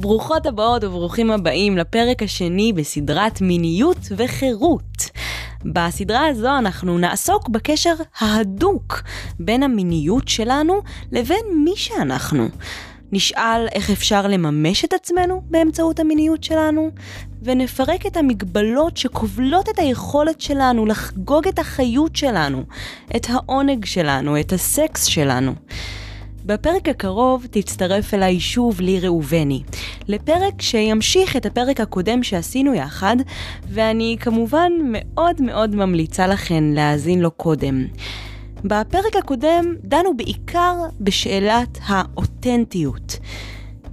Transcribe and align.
ברוכות 0.00 0.46
הבאות 0.46 0.84
וברוכים 0.84 1.30
הבאים 1.30 1.78
לפרק 1.78 2.22
השני 2.22 2.72
בסדרת 2.72 3.40
מיניות 3.40 3.98
וחירות. 4.16 5.10
בסדרה 5.64 6.26
הזו 6.26 6.58
אנחנו 6.58 6.98
נעסוק 6.98 7.48
בקשר 7.48 7.94
ההדוק 8.18 9.02
בין 9.40 9.62
המיניות 9.62 10.28
שלנו 10.28 10.74
לבין 11.12 11.44
מי 11.64 11.72
שאנחנו. 11.76 12.48
נשאל 13.12 13.66
איך 13.72 13.90
אפשר 13.90 14.26
לממש 14.26 14.84
את 14.84 14.92
עצמנו 14.92 15.42
באמצעות 15.50 16.00
המיניות 16.00 16.44
שלנו, 16.44 16.90
ונפרק 17.42 18.06
את 18.06 18.16
המגבלות 18.16 18.96
שכובלות 18.96 19.68
את 19.68 19.78
היכולת 19.78 20.40
שלנו 20.40 20.86
לחגוג 20.86 21.48
את 21.48 21.58
החיות 21.58 22.16
שלנו, 22.16 22.64
את 23.16 23.26
העונג 23.30 23.84
שלנו, 23.84 24.40
את 24.40 24.52
הסקס 24.52 25.04
שלנו. 25.04 25.52
בפרק 26.50 26.88
הקרוב 26.88 27.46
תצטרף 27.50 28.14
אליי 28.14 28.40
שוב 28.40 28.80
לי 28.80 29.00
ראובני, 29.00 29.62
לפרק 30.08 30.62
שימשיך 30.62 31.36
את 31.36 31.46
הפרק 31.46 31.80
הקודם 31.80 32.22
שעשינו 32.22 32.74
יחד, 32.74 33.16
ואני 33.68 34.16
כמובן 34.20 34.72
מאוד 34.84 35.42
מאוד 35.42 35.76
ממליצה 35.76 36.26
לכן 36.26 36.64
להאזין 36.64 37.20
לו 37.20 37.30
קודם. 37.30 37.86
בפרק 38.64 39.16
הקודם 39.18 39.74
דנו 39.84 40.16
בעיקר 40.16 40.74
בשאלת 41.00 41.78
האותנטיות. 41.86 43.18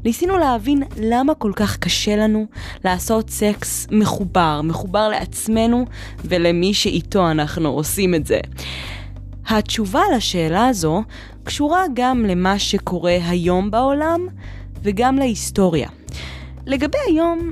ניסינו 0.05 0.38
להבין 0.38 0.83
למה 1.02 1.35
כל 1.35 1.52
כך 1.55 1.77
קשה 1.77 2.16
לנו 2.16 2.45
לעשות 2.85 3.30
סקס 3.30 3.88
מחובר, 3.91 4.61
מחובר 4.63 5.09
לעצמנו 5.09 5.85
ולמי 6.25 6.73
שאיתו 6.73 7.31
אנחנו 7.31 7.69
עושים 7.69 8.16
את 8.16 8.27
זה. 8.27 8.39
התשובה 9.48 10.02
לשאלה 10.16 10.67
הזו 10.67 11.03
קשורה 11.44 11.84
גם 11.94 12.26
למה 12.26 12.59
שקורה 12.59 13.17
היום 13.28 13.72
בעולם 13.72 14.28
וגם 14.84 15.16
להיסטוריה. 15.16 15.89
לגבי 16.66 16.98
היום, 17.08 17.52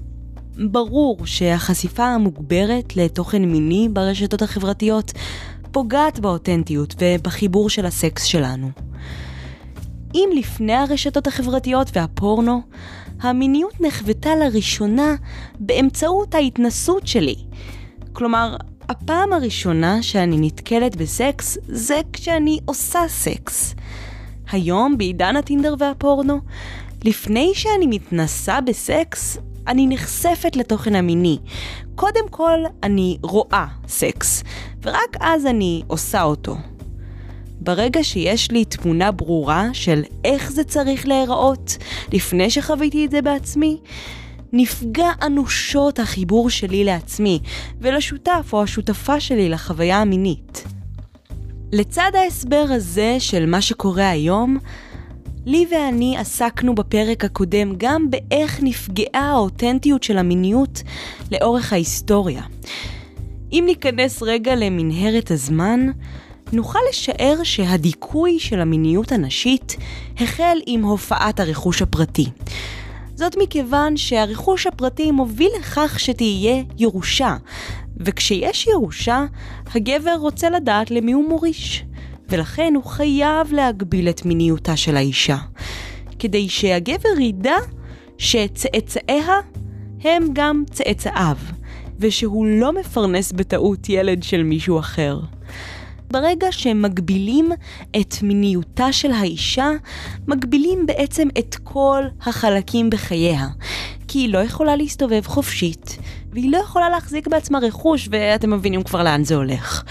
ברור 0.71 1.25
שהחשיפה 1.25 2.05
המוגברת 2.05 2.95
לתוכן 2.95 3.45
מיני 3.45 3.89
ברשתות 3.93 4.41
החברתיות 4.41 5.11
פוגעת 5.71 6.19
באותנטיות 6.19 6.95
ובחיבור 6.99 7.69
של 7.69 7.85
הסקס 7.85 8.23
שלנו. 8.23 8.71
אם 10.15 10.29
לפני 10.35 10.73
הרשתות 10.73 11.27
החברתיות 11.27 11.87
והפורנו, 11.93 12.61
המיניות 13.21 13.81
נחוותה 13.81 14.35
לראשונה 14.35 15.15
באמצעות 15.59 16.35
ההתנסות 16.35 17.07
שלי. 17.07 17.35
כלומר, 18.13 18.55
הפעם 18.89 19.33
הראשונה 19.33 20.03
שאני 20.03 20.37
נתקלת 20.39 20.95
בסקס 20.95 21.57
זה 21.67 22.01
כשאני 22.13 22.59
עושה 22.65 22.99
סקס. 23.07 23.75
היום, 24.51 24.97
בעידן 24.97 25.35
הטינדר 25.35 25.75
והפורנו, 25.79 26.39
לפני 27.03 27.51
שאני 27.53 27.87
מתנסה 27.87 28.61
בסקס, 28.61 29.37
אני 29.67 29.87
נחשפת 29.87 30.55
לתוכן 30.55 30.95
המיני. 30.95 31.37
קודם 31.95 32.29
כל, 32.29 32.59
אני 32.83 33.17
רואה 33.21 33.65
סקס, 33.87 34.43
ורק 34.83 35.17
אז 35.19 35.45
אני 35.45 35.83
עושה 35.87 36.23
אותו. 36.23 36.57
ברגע 37.59 38.03
שיש 38.03 38.51
לי 38.51 38.65
תמונה 38.65 39.11
ברורה 39.11 39.69
של 39.73 40.03
איך 40.23 40.51
זה 40.51 40.63
צריך 40.63 41.07
להיראות, 41.07 41.77
לפני 42.13 42.49
שחוויתי 42.49 43.05
את 43.05 43.11
זה 43.11 43.21
בעצמי, 43.21 43.77
נפגע 44.53 45.11
אנושות 45.21 45.99
החיבור 45.99 46.49
שלי 46.49 46.83
לעצמי 46.83 47.39
ולשותף 47.81 48.49
או 48.53 48.63
השותפה 48.63 49.19
שלי 49.19 49.49
לחוויה 49.49 50.01
המינית. 50.01 50.63
לצד 51.71 52.11
ההסבר 52.13 52.65
הזה 52.69 53.15
של 53.19 53.45
מה 53.45 53.61
שקורה 53.61 54.09
היום, 54.09 54.57
לי 55.45 55.65
ואני 55.71 56.17
עסקנו 56.17 56.75
בפרק 56.75 57.25
הקודם 57.25 57.73
גם 57.77 58.09
באיך 58.09 58.59
נפגעה 58.63 59.31
האותנטיות 59.31 60.03
של 60.03 60.17
המיניות 60.17 60.81
לאורך 61.31 61.73
ההיסטוריה. 61.73 62.41
אם 63.51 63.63
ניכנס 63.67 64.23
רגע 64.23 64.55
למנהרת 64.55 65.31
הזמן, 65.31 65.89
נוכל 66.53 66.79
לשער 66.89 67.43
שהדיכוי 67.43 68.39
של 68.39 68.61
המיניות 68.61 69.11
הנשית 69.11 69.77
החל 70.19 70.57
עם 70.65 70.83
הופעת 70.83 71.39
הרכוש 71.39 71.81
הפרטי. 71.81 72.29
זאת 73.15 73.35
מכיוון 73.37 73.97
שהרכוש 73.97 74.67
הפרטי 74.67 75.11
מוביל 75.11 75.51
לכך 75.59 75.99
שתהיה 75.99 76.63
ירושה, 76.77 77.37
וכשיש 77.97 78.67
ירושה, 78.67 79.25
הגבר 79.75 80.15
רוצה 80.19 80.49
לדעת 80.49 80.91
למי 80.91 81.11
הוא 81.11 81.29
מוריש, 81.29 81.85
ולכן 82.29 82.73
הוא 82.75 82.83
חייב 82.83 83.53
להגביל 83.53 84.09
את 84.09 84.25
מיניותה 84.25 84.77
של 84.77 84.97
האישה, 84.97 85.37
כדי 86.19 86.49
שהגבר 86.49 87.19
ידע 87.19 87.55
שצאצאיה 88.17 89.39
הם 90.03 90.27
גם 90.33 90.63
צאצאיו, 90.71 91.37
ושהוא 91.99 92.45
לא 92.45 92.73
מפרנס 92.73 93.31
בטעות 93.31 93.89
ילד 93.89 94.23
של 94.23 94.43
מישהו 94.43 94.79
אחר. 94.79 95.19
ברגע 96.11 96.47
שהם 96.51 96.81
מגבילים 96.81 97.51
את 98.01 98.15
מיניותה 98.23 98.91
של 98.91 99.11
האישה, 99.11 99.69
מגבילים 100.27 100.85
בעצם 100.85 101.27
את 101.39 101.55
כל 101.63 102.03
החלקים 102.21 102.89
בחייה. 102.89 103.47
כי 104.07 104.19
היא 104.19 104.33
לא 104.33 104.37
יכולה 104.37 104.75
להסתובב 104.75 105.21
חופשית, 105.25 105.97
והיא 106.31 106.51
לא 106.51 106.57
יכולה 106.57 106.89
להחזיק 106.89 107.27
בעצמה 107.27 107.59
רכוש, 107.59 108.09
ואתם 108.11 108.53
מבינים 108.53 108.83
כבר 108.83 109.03
לאן 109.03 109.23
זה 109.23 109.35
הולך. 109.35 109.83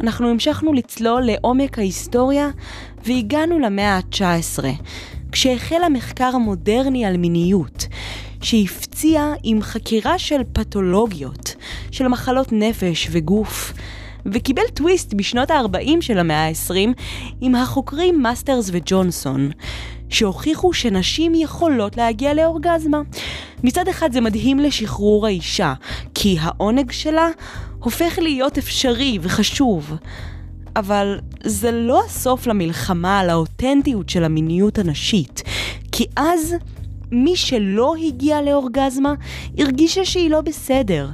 אנחנו 0.00 0.28
המשכנו 0.28 0.72
לצלול 0.72 1.22
לעומק 1.22 1.78
ההיסטוריה, 1.78 2.48
והגענו 3.04 3.58
למאה 3.58 3.96
ה-19, 3.96 4.64
כשהחל 5.32 5.82
המחקר 5.86 6.30
המודרני 6.34 7.04
על 7.04 7.16
מיניות, 7.16 7.86
שהפציע 8.42 9.32
עם 9.42 9.62
חקירה 9.62 10.18
של 10.18 10.40
פתולוגיות, 10.52 11.54
של 11.90 12.08
מחלות 12.08 12.52
נפש 12.52 13.08
וגוף, 13.10 13.72
וקיבל 14.26 14.62
טוויסט 14.74 15.14
בשנות 15.14 15.50
ה-40 15.50 16.00
של 16.00 16.18
המאה 16.18 16.48
ה-20 16.48 17.02
עם 17.40 17.54
החוקרים 17.54 18.22
מאסטרס 18.22 18.70
וג'ונסון, 18.72 19.50
שהוכיחו 20.08 20.72
שנשים 20.72 21.32
יכולות 21.34 21.96
להגיע 21.96 22.34
לאורגזמה. 22.34 23.00
מצד 23.64 23.88
אחד 23.88 24.12
זה 24.12 24.20
מדהים 24.20 24.58
לשחרור 24.58 25.26
האישה, 25.26 25.74
כי 26.14 26.36
העונג 26.40 26.90
שלה 26.90 27.28
הופך 27.78 28.18
להיות 28.18 28.58
אפשרי 28.58 29.18
וחשוב. 29.22 29.92
אבל 30.76 31.18
זה 31.44 31.70
לא 31.72 32.04
הסוף 32.04 32.46
למלחמה 32.46 33.18
על 33.18 33.30
האותנטיות 33.30 34.08
של 34.08 34.24
המיניות 34.24 34.78
הנשית, 34.78 35.42
כי 35.92 36.06
אז 36.16 36.54
מי 37.12 37.36
שלא 37.36 37.94
הגיע 38.06 38.42
לאורגזמה 38.42 39.14
הרגישה 39.58 40.04
שהיא 40.04 40.30
לא 40.30 40.40
בסדר. 40.40 41.08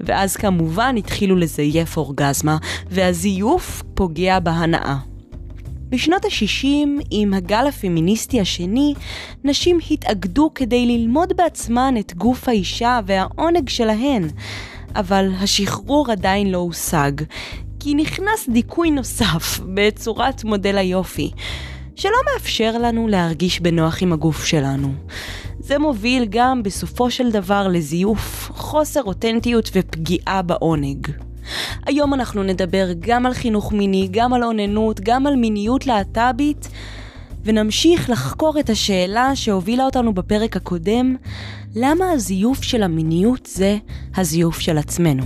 ואז 0.00 0.36
כמובן 0.36 0.94
התחילו 0.98 1.36
לזייף 1.36 1.96
אורגזמה, 1.96 2.56
והזיוף 2.90 3.82
פוגע 3.94 4.38
בהנאה. 4.38 4.96
בשנות 5.90 6.24
ה-60, 6.24 6.66
עם 7.10 7.34
הגל 7.34 7.66
הפמיניסטי 7.68 8.40
השני, 8.40 8.94
נשים 9.44 9.78
התאגדו 9.90 10.50
כדי 10.54 10.86
ללמוד 10.86 11.32
בעצמן 11.36 11.94
את 12.00 12.14
גוף 12.14 12.48
האישה 12.48 13.00
והעונג 13.06 13.68
שלהן, 13.68 14.28
אבל 14.94 15.30
השחרור 15.40 16.10
עדיין 16.10 16.50
לא 16.50 16.58
הושג, 16.58 17.12
כי 17.80 17.94
נכנס 17.94 18.48
דיכוי 18.48 18.90
נוסף 18.90 19.60
בצורת 19.74 20.44
מודל 20.44 20.78
היופי, 20.78 21.30
שלא 21.96 22.16
מאפשר 22.32 22.78
לנו 22.78 23.08
להרגיש 23.08 23.60
בנוח 23.60 24.02
עם 24.02 24.12
הגוף 24.12 24.44
שלנו. 24.44 24.92
זה 25.68 25.78
מוביל 25.78 26.26
גם 26.30 26.62
בסופו 26.62 27.10
של 27.10 27.30
דבר 27.30 27.68
לזיוף, 27.68 28.50
חוסר 28.54 29.02
אותנטיות 29.02 29.70
ופגיעה 29.74 30.42
בעונג. 30.42 31.06
היום 31.86 32.14
אנחנו 32.14 32.42
נדבר 32.42 32.88
גם 33.00 33.26
על 33.26 33.34
חינוך 33.34 33.72
מיני, 33.72 34.08
גם 34.10 34.32
על 34.32 34.44
אוננות, 34.44 35.00
גם 35.00 35.26
על 35.26 35.36
מיניות 35.36 35.86
להט"בית, 35.86 36.68
ונמשיך 37.44 38.10
לחקור 38.10 38.60
את 38.60 38.70
השאלה 38.70 39.36
שהובילה 39.36 39.84
אותנו 39.84 40.14
בפרק 40.14 40.56
הקודם, 40.56 41.16
למה 41.76 42.10
הזיוף 42.10 42.62
של 42.62 42.82
המיניות 42.82 43.46
זה 43.46 43.78
הזיוף 44.16 44.58
של 44.60 44.78
עצמנו. 44.78 45.22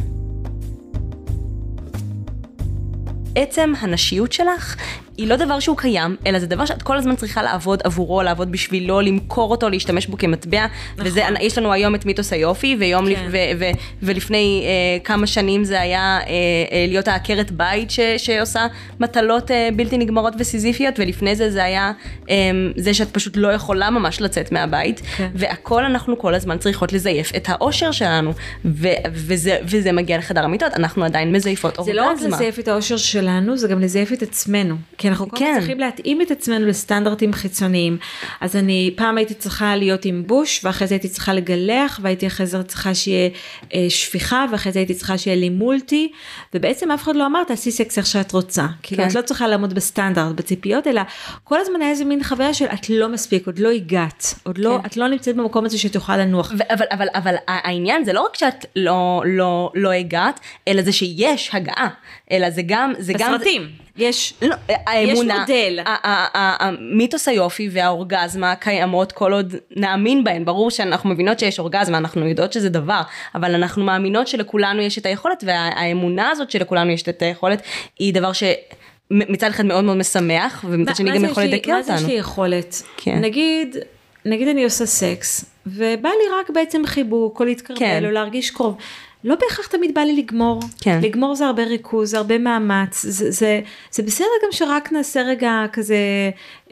עצם 3.34 3.72
הנשיות 3.80 4.32
שלך 4.32 4.76
היא 5.22 5.28
לא 5.28 5.36
דבר 5.36 5.60
שהוא 5.60 5.76
קיים, 5.76 6.16
אלא 6.26 6.38
זה 6.38 6.46
דבר 6.46 6.66
שאת 6.66 6.82
כל 6.82 6.96
הזמן 6.96 7.16
צריכה 7.16 7.42
לעבוד 7.42 7.80
עבורו, 7.84 8.22
לעבוד 8.22 8.52
בשבילו, 8.52 9.00
למכור 9.00 9.50
אותו, 9.50 9.68
להשתמש 9.68 10.06
בו 10.06 10.18
כמטבע. 10.18 10.66
נכון. 10.66 11.06
וזה, 11.06 11.22
יש 11.40 11.58
לנו 11.58 11.72
היום 11.72 11.94
את 11.94 12.06
מיתוס 12.06 12.32
היופי, 12.32 12.76
ויום 12.80 13.04
כן. 13.04 13.10
לפ, 13.10 13.18
ו, 13.30 13.36
ו, 13.58 13.64
ולפני 14.02 14.62
אה, 14.64 15.04
כמה 15.04 15.26
שנים 15.26 15.64
זה 15.64 15.80
היה 15.80 16.18
אה, 16.20 16.26
אה, 16.26 16.84
להיות 16.88 17.08
העקרת 17.08 17.50
בית 17.50 17.90
ש, 17.90 18.00
שעושה 18.16 18.66
מטלות 19.00 19.50
אה, 19.50 19.68
בלתי 19.76 19.98
נגמרות 19.98 20.34
וסיזיפיות, 20.38 20.94
ולפני 20.98 21.36
זה 21.36 21.50
זה 21.50 21.64
היה 21.64 21.92
אה, 22.30 22.36
זה 22.76 22.94
שאת 22.94 23.10
פשוט 23.10 23.36
לא 23.36 23.48
יכולה 23.48 23.90
ממש 23.90 24.20
לצאת 24.20 24.52
מהבית, 24.52 25.00
כן. 25.16 25.28
והכל 25.34 25.84
אנחנו 25.84 26.18
כל 26.18 26.34
הזמן 26.34 26.58
צריכות 26.58 26.92
לזייף 26.92 27.32
את 27.36 27.48
האושר 27.48 27.90
שלנו, 27.90 28.32
ו, 28.64 28.88
וזה, 29.12 29.58
וזה 29.64 29.92
מגיע 29.92 30.18
לחדר 30.18 30.44
המיטות, 30.44 30.74
אנחנו 30.74 31.04
עדיין 31.04 31.32
מזייפות 31.32 31.78
אורגזמה. 31.78 31.94
זה 31.94 32.00
לא 32.00 32.10
רק 32.10 32.32
לזייף 32.32 32.58
את 32.58 32.68
האושר 32.68 32.96
שלנו, 32.96 33.56
זה 33.56 33.68
גם 33.68 33.80
לזייף 33.80 34.12
את 34.12 34.22
עצמנו. 34.22 34.74
כי 34.98 35.08
אנחנו 35.12 35.28
כל 35.28 35.36
הזמן 35.36 35.48
כן. 35.48 35.58
צריכים 35.58 35.80
להתאים 35.80 36.22
את 36.22 36.30
עצמנו 36.30 36.66
לסטנדרטים 36.66 37.32
חיצוניים. 37.32 37.98
אז 38.40 38.56
אני 38.56 38.94
פעם 38.96 39.18
הייתי 39.18 39.34
צריכה 39.34 39.76
להיות 39.76 40.04
עם 40.04 40.24
בוש, 40.26 40.60
ואחרי 40.64 40.86
זה 40.86 40.94
הייתי 40.94 41.08
צריכה 41.08 41.34
לגלח, 41.34 42.00
והייתי 42.02 42.26
אחרי 42.26 42.46
זה 42.46 42.62
צריכה 42.62 42.94
שיהיה 42.94 43.30
אה, 43.74 43.86
שפיכה, 43.88 44.46
ואחרי 44.52 44.72
זה 44.72 44.78
הייתי 44.78 44.94
צריכה 44.94 45.18
שיהיה 45.18 45.36
לי 45.36 45.48
מולטי, 45.48 46.12
ובעצם 46.54 46.90
אף 46.90 47.02
אחד 47.02 47.16
לא 47.16 47.26
אמר 47.26 47.44
תעשי 47.44 47.70
סקס 47.70 47.98
איך 47.98 48.06
שאת 48.06 48.32
רוצה. 48.32 48.66
כאילו 48.82 49.02
כן. 49.02 49.08
את 49.08 49.14
לא 49.14 49.22
צריכה 49.22 49.48
לעמוד 49.48 49.74
בסטנדרט, 49.74 50.34
בציפיות, 50.34 50.86
אלא 50.86 51.02
כל 51.44 51.60
הזמן 51.60 51.80
היה 51.80 51.90
איזה 51.90 52.04
מין 52.04 52.24
חוויה 52.24 52.54
של 52.54 52.66
את 52.66 52.90
לא 52.90 53.08
מספיק, 53.08 53.46
עוד 53.46 53.58
לא 53.58 53.70
הגעת, 53.70 54.34
עוד 54.42 54.58
לא, 54.58 54.78
כן. 54.82 54.86
את 54.86 54.96
לא 54.96 55.08
נמצאת 55.08 55.36
במקום 55.36 55.64
הזה 55.64 55.78
שאת 55.78 55.94
יכולה 55.94 56.18
לנוח. 56.18 56.52
אבל, 56.52 56.86
אבל, 56.90 57.06
אבל 57.14 57.34
העניין 57.48 58.04
זה 58.04 58.12
לא 58.12 58.20
רק 58.20 58.36
שאת 58.36 58.66
לא, 58.76 59.22
לא, 59.26 59.72
לא 59.74 59.90
הגעת, 59.90 60.40
אלא 60.68 60.82
זה 60.82 60.92
שיש 60.92 61.50
הגעה, 61.52 61.88
אלא 62.30 62.50
זה 62.50 62.62
גם, 62.66 62.92
זה 62.98 63.12
גם... 63.18 63.34
בסרטים, 63.34 63.68
יש... 63.96 64.34
לא, 64.42 64.54
האמונה, 64.68 65.38
מודל. 65.40 65.78
ה- 65.86 66.08
ה- 66.08 66.66
המיתוס 66.66 67.28
היופי 67.28 67.68
והאורגזמה 67.72 68.54
קיימות 68.54 69.12
כל 69.12 69.32
עוד 69.32 69.54
נאמין 69.76 70.24
בהן, 70.24 70.44
ברור 70.44 70.70
שאנחנו 70.70 71.10
מבינות 71.10 71.38
שיש 71.38 71.58
אורגזמה, 71.58 71.98
אנחנו 71.98 72.28
יודעות 72.28 72.52
שזה 72.52 72.68
דבר, 72.68 73.00
אבל 73.34 73.54
אנחנו 73.54 73.84
מאמינות 73.84 74.28
שלכולנו 74.28 74.82
יש 74.82 74.98
את 74.98 75.06
היכולת, 75.06 75.44
והאמונה 75.46 76.30
הזאת 76.30 76.50
שלכולנו 76.50 76.90
יש 76.90 77.02
את 77.02 77.22
היכולת, 77.22 77.62
היא 77.98 78.14
דבר 78.14 78.30
שמצד 78.32 79.46
אחד 79.48 79.64
מאוד 79.66 79.84
מאוד 79.84 79.96
משמח, 79.96 80.64
ומצד 80.68 80.96
שני 80.96 81.10
גם 81.18 81.24
יכול 81.24 81.42
יש 81.42 81.52
לדכא 81.52 81.70
מה 81.70 81.82
זה 81.82 81.92
יש 81.92 81.98
אותנו. 81.98 82.12
לי 82.12 82.18
יכולת? 82.18 82.82
כן. 82.96 83.18
נגיד, 83.20 83.76
נגיד 84.24 84.48
אני 84.48 84.64
עושה 84.64 84.86
סקס, 84.86 85.44
ובא 85.66 86.08
לי 86.08 86.38
רק 86.40 86.50
בעצם 86.50 86.86
חיבוק, 86.86 87.40
או 87.40 87.44
להתקרבל, 87.44 87.78
כן. 87.80 88.04
או 88.04 88.10
להרגיש 88.10 88.50
קרוב. 88.50 88.76
לא 89.24 89.34
בהכרח 89.34 89.66
תמיד 89.66 89.94
בא 89.94 90.00
לי 90.00 90.16
לגמור. 90.16 90.60
כן. 90.80 91.00
לגמור 91.02 91.34
זה 91.34 91.46
הרבה 91.46 91.64
ריכוז, 91.64 92.10
זה 92.10 92.18
הרבה 92.18 92.38
מאמץ. 92.38 93.02
זה, 93.02 93.30
זה, 93.30 93.60
זה 93.90 94.02
בסדר 94.02 94.26
גם 94.44 94.52
שרק 94.52 94.92
נעשה 94.92 95.22
רגע 95.22 95.64
כזה 95.72 95.96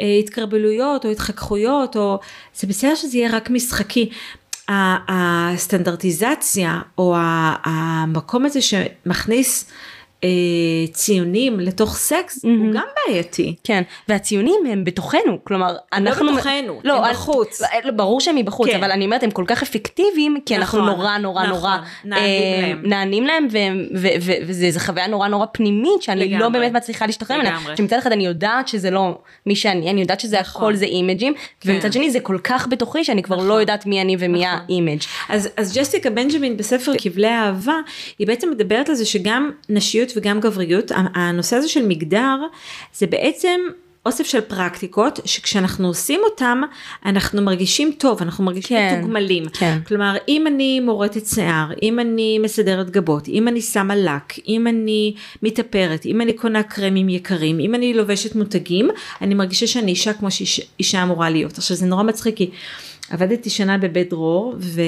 אה, 0.00 0.16
התקרבלויות, 0.18 1.04
או 1.04 1.10
התחככויות, 1.10 1.96
או... 1.96 2.18
זה 2.54 2.66
בסדר 2.66 2.94
שזה 2.94 3.18
יהיה 3.18 3.30
רק 3.36 3.50
משחקי. 3.50 4.10
הסטנדרטיזציה, 5.08 6.80
או 6.98 7.14
המקום 7.64 8.44
הזה 8.44 8.60
שמכניס... 8.62 9.70
אה, 10.24 10.28
ציונים 10.92 11.60
לתוך 11.60 11.96
סקס 11.96 12.44
הוא 12.44 12.72
גם 12.74 12.84
בעייתי. 13.06 13.54
כן, 13.64 13.82
והציוויים 14.08 14.60
הם 14.70 14.84
בתוכנו, 14.84 15.44
כלומר, 15.44 15.76
אנחנו... 15.92 16.32
בתוכנו, 16.34 16.80
לא, 16.84 17.06
הם 17.06 17.12
בחוץ. 17.12 17.62
לא, 17.84 17.90
ברור 17.90 18.20
שהם 18.20 18.36
מבחוץ, 18.36 18.68
כן. 18.68 18.76
אבל 18.76 18.90
אני 18.90 19.04
אומרת, 19.04 19.22
הם 19.22 19.30
כל 19.30 19.44
כך 19.46 19.62
אפקטיביים, 19.62 20.36
כי 20.46 20.56
אנחנו 20.56 20.78
נכון, 20.78 20.90
נורא 20.90 21.18
נורא 21.18 21.42
נכון, 21.42 21.56
נורא... 21.56 21.76
נענים 22.04 22.24
אה, 22.24 22.60
להם. 22.60 22.82
נענים 22.84 23.26
להם, 23.26 23.48
וזו 24.46 24.80
חוויה 24.80 25.06
נורא 25.06 25.28
נורא 25.28 25.46
פנימית, 25.52 26.02
שאני 26.02 26.30
לא 26.30 26.36
לגמרי. 26.36 26.60
באמת 26.60 26.72
מצליחה 26.72 27.06
להשתחרר 27.06 27.38
ממנה. 27.38 27.76
שמצד 27.76 27.98
אחד 27.98 28.12
אני 28.12 28.26
יודעת 28.26 28.68
שזה 28.68 28.90
לא 28.90 29.18
מי 29.46 29.56
שאני, 29.56 29.90
אני 29.90 30.00
יודעת 30.00 30.20
שזה 30.20 30.40
נכון. 30.40 30.62
הכל 30.62 30.74
זה 30.74 30.84
אימג'ים, 30.84 31.34
כן. 31.60 31.70
ומצד 31.72 31.92
שני 31.92 32.10
זה 32.10 32.20
כל 32.20 32.38
כך 32.44 32.68
בתוכי, 32.70 33.04
שאני 33.04 33.22
כבר 33.22 33.36
לא 33.36 33.54
יודעת 33.54 33.86
מי 33.86 34.00
אני 34.00 34.16
ומי 34.18 34.44
נכון. 34.46 34.58
ה 34.68 34.73
image. 34.73 35.00
אז, 35.28 35.48
אז 35.56 35.78
ג'סיקה 35.78 36.10
בנג'מין 36.10 36.56
בספר 36.56 36.92
כבלי 36.98 37.28
האהבה, 37.28 37.76
היא 38.18 38.26
בעצם 38.26 38.50
מדברת 38.50 38.88
על 38.88 38.94
זה 38.94 39.04
שגם 39.04 39.50
נשיות 39.68 40.09
וגם 40.16 40.40
גבריות, 40.40 40.92
הנושא 41.14 41.56
הזה 41.56 41.68
של 41.68 41.86
מגדר, 41.86 42.36
זה 42.94 43.06
בעצם 43.06 43.60
אוסף 44.06 44.26
של 44.26 44.40
פרקטיקות, 44.40 45.20
שכשאנחנו 45.24 45.88
עושים 45.88 46.20
אותם, 46.24 46.62
אנחנו 47.06 47.42
מרגישים 47.42 47.92
טוב, 47.98 48.22
אנחנו 48.22 48.44
מרגישים 48.44 48.76
כן, 48.76 48.98
מתוגמלים. 48.98 49.48
כן. 49.48 49.78
כלומר, 49.86 50.16
אם 50.28 50.46
אני 50.46 50.80
מורטת 50.80 51.26
שיער, 51.26 51.70
אם 51.82 52.00
אני 52.00 52.38
מסדרת 52.38 52.90
גבות, 52.90 53.28
אם 53.28 53.48
אני 53.48 53.60
שמה 53.60 53.96
לק, 53.96 54.34
אם 54.48 54.66
אני 54.66 55.14
מתאפרת, 55.42 56.06
אם 56.06 56.20
אני 56.20 56.32
קונה 56.32 56.62
קרמים 56.62 57.08
יקרים, 57.08 57.60
אם 57.60 57.74
אני 57.74 57.94
לובשת 57.94 58.34
מותגים, 58.34 58.90
אני 59.22 59.34
מרגישה 59.34 59.66
שאני 59.66 59.90
אישה 59.90 60.12
כמו 60.12 60.30
שאישה 60.30 61.02
אמורה 61.02 61.30
להיות. 61.30 61.58
עכשיו, 61.58 61.76
זה 61.76 61.86
נורא 61.86 62.02
מצחיק, 62.02 62.36
כי 62.36 62.50
עבדתי 63.10 63.50
שנה 63.50 63.78
בבית 63.78 64.10
דרור, 64.10 64.54
ו... 64.58 64.80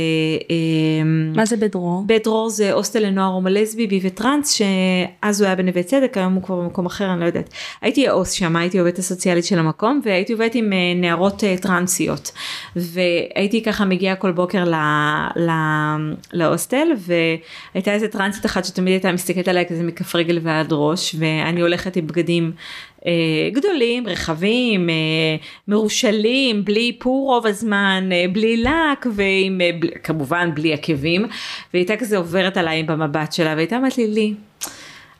אמ, 0.50 1.32
מה 1.36 1.46
זה 1.46 1.56
בדרור? 1.56 2.04
בית 2.06 2.24
דרור 2.24 2.50
זה 2.50 2.72
הוסטל 2.72 3.06
לנוער 3.06 3.32
הומו 3.32 3.48
לסבי 3.48 3.86
בי 3.86 4.00
וטרנס 4.02 4.50
שאז 4.50 5.40
הוא 5.40 5.46
היה 5.46 5.56
בנווה 5.56 5.82
צדק 5.82 6.16
היום 6.16 6.34
הוא 6.34 6.42
כבר 6.42 6.56
במקום 6.56 6.86
אחר 6.86 7.12
אני 7.12 7.20
לא 7.20 7.24
יודעת. 7.24 7.54
הייתי 7.80 8.08
העו"ס 8.08 8.30
שם 8.30 8.56
הייתי 8.56 8.78
עובדת 8.78 8.98
הסוציאלית 8.98 9.44
של 9.44 9.58
המקום 9.58 10.00
והייתי 10.04 10.32
עובדת 10.32 10.54
עם 10.54 10.72
אה, 10.72 10.78
נערות 10.96 11.44
אה, 11.44 11.54
טרנסיות 11.60 12.32
והייתי 12.76 13.62
ככה 13.62 13.84
מגיעה 13.84 14.16
כל 14.16 14.32
בוקר 14.32 14.64
ל, 14.64 14.74
ל, 15.36 15.50
להוסטל 16.32 16.88
והייתה 16.98 17.92
איזה 17.92 18.08
טרנסית 18.08 18.46
אחת 18.46 18.64
שתמיד 18.64 18.92
הייתה 18.92 19.12
מסתכלת 19.12 19.48
עליי 19.48 19.64
כזה 19.68 19.82
מכף 19.82 20.16
רגל 20.16 20.38
ועד 20.42 20.68
ראש 20.70 21.16
ואני 21.18 21.60
הולכת 21.60 21.96
עם 21.96 22.06
בגדים 22.06 22.52
גדולים, 23.52 24.06
רחבים, 24.06 24.90
אה, 24.90 24.94
מרושלים, 25.68 26.64
בלי 26.64 26.86
איפור 26.94 27.26
רוב 27.34 27.46
הזמן, 27.46 28.08
אה, 28.12 28.24
בלי 28.32 28.56
לק 28.56 29.06
ועם, 29.14 29.60
אה, 29.60 29.70
בלי- 30.54 30.72
עקבים, 30.72 31.22
והיא 31.22 31.30
הייתה 31.80 31.96
כזה 31.96 32.16
עוברת 32.16 32.56
עליי 32.56 32.82
במבט 32.82 33.32
שלה 33.32 33.54
והייתה 33.56 33.76
אומרת 33.76 33.98
לי, 33.98 34.06
לי, 34.06 34.34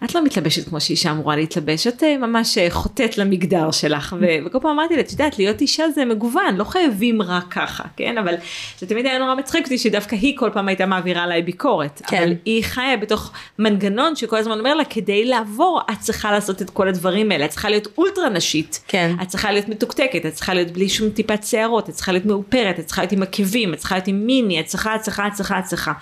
את 0.04 0.14
לא 0.14 0.24
מתלבשת 0.24 0.68
כמו 0.68 0.80
שאישה 0.80 1.10
אמורה 1.10 1.36
להתלבש, 1.36 1.86
את 1.86 2.02
אה, 2.02 2.16
ממש 2.18 2.58
אה, 2.58 2.66
חוטאת 2.70 3.18
למגדר 3.18 3.70
שלך, 3.70 4.16
ו- 4.20 4.46
וכל 4.46 4.58
פעם 4.62 4.70
אמרתי 4.70 4.94
לה, 4.96 5.00
את 5.00 5.12
יודעת, 5.12 5.38
להיות 5.38 5.60
אישה 5.60 5.90
זה 5.90 6.04
מגוון, 6.04 6.56
לא 6.56 6.64
חייבים 6.64 7.22
רק 7.22 7.44
ככה, 7.50 7.84
כן? 7.96 8.18
אבל 8.18 8.34
זה 8.78 8.86
תמיד 8.86 9.06
היה 9.06 9.18
נורא 9.18 9.34
מצחיק 9.34 9.64
אותי 9.64 9.78
שדווקא 9.78 10.16
היא 10.16 10.36
כל 10.36 10.50
פעם 10.52 10.68
הייתה 10.68 10.86
מעבירה 10.86 11.22
עליי 11.22 11.42
ביקורת, 11.42 12.02
כן. 12.06 12.22
אבל 12.22 12.32
היא 12.44 12.64
חיה 12.64 12.96
בתוך 12.96 13.32
מנגנון 13.58 14.16
שכל 14.16 14.36
הזמן 14.36 14.58
אומר 14.58 14.74
לה, 14.74 14.84
כדי 14.84 15.24
לעבור, 15.24 15.80
את 15.92 15.98
צריכה 16.00 16.32
לעשות 16.32 16.62
את 16.62 16.70
כל 16.70 16.88
הדברים 16.88 17.32
האלה, 17.32 17.44
את 17.44 17.50
צריכה 17.50 17.68
להיות 17.68 17.88
אולטרה 17.98 18.28
נשית, 18.28 18.80
כן. 18.88 19.14
את 19.22 19.28
צריכה 19.28 19.52
להיות 19.52 19.68
מתוקתקת, 19.68 20.26
את 20.26 20.32
צריכה 20.32 20.54
להיות 20.54 20.70
בלי 20.70 20.88
שום 20.88 21.10
טיפת 21.10 21.44
שערות, 21.44 21.88
את 21.88 21.94
צריכה 21.94 22.12
להיות 22.12 22.26
מאופרת, 22.26 22.78
את 22.78 22.86
צריכה 22.86 23.02
להיות 23.02 23.12
עם 23.12 23.22
עקבים, 23.22 23.74
את 23.74 23.78
צריכה 23.78 23.94
להיות 23.94 24.08
עם 24.08 24.26
מיני, 24.26 24.60
את 24.60 24.66
צריכה, 24.66 24.96
את 24.96 25.00
צריכה, 25.00 25.26
את 25.26 25.32
צריכה, 25.32 25.58
את 25.58 25.64
צריכה. 25.64 25.92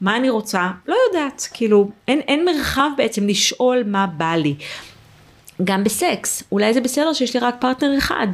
מה 0.00 0.16
אני 0.16 0.30
רוצה? 0.30 0.70
לא 0.88 0.96
יודעת, 1.08 1.48
כאילו, 1.54 1.90
אין, 2.08 2.20
אין 2.20 2.44
מרחב 2.44 2.90
בעצם 2.96 3.26
לשאול 3.26 3.82
מה 3.86 4.06
בא 4.06 4.34
לי. 4.34 4.54
גם 5.64 5.84
בסקס, 5.84 6.42
אולי 6.52 6.74
זה 6.74 6.80
בסדר 6.80 7.12
שיש 7.12 7.34
לי 7.34 7.40
רק 7.40 7.54
פרטנר 7.60 7.98
אחד. 7.98 8.26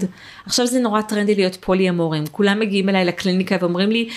עכשיו 0.46 0.66
זה 0.66 0.80
נורא 0.80 1.02
טרנדי 1.02 1.34
להיות 1.34 1.56
פולי 1.60 1.88
אמורים, 1.88 2.24
כולם 2.26 2.60
מגיעים 2.60 2.88
אליי 2.88 3.04
לקליניקה 3.04 3.56
ואומרים 3.60 3.90
לי, 3.90 4.08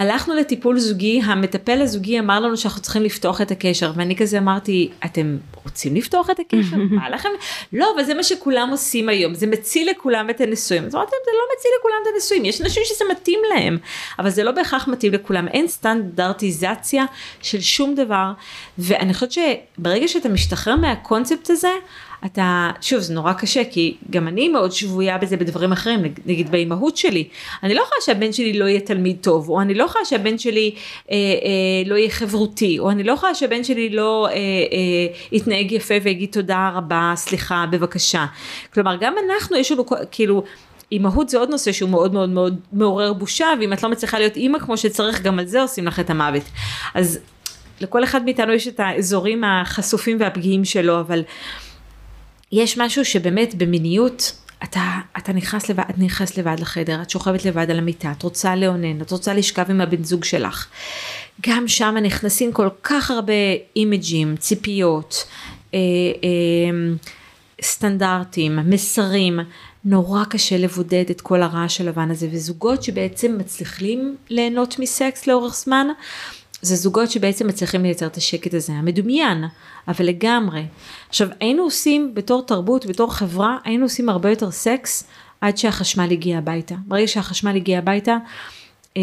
הלכנו 0.00 0.34
לטיפול 0.34 0.78
זוגי, 0.78 1.20
המטפל 1.24 1.82
הזוגי 1.82 2.18
אמר 2.18 2.40
לנו 2.40 2.56
שאנחנו 2.56 2.82
צריכים 2.82 3.02
לפתוח 3.02 3.40
את 3.40 3.50
הקשר, 3.50 3.92
ואני 3.96 4.16
כזה 4.16 4.38
אמרתי, 4.38 4.90
אתם 5.04 5.36
רוצים 5.64 5.94
לפתוח 5.94 6.30
את 6.30 6.40
הקשר? 6.40 6.76
מה 7.00 7.10
לכם? 7.10 7.28
לא, 7.72 7.92
אבל 7.94 8.04
זה 8.04 8.14
מה 8.14 8.22
שכולם 8.22 8.68
עושים 8.70 9.08
היום, 9.08 9.34
זה 9.34 9.46
מציל 9.46 9.90
לכולם 9.90 10.30
את 10.30 10.40
הנישואים. 10.40 10.84
אז 10.84 10.94
אמרתי 10.94 11.10
להם, 11.12 11.22
זה 11.24 11.30
לא 11.34 11.44
מציל 11.56 11.70
לכולם 11.78 11.96
את 12.02 12.08
הנישואים, 12.12 12.44
יש 12.44 12.60
אנשים 12.60 12.82
שזה 12.86 13.04
מתאים 13.10 13.40
להם, 13.54 13.78
אבל 14.18 14.30
זה 14.30 14.44
לא 14.44 14.52
בהכרח 14.52 14.88
מתאים 14.88 15.12
לכולם, 15.12 15.48
אין 15.48 15.68
סטנדרטיזציה 15.68 17.04
של 17.42 17.60
שום 17.60 17.94
דבר, 17.94 18.32
ואני 18.78 19.14
חושבת 19.14 19.32
שברגע 19.32 20.08
שאתה 20.08 20.28
משתחרר 20.28 20.76
מהקונספט 20.76 21.50
הזה, 21.50 21.72
אתה, 22.26 22.70
שוב 22.80 23.00
זה 23.00 23.14
נורא 23.14 23.32
קשה 23.32 23.62
כי 23.70 23.96
גם 24.10 24.28
אני 24.28 24.48
מאוד 24.48 24.72
שבויה 24.72 25.18
בזה 25.18 25.36
בדברים 25.36 25.72
אחרים, 25.72 26.02
נג- 26.02 26.20
נגיד 26.26 26.50
באימהות 26.50 26.96
שלי, 26.96 27.28
אני 27.62 27.74
לא 27.74 27.82
יכולה 27.82 28.00
שהבן 28.04 28.32
שלי 28.32 28.52
לא 28.58 28.64
יהיה 28.64 28.80
תלמיד 28.80 29.16
טוב, 29.20 29.48
או 29.48 29.60
אני 29.60 29.74
לא 29.74 29.84
יכולה 29.84 30.04
שהבן 30.04 30.38
שלי 30.38 30.74
אה, 31.10 31.16
אה, 31.16 31.18
לא 31.86 31.94
יהיה 31.94 32.10
חברותי, 32.10 32.78
או 32.78 32.90
אני 32.90 33.02
לא 33.02 33.12
יכולה 33.12 33.34
שהבן 33.34 33.64
שלי 33.64 33.90
לא 33.90 34.26
אה, 34.26 34.32
אה, 34.32 34.36
יתנהג 35.32 35.72
יפה 35.72 35.94
ויגיד 36.02 36.28
תודה 36.32 36.70
רבה, 36.74 37.12
סליחה, 37.16 37.64
בבקשה. 37.70 38.26
כלומר 38.74 38.96
גם 39.00 39.14
אנחנו 39.30 39.56
יש 39.56 39.72
לנו 39.72 39.84
כאילו 40.10 40.42
אימהות 40.92 41.28
זה 41.28 41.38
עוד 41.38 41.50
נושא 41.50 41.72
שהוא 41.72 41.90
מאוד 41.90 42.12
מאוד 42.12 42.28
מאוד 42.28 42.60
מעורר 42.72 43.12
בושה, 43.12 43.46
ואם 43.60 43.72
את 43.72 43.82
לא 43.82 43.88
מצליחה 43.88 44.18
להיות 44.18 44.36
אימא 44.36 44.58
כמו 44.58 44.76
שצריך, 44.76 45.22
גם 45.22 45.38
על 45.38 45.46
זה 45.46 45.62
עושים 45.62 45.86
לך 45.86 46.00
את 46.00 46.10
המוות. 46.10 46.42
אז 46.94 47.18
לכל 47.80 48.04
אחד 48.04 48.24
מאיתנו 48.24 48.52
יש 48.52 48.68
את 48.68 48.80
האזורים 48.80 49.44
החשופים 49.44 50.16
והפגיעים 50.20 50.64
שלו, 50.64 51.00
אבל 51.00 51.22
יש 52.52 52.78
משהו 52.78 53.04
שבאמת 53.04 53.54
במיניות, 53.54 54.32
אתה, 54.64 54.98
אתה 55.18 55.32
נכנס 55.32 55.68
לבד, 55.68 55.84
את 55.90 55.98
נכנסת 55.98 56.38
לבד 56.38 56.56
לחדר, 56.60 57.02
את 57.02 57.10
שוכבת 57.10 57.44
לבד 57.44 57.70
על 57.70 57.78
המיטה, 57.78 58.12
את 58.18 58.22
רוצה 58.22 58.56
לאונן, 58.56 59.00
את 59.00 59.10
רוצה 59.10 59.34
לשכב 59.34 59.64
עם 59.70 59.80
הבן 59.80 60.04
זוג 60.04 60.24
שלך. 60.24 60.66
גם 61.46 61.68
שם 61.68 61.94
נכנסים 62.02 62.52
כל 62.52 62.68
כך 62.82 63.10
הרבה 63.10 63.32
אימג'ים, 63.76 64.36
ציפיות, 64.36 65.24
אה, 65.74 65.78
אה, 66.24 66.94
סטנדרטים, 67.62 68.58
מסרים, 68.64 69.40
נורא 69.84 70.24
קשה 70.24 70.58
לבודד 70.58 71.04
את 71.10 71.20
כל 71.20 71.42
הרעש 71.42 71.80
הלבן 71.80 72.10
הזה, 72.10 72.28
וזוגות 72.32 72.82
שבעצם 72.82 73.38
מצליחים 73.38 74.16
ליהנות 74.28 74.78
מסקס 74.78 75.26
לאורך 75.26 75.54
זמן, 75.54 75.86
זה 76.62 76.76
זוגות 76.76 77.10
שבעצם 77.10 77.46
מצליחים 77.46 77.82
לייצר 77.82 78.06
את 78.06 78.16
השקט 78.16 78.54
הזה, 78.54 78.72
המדומיין, 78.72 79.44
אבל 79.88 80.04
לגמרי. 80.04 80.64
עכשיו, 81.08 81.28
היינו 81.40 81.62
עושים 81.62 82.14
בתור 82.14 82.42
תרבות, 82.46 82.86
בתור 82.86 83.14
חברה, 83.14 83.58
היינו 83.64 83.84
עושים 83.84 84.08
הרבה 84.08 84.30
יותר 84.30 84.50
סקס 84.50 85.04
עד 85.40 85.56
שהחשמל 85.58 86.08
הגיע 86.10 86.38
הביתה. 86.38 86.74
ברגע 86.86 87.06
שהחשמל 87.06 87.56
הגיע 87.56 87.78
הביתה, 87.78 88.16
אה, 88.96 89.02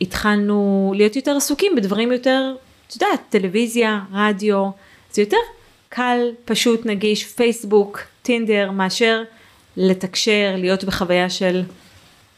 התחלנו 0.00 0.92
להיות 0.96 1.16
יותר 1.16 1.36
עסוקים 1.36 1.76
בדברים 1.76 2.12
יותר, 2.12 2.54
את 2.86 2.94
יודעת, 2.94 3.20
טלוויזיה, 3.28 4.00
רדיו, 4.12 4.70
זה 5.12 5.22
יותר 5.22 5.36
קל, 5.88 6.18
פשוט, 6.44 6.86
נגיש, 6.86 7.24
פייסבוק, 7.24 8.00
טינדר, 8.22 8.70
מאשר 8.70 9.22
לתקשר, 9.76 10.54
להיות 10.58 10.84
בחוויה 10.84 11.30
של 11.30 11.62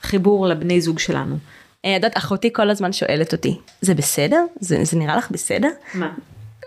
חיבור 0.03 0.47
לבני 0.47 0.81
זוג 0.81 0.99
שלנו. 0.99 1.37
אה, 1.85 1.91
יודעת, 1.91 2.17
אחותי 2.17 2.53
כל 2.53 2.71
הזמן 2.71 2.93
שואלת 2.93 3.33
אותי, 3.33 3.59
זה 3.81 3.95
בסדר? 3.95 4.45
זה, 4.61 4.85
זה 4.85 4.97
נראה 4.99 5.17
לך 5.17 5.31
בסדר? 5.31 5.69
מה? 5.95 6.13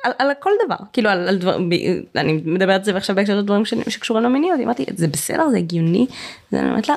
על, 0.08 0.28
על 0.28 0.32
כל 0.40 0.52
דבר, 0.66 0.76
כאילו 0.94 1.10
על, 1.10 1.28
על 1.28 1.38
דבר, 1.38 1.58
ב, 1.58 1.74
אני 2.16 2.42
מדברת 2.46 2.86
זה 2.86 2.98
עכשיו 2.98 3.16
בהקשר 3.16 3.38
לדברים 3.38 3.66
שקשורים 3.66 4.24
למיניות, 4.24 4.60
אמרתי, 4.64 4.86
זה 4.96 5.08
בסדר, 5.08 5.50
זה 5.50 5.58
הגיוני, 5.58 6.06
זה 6.52 6.60
אני 6.60 6.70
אומרת 6.70 6.90
לה, 6.90 6.96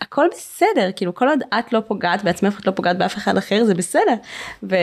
הכל 0.00 0.26
בסדר, 0.32 0.90
כאילו 0.96 1.14
כל 1.14 1.28
עוד 1.28 1.40
את 1.58 1.72
לא 1.72 1.80
פוגעת 1.80 2.24
בעצמך, 2.24 2.60
את 2.60 2.66
לא 2.66 2.72
פוגעת 2.72 2.98
באף 2.98 3.16
אחד 3.16 3.36
אחר, 3.36 3.64
זה 3.64 3.74
בסדר. 3.74 4.14
ו, 4.62 4.76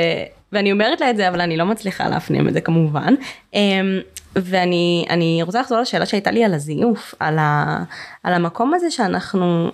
ואני 0.51 0.71
אומרת 0.71 1.01
לה 1.01 1.09
את 1.09 1.17
זה, 1.17 1.29
אבל 1.29 1.41
אני 1.41 1.57
לא 1.57 1.65
מצליחה 1.65 2.09
להפנים 2.09 2.47
את 2.47 2.53
זה 2.53 2.61
כמובן. 2.61 3.15
אמ, 3.53 3.99
ואני 4.35 5.05
אני 5.09 5.39
רוצה 5.43 5.61
לחזור 5.61 5.79
לשאלה 5.79 6.05
שהייתה 6.05 6.31
לי 6.31 6.43
על 6.43 6.53
הזיוף, 6.53 7.15
על, 7.19 7.37
ה, 7.39 7.83
על 8.23 8.33
המקום 8.33 8.73
הזה 8.73 8.91
שאנחנו, 8.91 9.71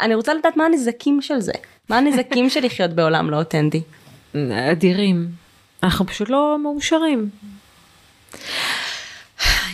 אני 0.00 0.14
רוצה 0.14 0.34
לדעת 0.34 0.56
מה 0.56 0.64
הנזקים 0.64 1.22
של 1.22 1.40
זה, 1.40 1.52
מה 1.90 1.98
הנזקים 1.98 2.50
של 2.50 2.64
לחיות 2.64 2.90
בעולם 2.90 3.30
לא 3.30 3.36
אותנטי. 3.36 3.82
אדירים. 4.70 5.47
אנחנו 5.82 6.06
פשוט 6.06 6.28
לא 6.28 6.56
מאושרים. 6.62 7.28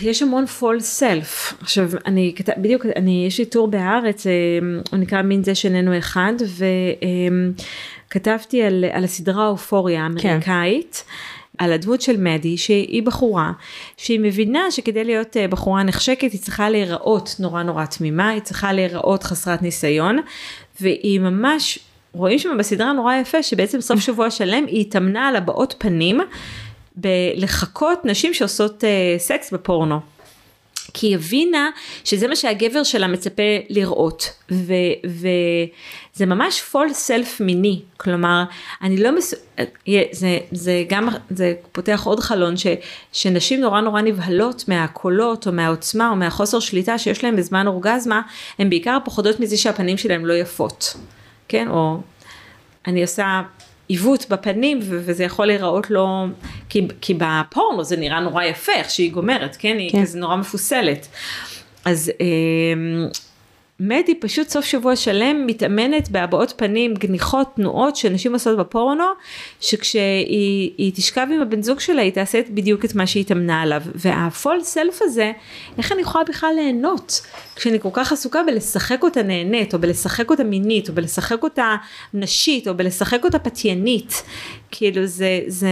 יש 0.01 0.21
המון 0.21 0.45
false 0.59 1.01
self. 1.01 1.55
עכשיו, 1.61 1.89
אני 2.05 2.33
כתב, 2.35 2.53
בדיוק, 2.57 2.85
אני, 2.95 3.25
יש 3.27 3.39
לי 3.39 3.45
טור 3.45 3.67
בהארץ, 3.67 4.27
אה, 4.27 4.31
הוא 4.91 4.99
נקרא 4.99 5.21
מין 5.21 5.43
זה 5.43 5.55
שאיננו 5.55 5.97
אחד, 5.97 6.33
וכתבתי 8.07 8.63
על, 8.63 8.85
על 8.91 9.03
הסדרה 9.03 9.47
אופוריה 9.47 10.03
האמריקאית. 10.03 11.03
כן. 11.05 11.11
על 11.57 11.71
הדמות 11.71 12.01
של 12.01 12.17
מדי 12.17 12.57
שהיא 12.57 13.03
בחורה 13.03 13.51
שהיא 13.97 14.19
מבינה 14.19 14.71
שכדי 14.71 15.03
להיות 15.03 15.37
אה, 15.37 15.47
בחורה 15.47 15.83
נחשקת 15.83 16.31
היא 16.31 16.41
צריכה 16.41 16.69
להיראות 16.69 17.35
נורא 17.39 17.63
נורא 17.63 17.85
תמימה 17.85 18.29
היא 18.29 18.41
צריכה 18.41 18.73
להיראות 18.73 19.23
חסרת 19.23 19.61
ניסיון 19.61 20.19
והיא 20.81 21.19
ממש 21.19 21.79
רואים 22.15 22.39
שם 22.39 22.57
בסדרה 22.59 22.93
נורא 22.93 23.15
יפה 23.15 23.43
שבעצם 23.43 23.81
סוף 23.81 23.99
שבוע 24.05 24.31
שלם 24.31 24.65
היא 24.65 24.81
התאמנה 24.81 25.27
על 25.27 25.35
הבעות 25.35 25.75
פנים 25.77 26.21
בלחקות 26.95 28.05
נשים 28.05 28.33
שעושות 28.33 28.83
uh, 28.83 29.19
סקס 29.19 29.53
בפורנו. 29.53 29.99
כי 30.93 31.07
היא 31.07 31.15
הבינה 31.15 31.69
שזה 32.03 32.27
מה 32.27 32.35
שהגבר 32.35 32.83
שלה 32.83 33.07
מצפה 33.07 33.43
לראות. 33.69 34.29
וזה 35.05 36.25
ממש 36.25 36.61
פול 36.61 36.93
סלף 36.93 37.41
מיני 37.41 37.81
כלומר 37.97 38.43
אני 38.81 38.97
לא 38.97 39.17
מס... 39.17 39.33
זה, 40.11 40.39
זה 40.51 40.83
גם 40.89 41.09
זה 41.29 41.53
פותח 41.71 42.01
עוד 42.05 42.19
חלון 42.19 42.57
ש, 42.57 42.67
שנשים 43.11 43.61
נורא 43.61 43.81
נורא 43.81 44.01
נבהלות 44.01 44.63
מהקולות 44.67 45.47
או 45.47 45.51
מהעוצמה 45.51 46.09
או 46.09 46.15
מהחוסר 46.15 46.59
שליטה 46.59 46.97
שיש 46.97 47.23
להם 47.23 47.35
בזמן 47.35 47.67
אורגזמה 47.67 48.21
הן 48.59 48.69
בעיקר 48.69 48.97
פוחדות 49.05 49.39
מזה 49.39 49.57
שהפנים 49.57 49.97
שלהם 49.97 50.25
לא 50.25 50.33
יפות 50.33 50.95
כן 51.47 51.67
או 51.67 51.97
אני 52.87 53.01
עושה 53.01 53.41
עיוות 53.87 54.25
בפנים 54.29 54.79
וזה 54.81 55.23
יכול 55.23 55.45
להיראות 55.45 55.91
לו, 55.91 56.25
כי, 56.69 56.87
כי 57.01 57.13
בפורנו 57.13 57.83
זה 57.83 57.97
נראה 57.97 58.19
נורא 58.19 58.43
יפה 58.43 58.71
איך 58.71 58.89
שהיא 58.89 59.11
גומרת, 59.11 59.55
כן? 59.59 59.77
היא 59.79 59.91
כן. 59.91 60.01
כזה 60.01 60.19
נורא 60.19 60.35
מפוסלת. 60.35 61.07
אז 61.85 62.11
אה, 62.21 62.25
מדי 63.79 64.15
פשוט 64.15 64.49
סוף 64.49 64.65
שבוע 64.65 64.95
שלם 64.95 65.47
מתאמנת 65.47 66.09
בהבעות 66.09 66.53
פנים, 66.57 66.93
גניחות, 66.93 67.47
תנועות 67.55 67.95
שנשים 67.95 68.33
עושות 68.33 68.57
בפורנו, 68.57 69.03
שכשהיא 69.61 70.91
תשכב 70.95 71.27
עם 71.33 71.41
הבן 71.41 71.61
זוג 71.61 71.79
שלה 71.79 72.01
היא 72.01 72.11
תעשה 72.11 72.41
בדיוק 72.49 72.85
את 72.85 72.95
מה 72.95 73.07
שהיא 73.07 73.21
התאמנה 73.21 73.61
עליו. 73.61 73.81
והפול 73.95 74.63
סלף 74.63 74.99
הזה, 75.01 75.31
איך 75.77 75.91
אני 75.91 76.01
יכולה 76.01 76.23
בכלל 76.23 76.49
ליהנות? 76.55 77.21
כשאני 77.55 77.79
כל 77.79 77.89
כך 77.93 78.11
עסוקה 78.11 78.43
בלשחק 78.43 79.03
אותה 79.03 79.23
נהנית, 79.23 79.73
או 79.73 79.79
בלשחק 79.79 80.29
אותה 80.29 80.43
מינית, 80.43 80.89
או 80.89 80.93
בלשחק 80.93 81.43
אותה 81.43 81.75
נשית, 82.13 82.67
או 82.67 82.77
בלשחק 82.77 83.23
אותה 83.23 83.39
פתיינית. 83.39 84.23
כאילו 84.71 85.05
זה, 85.05 85.39
זה... 85.47 85.67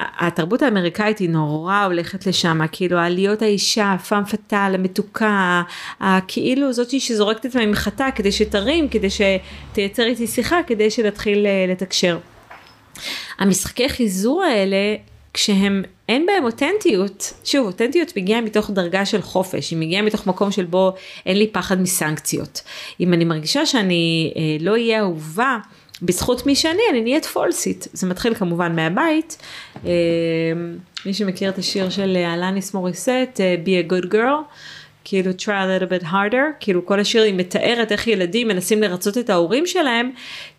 התרבות 0.00 0.62
האמריקאית 0.62 1.18
היא 1.18 1.30
נורא 1.30 1.84
הולכת 1.84 2.26
לשם, 2.26 2.60
כאילו 2.72 2.98
העליות 2.98 3.42
האישה, 3.42 3.96
פאם 4.08 4.24
פאטל, 4.24 4.72
המתוקה, 4.74 5.62
הכאילו 6.00 6.72
זאתי 6.72 7.00
שזורקת 7.00 7.40
את 7.40 7.44
עצמה 7.44 7.66
ממחטה 7.66 8.08
כדי 8.14 8.32
שתרים, 8.32 8.88
כדי 8.88 9.08
שתייצר 9.10 10.02
איתי 10.02 10.26
שיחה, 10.26 10.60
כדי 10.66 10.90
שנתחיל 10.90 11.46
אה, 11.46 11.66
לתקשר. 11.68 12.18
המשחקי 13.38 13.88
חיזור 13.88 14.42
האלה, 14.42 14.96
כשהם, 15.34 15.82
אין 16.08 16.26
בהם 16.26 16.44
אותנטיות, 16.44 17.32
שוב, 17.44 17.66
אותנטיות 17.66 18.16
מגיעה 18.16 18.40
מתוך 18.40 18.70
דרגה 18.70 19.06
של 19.06 19.22
חופש, 19.22 19.70
היא 19.70 19.78
מגיעה 19.78 20.02
מתוך 20.02 20.26
מקום 20.26 20.50
של 20.50 20.64
בו 20.64 20.94
אין 21.26 21.38
לי 21.38 21.46
פחד 21.46 21.80
מסנקציות. 21.80 22.62
אם 23.00 23.12
אני 23.12 23.24
מרגישה 23.24 23.66
שאני 23.66 24.32
אה, 24.36 24.42
לא 24.60 24.70
אהיה 24.70 25.00
אהובה, 25.00 25.58
בזכות 26.02 26.46
מי 26.46 26.54
שאני, 26.54 26.82
אני 26.90 27.00
נהיית 27.00 27.24
פולסית. 27.24 27.88
זה 27.92 28.06
מתחיל 28.06 28.34
כמובן 28.34 28.76
מהבית. 28.76 29.36
אה, 29.84 29.90
מי 31.06 31.14
שמכיר 31.14 31.50
את 31.50 31.58
השיר 31.58 31.90
של 31.90 32.16
אלניס 32.16 32.74
מוריסט, 32.74 33.08
אה, 33.40 33.56
Be 33.64 33.88
a 33.88 33.92
good 33.92 34.12
girl, 34.12 34.54
כאילו 35.04 35.30
try 35.30 35.44
a 35.44 35.82
little 35.82 36.02
bit 36.02 36.06
harder, 36.06 36.44
כאילו 36.60 36.86
כל 36.86 37.00
השיר 37.00 37.22
היא 37.22 37.34
מתארת 37.34 37.92
איך 37.92 38.06
ילדים 38.06 38.48
מנסים 38.48 38.82
לרצות 38.82 39.18
את 39.18 39.30
ההורים 39.30 39.66
שלהם, 39.66 40.10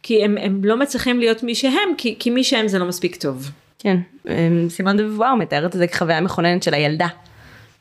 כי 0.04 0.24
הם, 0.24 0.38
הם 0.42 0.62
לא 0.64 0.78
מצליחים 0.78 1.20
להיות 1.20 1.44
מי 1.44 1.56
שהם, 1.56 1.90
כי, 1.98 2.16
כי 2.20 2.30
מי 2.30 2.44
שהם 2.44 2.68
זה 2.68 2.80
לא 2.80 2.86
מספיק 2.86 3.16
טוב. 3.16 3.52
כן, 3.80 3.98
אה, 4.30 4.50
סימון 4.70 4.98
דבואר 4.98 5.36
מתארת 5.36 5.76
את 5.76 5.80
זה 5.80 5.88
כחוויה 5.88 6.22
מכוננת 6.22 6.64
של 6.64 6.74
הילדה. 6.74 7.08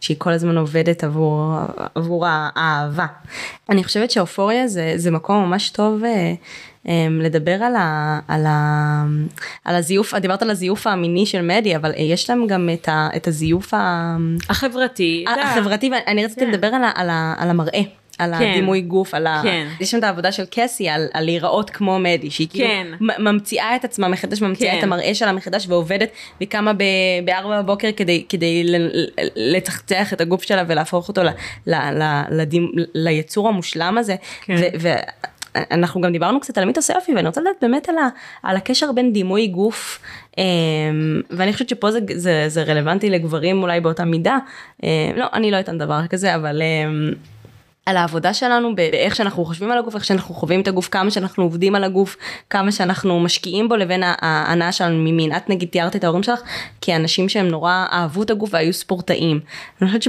שהיא 0.00 0.16
כל 0.18 0.32
הזמן 0.32 0.58
עובדת 0.58 1.04
עבור, 1.04 1.54
עבור 1.94 2.26
האהבה. 2.28 3.06
אני 3.68 3.84
חושבת 3.84 4.10
שאופוריה 4.10 4.68
זה, 4.68 4.92
זה 4.96 5.10
מקום 5.10 5.44
ממש 5.44 5.70
טוב 5.70 6.02
אמ, 6.04 6.34
לדבר 7.20 7.52
על, 7.62 7.76
ה, 7.76 8.20
על, 8.28 8.46
ה, 8.46 9.04
על 9.64 9.74
הזיוף, 9.74 10.14
דיברת 10.14 10.42
על 10.42 10.50
הזיוף 10.50 10.86
המיני 10.86 11.26
של 11.26 11.42
מדי, 11.42 11.76
אבל 11.76 11.92
יש 11.96 12.30
להם 12.30 12.46
גם 12.46 12.68
את, 12.72 12.88
ה, 12.88 13.08
את 13.16 13.28
הזיוף 13.28 13.74
ה... 13.74 14.16
החברתי. 14.50 15.24
החברתי, 15.28 15.90
ואני 15.90 16.24
רציתי 16.24 16.40
כן. 16.40 16.50
לדבר 16.50 16.66
על, 16.66 16.84
ה, 16.84 16.90
על, 16.94 17.10
ה, 17.10 17.34
על 17.38 17.50
המראה. 17.50 17.80
על 18.18 18.34
כן. 18.38 18.50
הדימוי 18.50 18.80
גוף, 18.80 19.14
על 19.14 19.26
ה... 19.26 19.40
כן. 19.42 19.66
יש 19.80 19.90
שם 19.90 19.98
את 19.98 20.04
העבודה 20.04 20.32
של 20.32 20.44
קסי 20.50 20.88
על, 20.88 21.06
על 21.12 21.24
להיראות 21.24 21.70
כמו 21.70 21.98
מדי, 21.98 22.30
שהיא 22.30 22.48
כאילו 22.50 22.68
כן. 22.68 22.86
ממציאה 23.18 23.76
את 23.76 23.84
עצמה 23.84 24.08
מחדש, 24.08 24.42
ממציאה 24.42 24.72
כן. 24.72 24.78
את 24.78 24.82
המראה 24.82 25.14
שלה 25.14 25.32
מחדש 25.32 25.66
ועובדת, 25.68 26.08
וקמה 26.40 26.72
בארבע 27.24 27.62
בבוקר 27.62 27.88
כדי, 27.96 28.24
כדי 28.28 28.64
לצחצח 29.36 30.12
את 30.12 30.20
הגוף 30.20 30.42
שלה 30.42 30.64
ולהפוך 30.66 31.08
אותו 31.08 31.22
ל, 31.22 31.28
ל, 31.66 31.74
ל, 31.74 32.22
לדימ, 32.30 32.70
ליצור 32.94 33.48
המושלם 33.48 33.98
הזה. 33.98 34.16
כן. 34.44 34.56
ו, 34.60 34.64
ו, 34.80 34.88
אנחנו 35.70 36.00
גם 36.00 36.12
דיברנו 36.12 36.40
קצת 36.40 36.58
על 36.58 36.64
המיתוס 36.64 36.90
היופי 36.90 37.14
ואני 37.14 37.26
רוצה 37.26 37.40
לדעת 37.40 37.56
באמת 37.62 37.88
על, 37.88 37.98
ה, 37.98 38.08
על 38.42 38.56
הקשר 38.56 38.92
בין 38.92 39.12
דימוי 39.12 39.46
גוף 39.46 40.00
אמ, 40.38 40.44
ואני 41.30 41.52
חושבת 41.52 41.68
שפה 41.68 41.90
זה, 41.90 41.98
זה, 42.14 42.44
זה 42.48 42.62
רלוונטי 42.62 43.10
לגברים 43.10 43.62
אולי 43.62 43.80
באותה 43.80 44.04
מידה 44.04 44.38
אמ, 44.82 44.88
לא 45.16 45.26
אני 45.32 45.50
לא 45.50 45.60
אתן 45.60 45.78
דבר 45.78 46.06
כזה 46.06 46.34
אבל 46.34 46.62
אמ, 46.62 47.10
על 47.86 47.96
העבודה 47.96 48.34
שלנו 48.34 48.74
באיך 48.74 49.16
שאנחנו 49.16 49.44
חושבים 49.44 49.70
על 49.70 49.78
הגוף 49.78 49.94
איך 49.94 50.04
שאנחנו 50.04 50.34
חווים 50.34 50.60
את 50.60 50.68
הגוף 50.68 50.88
כמה 50.88 51.10
שאנחנו 51.10 51.42
עובדים 51.42 51.74
על 51.74 51.84
הגוף 51.84 52.16
כמה 52.50 52.72
שאנחנו 52.72 53.20
משקיעים 53.20 53.68
בו 53.68 53.76
לבין 53.76 54.02
ההנאה 54.04 54.72
שלנו 54.72 54.98
ממין 54.98 55.36
את 55.36 55.50
נגיד 55.50 55.68
תיארת 55.68 55.96
את 55.96 56.04
ההורים 56.04 56.22
שלך 56.22 56.40
כאנשים 56.80 57.28
שהם 57.28 57.48
נורא 57.48 57.86
אהבו 57.92 58.22
את 58.22 58.30
הגוף 58.30 58.50
והיו 58.52 58.72
ספורטאים. 58.72 59.40
אני 59.80 59.88
חושבת 59.88 60.02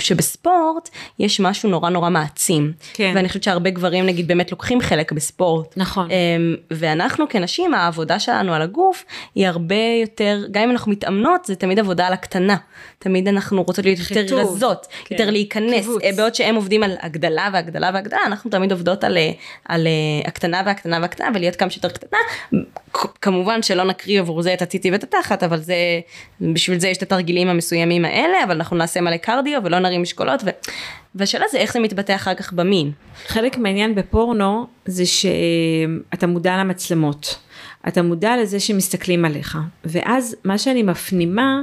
שבספורט 0.00 0.88
יש 1.18 1.40
משהו 1.40 1.68
נורא 1.70 1.90
נורא 1.90 2.10
מעצים. 2.10 2.72
כן. 2.94 3.12
ואני 3.14 3.28
חושבת 3.28 3.42
שהרבה 3.42 3.70
גברים 3.70 4.06
נגיד 4.06 4.28
באמת 4.28 4.50
לוקחים 4.50 4.80
חלק 4.80 5.12
בספורט. 5.12 5.74
נכון. 5.76 6.08
אמ, 6.10 6.56
ואנחנו 6.70 7.24
כנשים 7.28 7.74
העבודה 7.74 8.18
שלנו 8.18 8.54
על 8.54 8.62
הגוף 8.62 9.04
היא 9.34 9.46
הרבה 9.46 9.74
יותר, 10.00 10.44
גם 10.50 10.62
אם 10.62 10.70
אנחנו 10.70 10.92
מתאמנות 10.92 11.44
זה 11.44 11.54
תמיד 11.54 11.78
עבודה 11.78 12.06
על 12.06 12.12
הקטנה. 12.12 12.56
תמיד 12.98 13.28
אנחנו 13.28 13.62
רוצות 13.62 13.84
להיות 13.84 13.98
יותר 14.10 14.36
רזות, 14.36 14.86
כן. 15.04 15.14
יותר 15.14 15.30
להיכנס. 15.30 15.80
קיבוץ. 15.80 16.02
אה, 16.02 16.10
בעוד 16.16 16.34
שהם 16.34 16.54
עובדים 16.54 16.82
על 16.82 16.96
הגדלה 17.00 17.48
והגדלה 17.52 17.90
והגדלה, 17.94 18.20
אנחנו 18.26 18.50
תמיד 18.50 18.72
עובדות 18.72 19.04
על, 19.04 19.16
אה, 19.16 19.30
על 19.64 19.86
אה, 19.86 20.28
הקטנה 20.28 20.62
והקטנה 20.66 20.98
והקטנה 21.02 21.28
ולהיות 21.34 21.56
כמה 21.56 21.70
שיותר 21.70 21.88
קטנה. 21.88 22.18
כמובן 23.20 23.62
שלא 23.62 23.84
נקריב 23.84 24.20
עבור 24.20 24.42
זה 24.42 24.54
את 24.54 24.62
הציצי 24.62 24.90
ואת 24.90 25.02
התחת, 25.02 25.42
אבל 25.42 25.60
זה, 25.60 25.74
בשביל 26.40 26.78
זה 26.78 26.88
יש 26.88 26.96
את 26.96 27.02
התרגילים 27.02 27.48
המסוימים 27.48 28.04
האלה, 28.04 28.44
אבל 28.44 28.56
אנחנו 28.56 28.76
נעשה 28.76 29.00
מלא 29.00 29.16
קרדיו 29.16 29.60
ולא 29.64 29.78
נרים 29.82 30.02
משקולות, 30.02 30.40
ו... 30.44 30.50
והשאלה 31.14 31.44
זה 31.52 31.58
איך 31.58 31.72
זה 31.72 31.80
מתבטא 31.80 32.14
אחר 32.14 32.34
כך 32.34 32.52
במין. 32.52 32.90
חלק 33.26 33.58
מהעניין 33.58 33.94
בפורנו 33.94 34.66
זה 34.86 35.06
שאתה 35.06 36.26
מודע 36.26 36.56
למצלמות. 36.56 37.38
אתה 37.88 38.02
מודע 38.02 38.36
לזה 38.36 38.60
שמסתכלים 38.60 39.24
עליך, 39.24 39.58
ואז 39.84 40.36
מה 40.44 40.58
שאני 40.58 40.82
מפנימה 40.82 41.62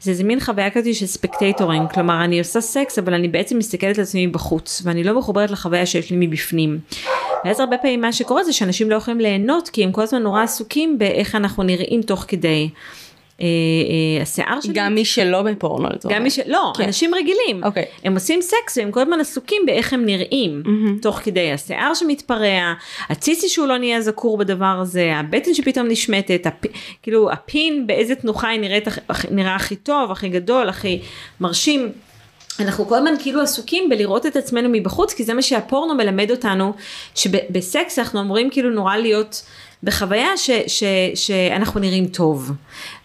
זה 0.00 0.10
איזה 0.10 0.24
מין 0.24 0.40
חוויה 0.40 0.70
כזאת 0.70 0.94
של 0.94 1.06
spectatoring, 1.06 1.92
כלומר 1.92 2.24
אני 2.24 2.38
עושה 2.38 2.60
סקס 2.60 2.98
אבל 2.98 3.14
אני 3.14 3.28
בעצם 3.28 3.58
מסתכלת 3.58 3.98
על 3.98 4.02
עצמי 4.02 4.26
בחוץ, 4.26 4.82
ואני 4.84 5.04
לא 5.04 5.18
מחוברת 5.18 5.50
לחוויה 5.50 5.86
שיש 5.86 6.10
לי 6.10 6.16
מבפנים. 6.26 6.78
ואז 7.44 7.60
הרבה 7.60 7.78
פעמים 7.78 8.00
מה 8.00 8.12
שקורה 8.12 8.44
זה 8.44 8.52
שאנשים 8.52 8.90
לא 8.90 8.96
יכולים 8.96 9.20
ליהנות 9.20 9.68
כי 9.68 9.84
הם 9.84 9.92
כל 9.92 10.02
הזמן 10.02 10.22
נורא 10.22 10.42
עסוקים 10.42 10.98
באיך 10.98 11.34
אנחנו 11.34 11.62
נראים 11.62 12.02
תוך 12.02 12.24
כדי. 12.28 12.70
אה, 13.42 13.46
אה, 13.46 14.22
השיער 14.22 14.60
שלי... 14.60 14.72
גם 14.74 14.94
מי 14.94 15.04
שלא 15.04 15.42
בפורנו 15.42 15.88
לצורך 15.88 16.14
גם 16.14 16.22
מי 16.22 16.30
ש... 16.30 16.38
לא, 16.46 16.72
כן. 16.76 16.84
אנשים 16.84 17.14
רגילים. 17.14 17.64
אוקיי. 17.64 17.84
הם 18.04 18.14
עושים 18.14 18.42
סקס 18.42 18.78
והם 18.78 18.90
כל 18.90 19.00
הזמן 19.00 19.20
עסוקים 19.20 19.62
באיך 19.66 19.92
הם 19.92 20.06
נראים. 20.06 20.62
תוך 21.02 21.16
כדי 21.16 21.52
השיער 21.52 21.94
שמתפרע, 21.94 22.72
הציצי 23.08 23.48
שהוא 23.48 23.66
לא 23.66 23.78
נהיה 23.78 24.00
זקור 24.00 24.38
בדבר 24.38 24.78
הזה, 24.80 25.12
הבטן 25.16 25.54
שפתאום 25.54 25.88
נשמטת, 25.88 26.46
הפ... 26.46 26.66
כאילו 27.02 27.32
הפין 27.32 27.86
באיזה 27.86 28.14
תנוחה 28.14 28.48
היא 28.48 28.60
נראית, 28.60 28.88
נראה 29.30 29.54
הכי 29.54 29.76
טוב, 29.76 30.10
הכי 30.10 30.28
גדול, 30.28 30.68
הכי 30.68 31.00
מרשים. 31.40 31.92
אנחנו 32.60 32.88
כל 32.88 32.94
הזמן 32.94 33.14
כאילו 33.18 33.40
עסוקים 33.40 33.88
בלראות 33.88 34.26
את 34.26 34.36
עצמנו 34.36 34.68
מבחוץ, 34.72 35.14
כי 35.14 35.24
זה 35.24 35.34
מה 35.34 35.42
שהפורנו 35.42 35.94
מלמד 35.94 36.30
אותנו, 36.30 36.72
שבסקס 37.14 37.98
אנחנו 37.98 38.20
אמורים 38.20 38.50
כאילו 38.50 38.70
נורא 38.70 38.96
להיות 38.96 39.42
בחוויה 39.82 40.36
ש, 40.36 40.50
ש, 40.66 40.84
שאנחנו 41.14 41.80
נראים 41.80 42.06
טוב. 42.06 42.52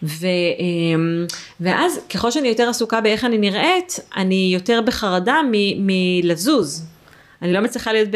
ו, 0.02 0.26
אמ, 0.58 1.26
ואז 1.60 2.00
ככל 2.14 2.30
שאני 2.30 2.48
יותר 2.48 2.68
עסוקה 2.68 3.00
באיך 3.00 3.24
אני 3.24 3.38
נראית, 3.38 4.00
אני 4.16 4.50
יותר 4.54 4.80
בחרדה 4.86 5.36
מ, 5.52 5.86
מלזוז. 5.86 6.86
אני 7.42 7.52
לא 7.52 7.60
מצליחה 7.60 7.92
להיות 7.92 8.08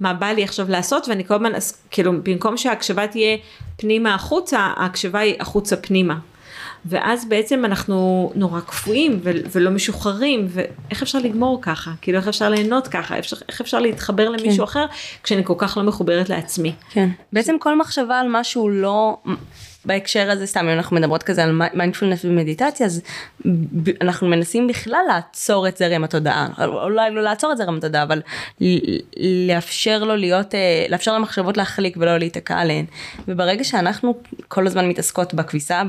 במה 0.00 0.14
בא 0.14 0.26
לי 0.26 0.44
עכשיו 0.44 0.70
לעשות, 0.70 1.08
ואני 1.08 1.24
כל 1.24 1.34
הזמן, 1.34 1.52
כאילו, 1.90 2.12
במקום 2.22 2.56
שההקשבה 2.56 3.06
תהיה 3.06 3.36
פנימה 3.76 4.14
החוצה, 4.14 4.58
ההקשבה 4.58 5.18
היא 5.18 5.34
החוצה 5.40 5.76
פנימה. 5.76 6.18
ואז 6.86 7.28
בעצם 7.28 7.64
אנחנו 7.64 8.30
נורא 8.34 8.60
קפואים 8.60 9.20
ו- 9.22 9.30
ולא 9.52 9.70
משוחררים, 9.70 10.46
ואיך 10.50 11.02
אפשר 11.02 11.18
לגמור 11.18 11.58
ככה? 11.62 11.90
כאילו 12.00 12.18
איך 12.18 12.28
אפשר 12.28 12.48
ליהנות 12.50 12.88
ככה? 12.88 13.16
איך 13.16 13.24
אפשר, 13.24 13.36
איך 13.48 13.60
אפשר 13.60 13.80
להתחבר 13.80 14.28
למישהו 14.28 14.56
כן. 14.56 14.62
אחר 14.62 14.86
כשאני 15.22 15.44
כל 15.44 15.54
כך 15.58 15.76
לא 15.76 15.82
מחוברת 15.82 16.28
לעצמי? 16.28 16.72
כן. 16.90 17.08
בעצם 17.32 17.56
כל 17.60 17.78
מחשבה 17.78 18.20
על 18.20 18.26
משהו 18.30 18.68
לא, 18.68 19.16
בהקשר 19.88 20.30
הזה 20.30 20.46
סתם 20.46 20.60
אם 20.68 20.72
אנחנו 20.78 20.96
מדברות 20.96 21.22
כזה 21.22 21.44
על 21.44 21.60
מיינדפולנס 21.74 22.24
ומדיטציה 22.24 22.86
אז 22.86 23.02
אנחנו 24.00 24.28
מנסים 24.28 24.66
בכלל 24.66 25.00
לעצור 25.08 25.68
את 25.68 25.76
זרם 25.76 26.04
התודעה, 26.04 26.48
אולי 26.58 27.10
לא 27.10 27.22
לעצור 27.22 27.52
את 27.52 27.56
זרם 27.56 27.76
התודעה 27.76 28.02
אבל 28.02 28.20
לאפשר 29.48 30.04
לו 30.04 30.16
להיות, 30.16 30.54
אה, 30.54 30.86
לאפשר 30.88 31.14
למחשבות 31.14 31.56
להחליק 31.56 31.96
ולא 31.96 32.18
להיתקע 32.18 32.58
עליהן. 32.58 32.84
וברגע 33.28 33.64
שאנחנו 33.64 34.14
כל 34.48 34.66
הזמן 34.66 34.88
מתעסקות 34.88 35.34
בכביסה, 35.34 35.82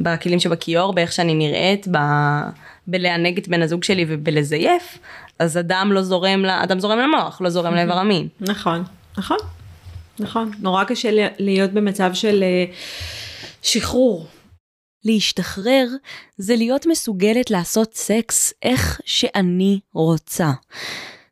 בכלים 0.00 0.40
שבכיור, 0.40 0.92
באיך 0.92 1.12
שאני 1.12 1.34
נראית, 1.34 1.86
ב- 1.90 2.48
בלענג 2.86 3.38
את 3.38 3.48
בן 3.48 3.62
הזוג 3.62 3.84
שלי 3.84 4.04
ובלזייף, 4.08 4.98
אז 5.38 5.56
הדם 5.56 5.90
לא 5.92 6.02
זורם, 6.02 6.44
הדם 6.44 6.80
זורם 6.80 6.98
למוח, 6.98 7.40
לא 7.40 7.50
זורם 7.50 7.74
לאיבר 7.74 7.98
המין. 7.98 8.28
נכון, 8.40 8.84
נכון, 9.18 9.36
נכון. 10.20 10.50
נורא 10.60 10.84
קשה 10.84 11.28
להיות 11.38 11.70
במצב 11.70 12.10
של 12.14 12.42
אה, 12.42 12.64
שחרור. 13.62 14.26
להשתחרר 15.04 15.86
זה 16.36 16.56
להיות 16.56 16.86
מסוגלת 16.86 17.50
לעשות 17.50 17.94
סקס 17.94 18.52
איך 18.62 19.00
שאני 19.04 19.80
רוצה. 19.94 20.50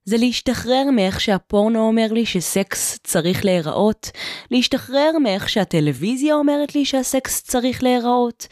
זה 0.08 0.16
להשתחרר 0.16 0.84
מאיך 0.92 1.20
שהפורנו 1.20 1.78
אומר 1.78 2.06
לי 2.10 2.26
שסקס 2.26 2.98
צריך 3.04 3.44
להיראות, 3.44 4.10
להשתחרר 4.50 5.10
מאיך 5.22 5.48
שהטלוויזיה 5.48 6.34
אומרת 6.34 6.74
לי 6.74 6.84
שהסקס 6.84 7.42
צריך 7.42 7.82
להיראות, 7.82 8.46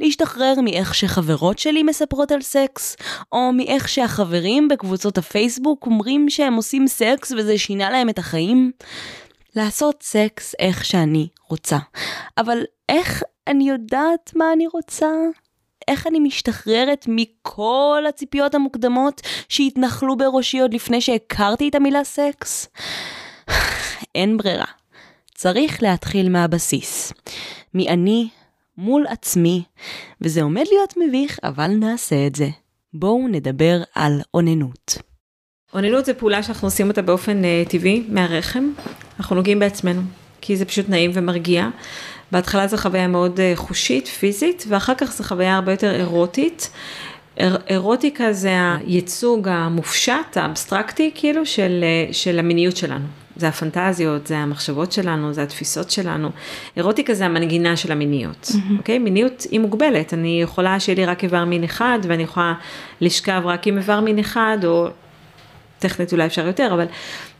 להשתחרר 0.00 0.54
מאיך 0.62 0.94
שחברות 0.94 1.58
שלי 1.58 1.82
מספרות 1.82 2.32
על 2.32 2.42
סקס, 2.42 2.96
או 3.32 3.52
מאיך 3.52 3.88
שהחברים 3.88 4.68
בקבוצות 4.68 5.18
הפייסבוק 5.18 5.86
אומרים 5.86 6.30
שהם 6.30 6.54
עושים 6.54 6.88
סקס 6.88 7.32
וזה 7.32 7.58
שינה 7.58 7.90
להם 7.90 8.08
את 8.08 8.18
החיים. 8.18 8.70
לעשות 9.56 10.02
סקס 10.02 10.54
איך 10.58 10.84
שאני 10.84 11.28
רוצה. 11.48 11.78
אבל 12.38 12.58
איך 12.88 13.22
אני 13.46 13.68
יודעת 13.68 14.32
מה 14.36 14.52
אני 14.52 14.66
רוצה? 14.66 15.10
איך 15.88 16.06
אני 16.06 16.20
משתחררת 16.20 17.04
מכל 17.08 18.04
הציפיות 18.08 18.54
המוקדמות 18.54 19.20
שהתנחלו 19.48 20.16
בראשי 20.16 20.60
עוד 20.60 20.74
לפני 20.74 21.00
שהכרתי 21.00 21.68
את 21.68 21.74
המילה 21.74 22.04
סקס? 22.04 22.68
אין 24.14 24.36
ברירה. 24.36 24.66
צריך 25.34 25.82
להתחיל 25.82 26.28
מהבסיס. 26.28 27.12
מאני 27.74 28.28
מול 28.78 29.06
עצמי, 29.08 29.62
וזה 30.20 30.42
עומד 30.42 30.64
להיות 30.72 30.94
מביך, 30.96 31.38
אבל 31.42 31.68
נעשה 31.68 32.26
את 32.26 32.34
זה. 32.34 32.48
בואו 32.94 33.28
נדבר 33.28 33.82
על 33.94 34.20
אוננות. 34.34 34.98
אוננות 35.74 36.04
זה 36.04 36.14
פעולה 36.14 36.42
שאנחנו 36.42 36.68
עושים 36.68 36.88
אותה 36.88 37.02
באופן 37.02 37.42
uh, 37.42 37.70
טבעי, 37.70 38.04
מהרחם. 38.08 38.72
אנחנו 39.18 39.36
נוגעים 39.36 39.58
בעצמנו, 39.58 40.02
כי 40.40 40.56
זה 40.56 40.64
פשוט 40.64 40.88
נעים 40.88 41.10
ומרגיע. 41.14 41.68
בהתחלה 42.32 42.66
זו 42.66 42.76
חוויה 42.76 43.08
מאוד 43.08 43.36
uh, 43.36 43.56
חושית, 43.56 44.06
פיזית, 44.06 44.64
ואחר 44.68 44.92
כך 44.98 45.12
זו 45.12 45.24
חוויה 45.24 45.54
הרבה 45.54 45.72
יותר 45.72 45.94
אירוטית. 45.94 46.70
אר, 47.40 47.56
אירוטיקה 47.68 48.32
זה 48.32 48.50
הייצוג 48.86 49.48
המופשט, 49.48 50.36
האבסטרקטי, 50.36 51.10
כאילו, 51.14 51.46
של, 51.46 51.84
uh, 52.10 52.14
של 52.14 52.38
המיניות 52.38 52.76
שלנו. 52.76 53.06
זה 53.36 53.48
הפנטזיות, 53.48 54.26
זה 54.26 54.38
המחשבות 54.38 54.92
שלנו, 54.92 55.32
זה 55.32 55.42
התפיסות 55.42 55.90
שלנו. 55.90 56.30
אירוטיקה 56.76 57.14
זה 57.14 57.26
המנגינה 57.26 57.76
של 57.76 57.92
המיניות, 57.92 58.52
אוקיי? 58.78 58.98
מיניות 58.98 59.46
היא 59.50 59.60
מוגבלת, 59.60 60.14
אני 60.14 60.42
יכולה 60.42 60.80
שיהיה 60.80 60.96
לי 60.96 61.06
רק 61.06 61.24
איבר 61.24 61.44
מין 61.44 61.64
אחד, 61.64 61.98
ואני 62.02 62.22
יכולה 62.22 62.54
לשכב 63.00 63.42
רק 63.44 63.66
עם 63.66 63.78
איבר 63.78 64.00
מין 64.00 64.18
אחד, 64.18 64.58
או 64.64 64.88
טכנית 65.78 66.12
אולי 66.12 66.26
אפשר 66.26 66.46
יותר, 66.46 66.74
אבל 66.74 66.86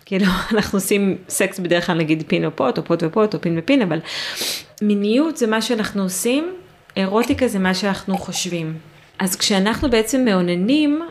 כאילו 0.06 0.26
אנחנו 0.54 0.76
עושים 0.76 1.16
סקס 1.28 1.58
בדרך 1.58 1.86
כלל 1.86 1.98
נגיד 1.98 2.24
פין 2.26 2.44
או 2.44 2.56
פוט, 2.56 2.78
או 2.78 2.84
פוט 2.84 3.02
ופוט, 3.02 3.34
או 3.34 3.40
פין 3.40 3.58
ופין, 3.58 3.82
אבל 3.82 3.98
מיניות 4.82 5.36
זה 5.36 5.46
מה 5.46 5.62
שאנחנו 5.62 6.02
עושים, 6.02 6.54
אירוטיקה 6.96 7.48
זה 7.48 7.58
מה 7.58 7.74
שאנחנו 7.74 8.18
חושבים. 8.18 8.78
אז 9.18 9.36
כשאנחנו 9.36 9.90
בעצם 9.90 10.24
מאוננים, 10.24 11.02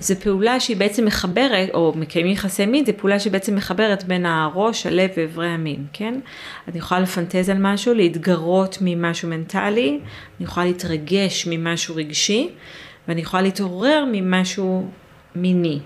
זו 0.00 0.14
פעולה 0.22 0.60
שהיא 0.60 0.76
בעצם 0.76 1.04
מחברת, 1.04 1.68
או 1.74 1.92
מקיימים 1.96 2.32
יחסי 2.32 2.66
מין, 2.66 2.86
זו 2.86 2.92
פעולה 2.96 3.20
שבעצם 3.20 3.56
מחברת 3.56 4.04
בין 4.04 4.26
הראש, 4.26 4.86
הלב 4.86 5.10
ואיברי 5.16 5.48
המין, 5.48 5.86
כן? 5.92 6.20
אני 6.68 6.78
יכולה 6.78 7.00
לפנטז 7.00 7.48
על 7.48 7.58
משהו, 7.60 7.94
להתגרות 7.94 8.78
ממשהו 8.80 9.28
מנטלי, 9.28 9.88
אני 9.88 10.44
יכולה 10.44 10.66
להתרגש 10.66 11.46
ממשהו 11.50 11.96
רגשי, 11.96 12.48
ואני 13.08 13.20
יכולה 13.20 13.42
להתעורר 13.42 14.04
ממשהו 14.12 14.88
מיני. 15.34 15.78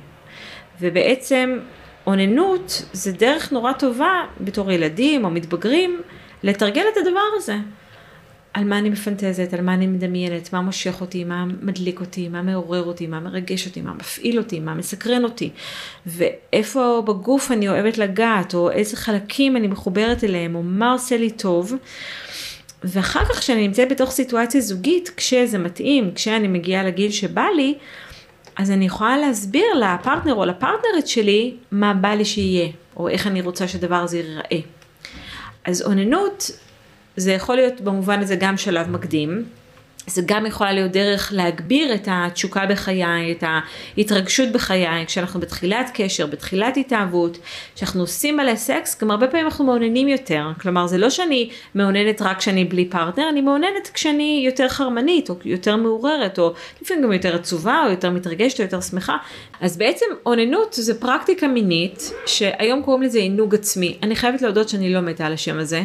ובעצם 0.81 1.59
אוננות 2.09 2.83
זה 2.93 3.13
דרך 3.13 3.53
נורא 3.53 3.73
טובה 3.73 4.25
בתור 4.41 4.73
ילדים 4.73 5.25
או 5.25 5.31
מתבגרים 5.31 6.03
לתרגל 6.43 6.85
את 6.93 6.97
הדבר 6.97 7.21
הזה. 7.37 7.57
על 8.55 8.65
מה 8.65 8.79
אני 8.79 8.91
מפנטזת, 8.91 9.55
על 9.55 9.61
מה 9.61 9.75
אני 9.75 9.87
מדמיינת, 9.87 10.53
מה 10.53 10.61
מושך 10.61 11.01
אותי, 11.01 11.25
מה 11.25 11.45
מדליק 11.63 12.01
אותי, 12.01 12.29
מה 12.29 12.43
מעורר 12.43 12.85
אותי, 12.85 13.07
מה 13.07 13.21
מרגש 13.21 13.67
אותי, 13.67 13.81
מה 13.81 13.95
מפעיל 13.95 14.39
אותי, 14.39 14.61
מה 14.61 14.75
מסקרן 14.75 15.25
אותי, 15.25 15.51
ואיפה 16.07 17.03
בגוף 17.07 17.53
אני 17.53 17.69
אוהבת 17.69 17.99
לגעת, 17.99 18.55
או 18.55 18.71
איזה 18.71 18.97
חלקים 18.97 19.57
אני 19.57 19.67
מחוברת 19.67 20.25
אליהם, 20.25 20.55
או 20.55 20.63
מה 20.63 20.93
עושה 20.93 21.17
לי 21.17 21.31
טוב. 21.31 21.73
ואחר 22.85 23.25
כך 23.25 23.39
כשאני 23.39 23.67
נמצאת 23.67 23.89
בתוך 23.89 24.11
סיטואציה 24.11 24.61
זוגית, 24.61 25.11
כשזה 25.17 25.59
מתאים, 25.59 26.11
כשאני 26.15 26.49
מגיעה 26.49 26.85
לגיל 26.85 27.11
שבא 27.11 27.47
לי, 27.57 27.75
אז 28.59 28.71
אני 28.71 28.85
יכולה 28.85 29.17
להסביר 29.17 29.75
לפרטנר 29.75 30.35
או 30.35 30.45
לפרטנרית 30.45 31.07
שלי 31.07 31.55
מה 31.73 31.95
בא 31.95 32.09
לי 32.09 32.25
שיהיה, 32.25 32.69
או 32.97 33.09
איך 33.09 33.27
אני 33.27 33.41
רוצה 33.41 33.69
שהדבר 33.69 33.97
הזה 33.97 34.19
ייראה. 34.19 34.61
אז 35.65 35.83
אוננות 35.83 36.51
זה 37.17 37.33
יכול 37.33 37.57
להיות 37.57 37.81
במובן 37.81 38.21
הזה 38.21 38.37
גם 38.37 38.57
שלב 38.57 38.91
מקדים, 38.91 39.45
זה 40.09 40.23
גם 40.27 40.47
יכולה 40.47 40.73
להיות 40.73 40.93
דרך 40.93 41.33
להגביר 41.35 41.95
את 41.95 42.09
התשוקה 42.11 42.67
בחיי, 42.67 43.33
את 43.33 43.45
ההתרגשות 43.97 44.53
בחיי, 44.53 45.07
כשאנחנו 45.07 45.41
בתחילת 45.41 45.91
קשר, 45.95 46.27
בתחילת 46.27 46.77
התאהבות, 46.77 47.39
כשאנחנו 47.75 48.01
עושים 48.01 48.37
מלא 48.37 48.57
סקס, 48.57 49.03
גם 49.03 49.11
הרבה 49.11 49.27
פעמים 49.27 49.47
אנחנו 49.47 49.65
מעוננים 49.65 50.09
יותר. 50.09 50.47
כלומר, 50.61 50.87
זה 50.87 50.99
לא 50.99 51.11
שאני 51.11 51.51
מעוננת 51.75 52.23
רק 52.23 52.39
כשאני 52.39 52.65
בלי 52.65 52.85
פרטנר, 52.85 53.29
אני 53.29 53.41
מעוננת 53.41 53.91
כשאני 53.95 54.43
יותר 54.47 54.69
חרמנית, 54.69 55.31
או 55.31 55.35
יותר 55.45 55.77
מעוררת, 55.77 56.39
או 56.39 56.53
לפעמים 56.83 57.05
גם 57.05 57.13
יותר 57.13 57.35
עצובה, 57.35 57.83
או 57.87 57.91
יותר 57.91 58.11
מתרגשת, 58.11 58.61
או 58.61 58.65
יותר 58.65 58.81
שמחה. 58.81 59.17
אז 59.61 59.77
בעצם 59.77 60.07
אוננות 60.27 60.73
זה 60.73 61.01
פרקטיקה 61.01 61.49
מינית, 61.49 62.13
שהיום 62.27 62.83
קוראים 62.83 63.03
לזה 63.03 63.19
עינוג 63.19 63.55
עצמי. 63.55 63.99
אני 64.03 64.17
חייבת 64.17 64.43
להודות 64.43 64.69
שאני 64.69 64.95
לא 64.95 65.01
מתה 65.01 65.27
על 65.27 65.33
השם 65.33 65.59
הזה. 65.59 65.83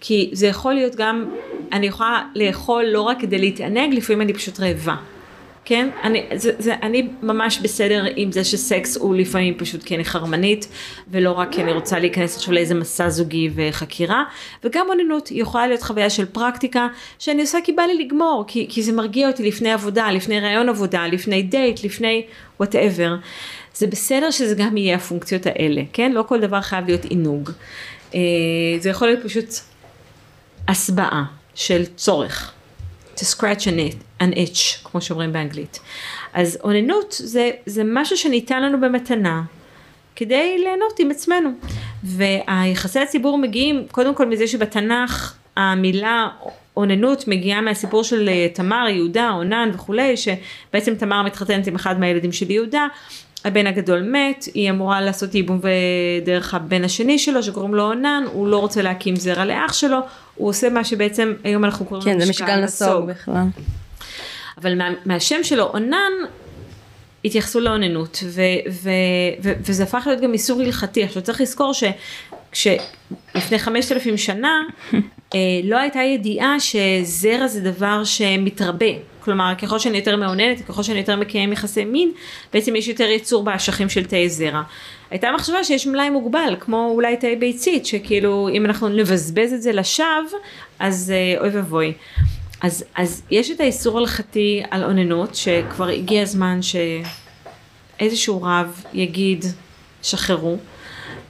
כי 0.00 0.30
זה 0.32 0.46
יכול 0.46 0.74
להיות 0.74 0.96
גם, 0.96 1.24
אני 1.72 1.86
יכולה 1.86 2.22
לאכול 2.34 2.84
לא 2.84 3.00
רק 3.00 3.20
כדי 3.20 3.38
להתענג, 3.38 3.94
לפעמים 3.94 4.22
אני 4.22 4.32
פשוט 4.32 4.60
רעבה. 4.60 4.96
כן? 5.66 5.88
אני, 6.02 6.22
זה, 6.34 6.52
זה, 6.58 6.74
אני 6.82 7.08
ממש 7.22 7.58
בסדר 7.58 8.04
עם 8.16 8.32
זה 8.32 8.44
שסקס 8.44 8.96
הוא 8.96 9.16
לפעמים 9.16 9.54
פשוט 9.58 9.82
כי 9.82 9.94
אני 9.94 10.04
חרמנית, 10.04 10.68
ולא 11.10 11.32
רק 11.32 11.52
כי 11.52 11.62
אני 11.62 11.72
רוצה 11.72 11.98
להיכנס 11.98 12.36
עכשיו 12.36 12.54
לאיזה 12.54 12.74
מסע 12.74 13.08
זוגי 13.08 13.50
וחקירה, 13.54 14.24
וגם 14.64 14.86
אוננות 14.88 15.28
יכולה 15.30 15.66
להיות 15.66 15.82
חוויה 15.82 16.10
של 16.10 16.24
פרקטיקה, 16.24 16.88
שאני 17.18 17.42
עושה 17.42 17.58
כי 17.64 17.72
בא 17.72 17.82
לי 17.82 18.04
לגמור, 18.04 18.44
כי, 18.46 18.66
כי 18.68 18.82
זה 18.82 18.92
מרגיע 18.92 19.28
אותי 19.28 19.48
לפני 19.48 19.72
עבודה, 19.72 20.10
לפני 20.10 20.40
ראיון 20.40 20.68
עבודה, 20.68 21.06
לפני 21.06 21.42
דייט, 21.42 21.84
לפני 21.84 22.22
וואטאבר. 22.60 23.16
זה 23.74 23.86
בסדר 23.86 24.30
שזה 24.30 24.54
גם 24.54 24.76
יהיה 24.76 24.96
הפונקציות 24.96 25.46
האלה, 25.46 25.82
כן? 25.92 26.12
לא 26.12 26.24
כל 26.28 26.40
דבר 26.40 26.60
חייב 26.60 26.86
להיות 26.86 27.04
עינוג. 27.04 27.50
זה 28.80 28.90
יכול 28.90 29.08
להיות 29.08 29.22
פשוט 29.24 29.46
הסבעה 30.68 31.24
של 31.54 31.84
צורך, 31.96 32.52
to 33.16 33.18
scratch 33.18 33.62
an 33.62 33.92
itch, 33.92 34.22
an 34.22 34.34
itch 34.34 34.84
כמו 34.84 35.00
שאומרים 35.00 35.32
באנגלית. 35.32 35.80
אז 36.32 36.58
אוננות 36.64 37.14
זה, 37.18 37.50
זה 37.66 37.82
משהו 37.84 38.16
שניתן 38.16 38.62
לנו 38.62 38.80
במתנה 38.80 39.42
כדי 40.16 40.58
ליהנות 40.58 40.98
עם 40.98 41.10
עצמנו. 41.10 41.50
והיחסי 42.04 43.00
הציבור 43.00 43.38
מגיעים 43.38 43.86
קודם 43.90 44.14
כל 44.14 44.26
מזה 44.26 44.46
שבתנ"ך 44.46 45.34
המילה 45.56 46.28
אוננות 46.76 47.28
מגיעה 47.28 47.60
מהסיפור 47.60 48.04
של 48.04 48.28
אה, 48.28 48.46
תמר, 48.54 48.86
יהודה, 48.88 49.30
אונן 49.30 49.70
וכולי, 49.74 50.14
שבעצם 50.16 50.94
תמר 50.94 51.22
מתחתנת 51.22 51.66
עם 51.66 51.74
אחד 51.74 52.00
מהילדים 52.00 52.32
של 52.32 52.50
יהודה, 52.50 52.86
הבן 53.46 53.66
הגדול 53.66 54.02
מת, 54.02 54.44
היא 54.54 54.70
אמורה 54.70 55.00
לעשות 55.00 55.34
ייבום 55.34 55.60
דרך 56.24 56.54
הבן 56.54 56.84
השני 56.84 57.18
שלו 57.18 57.42
שקוראים 57.42 57.74
לו 57.74 57.82
אונן, 57.82 58.24
הוא 58.32 58.48
לא 58.48 58.58
רוצה 58.58 58.82
להקים 58.82 59.16
זרע 59.16 59.44
לאח 59.44 59.72
שלו, 59.72 59.98
הוא 60.34 60.48
עושה 60.48 60.68
מה 60.68 60.84
שבעצם 60.84 61.32
היום 61.44 61.64
אנחנו 61.64 61.86
קוראים 61.86 62.04
כן, 62.04 62.20
זה 62.20 62.30
משקל 62.30 62.60
נסוג 62.60 63.06
בכלל. 63.06 63.46
אבל 64.62 64.78
מה, 64.78 64.88
מהשם 65.04 65.44
שלו 65.44 65.64
אונן 65.64 66.12
התייחסו 67.24 67.60
לאוננות 67.60 68.24
ו, 68.26 68.42
ו, 68.70 68.90
ו, 69.42 69.52
וזה 69.60 69.82
הפך 69.82 70.02
להיות 70.06 70.20
גם 70.20 70.32
איסור 70.32 70.60
הלכתי 70.62 71.04
עכשיו 71.04 71.22
צריך 71.22 71.40
לזכור 71.40 71.72
שלפני 72.52 73.58
חמשת 73.58 73.92
אלפים 73.92 74.16
שנה 74.16 74.62
לא 75.64 75.76
הייתה 75.76 75.98
ידיעה 75.98 76.56
שזרע 76.60 77.46
זה 77.46 77.60
דבר 77.60 78.04
שמתרבה. 78.04 78.86
כלומר 79.20 79.52
ככל 79.62 79.78
שאני 79.78 79.98
יותר 79.98 80.16
מאוננת 80.16 80.60
ככל 80.60 80.82
שאני 80.82 80.98
יותר 80.98 81.16
מקיים 81.16 81.52
יחסי 81.52 81.84
מין 81.84 82.12
בעצם 82.52 82.76
יש 82.76 82.88
יותר 82.88 83.04
ייצור 83.04 83.44
באשכים 83.44 83.88
של 83.88 84.04
תאי 84.04 84.28
זרע. 84.28 84.62
הייתה 85.10 85.32
מחשבה 85.32 85.64
שיש 85.64 85.86
מלאי 85.86 86.10
מוגבל 86.10 86.56
כמו 86.60 86.90
אולי 86.94 87.16
תאי 87.16 87.36
ביצית 87.36 87.86
שכאילו 87.86 88.48
אם 88.52 88.66
אנחנו 88.66 88.88
נבזבז 88.88 89.52
את 89.52 89.62
זה 89.62 89.72
לשווא 89.72 90.38
אז 90.78 91.12
אה, 91.14 91.40
אוי 91.40 91.48
ואבוי. 91.48 91.92
אז, 92.62 92.84
אז 92.94 93.22
יש 93.30 93.50
את 93.50 93.60
האיסור 93.60 93.98
הלכתי 93.98 94.62
על 94.70 94.84
אוננות 94.84 95.34
שכבר 95.34 95.88
הגיע 95.88 96.22
הזמן 96.22 96.60
שאיזשהו 97.98 98.42
רב 98.42 98.84
יגיד 98.94 99.44
שחררו 100.02 100.56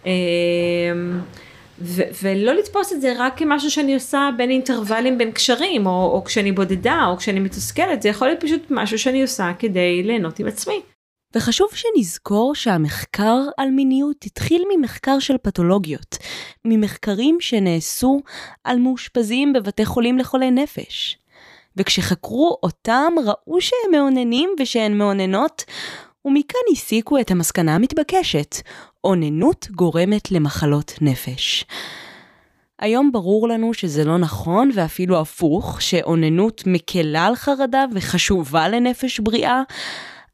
אמ, 0.07 0.11
ו- 1.79 2.03
ולא 2.23 2.53
לתפוס 2.53 2.93
את 2.93 3.01
זה 3.01 3.15
רק 3.19 3.39
כמשהו 3.39 3.71
שאני 3.71 3.95
עושה 3.95 4.31
בין 4.37 4.51
אינטרוולים 4.51 5.19
בין 5.19 5.33
קשרים 5.33 5.87
או, 5.87 6.11
או 6.13 6.25
כשאני 6.25 6.53
בודדה 6.53 7.07
או 7.11 7.17
כשאני 7.17 7.41
מתוסכלת 7.41 8.03
זה 8.03 8.09
יכול 8.09 8.29
להיות 8.29 8.41
פשוט 8.41 8.63
משהו 8.71 8.99
שאני 8.99 9.23
עושה 9.23 9.53
כדי 9.59 10.03
ליהנות 10.03 10.39
עם 10.39 10.47
עצמי. 10.47 10.81
וחשוב 11.35 11.69
שנזכור 11.75 12.55
שהמחקר 12.55 13.39
על 13.57 13.71
מיניות 13.71 14.25
התחיל 14.25 14.65
ממחקר 14.77 15.19
של 15.19 15.37
פתולוגיות, 15.43 16.17
ממחקרים 16.65 17.37
שנעשו 17.41 18.21
על 18.65 18.79
מאושפזים 18.79 19.53
בבתי 19.53 19.85
חולים 19.85 20.19
לחולי 20.19 20.51
נפש. 20.51 21.19
וכשחקרו 21.77 22.59
אותם 22.63 23.13
ראו 23.25 23.61
שהם 23.61 23.91
מאוננים 23.93 24.51
ושהן 24.61 24.99
מאוננות, 24.99 25.65
ומכאן 26.25 26.61
הסיקו 26.73 27.21
את 27.21 27.31
המסקנה 27.31 27.75
המתבקשת, 27.75 28.57
אוננות 29.07 29.69
גורמת 29.71 30.31
למחלות 30.31 30.93
נפש. 31.01 31.65
היום 32.79 33.13
ברור 33.13 33.49
לנו 33.49 33.75
שזה 33.75 34.05
לא 34.05 34.19
נכון 34.19 34.71
ואפילו 34.75 35.21
הפוך, 35.21 35.83
שאוננות 35.83 36.63
מקלה 36.67 37.27
על 37.27 37.35
חרדה 37.35 37.85
וחשובה 37.93 38.69
לנפש 38.69 39.21
בריאה, 39.21 39.63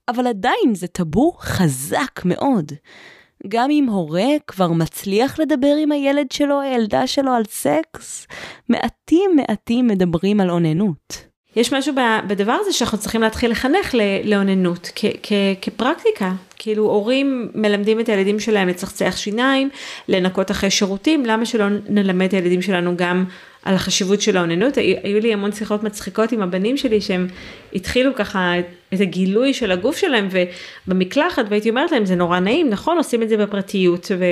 אבל 0.08 0.26
עדיין 0.26 0.74
זה 0.74 0.86
טאבו 0.86 1.32
חזק 1.32 2.20
מאוד. 2.24 2.72
גם 3.48 3.70
אם 3.70 3.86
הורה 3.88 4.28
כבר 4.46 4.72
מצליח 4.72 5.38
לדבר 5.38 5.74
עם 5.82 5.92
הילד 5.92 6.32
שלו, 6.32 6.60
הילדה 6.60 7.06
שלו 7.06 7.32
על 7.32 7.42
סקס, 7.44 8.26
מעטים 8.68 9.30
מעטים 9.36 9.86
מדברים 9.86 10.40
על 10.40 10.50
אוננות. 10.50 11.31
יש 11.56 11.72
משהו 11.72 11.94
בדבר 12.26 12.56
הזה 12.60 12.72
שאנחנו 12.72 12.98
צריכים 12.98 13.22
להתחיל 13.22 13.50
לחנך 13.50 13.94
לאוננות 14.24 14.90
כפרקטיקה. 15.62 16.32
כאילו 16.58 16.84
הורים 16.84 17.48
מלמדים 17.54 18.00
את 18.00 18.08
הילדים 18.08 18.40
שלהם 18.40 18.68
לצחצח 18.68 19.16
שיניים, 19.16 19.70
לנקות 20.08 20.50
אחרי 20.50 20.70
שירותים, 20.70 21.26
למה 21.26 21.46
שלא 21.46 21.64
נלמד 21.88 22.26
את 22.26 22.32
הילדים 22.32 22.62
שלנו 22.62 22.96
גם 22.96 23.24
על 23.62 23.74
החשיבות 23.74 24.20
של 24.20 24.36
האוננות? 24.36 24.76
היו 24.76 25.20
לי 25.20 25.32
המון 25.32 25.52
שיחות 25.52 25.82
מצחיקות 25.82 26.32
עם 26.32 26.42
הבנים 26.42 26.76
שלי 26.76 27.00
שהם 27.00 27.28
התחילו 27.72 28.14
ככה 28.14 28.52
את 28.94 29.00
הגילוי 29.00 29.54
של 29.54 29.70
הגוף 29.70 29.96
שלהם 29.96 30.28
ובמקלחת 30.86 31.44
והייתי 31.48 31.70
אומרת 31.70 31.92
להם 31.92 32.06
זה 32.06 32.14
נורא 32.14 32.38
נעים, 32.38 32.70
נכון 32.70 32.96
עושים 32.96 33.22
את 33.22 33.28
זה 33.28 33.36
בפרטיות. 33.36 34.10
ו... 34.18 34.24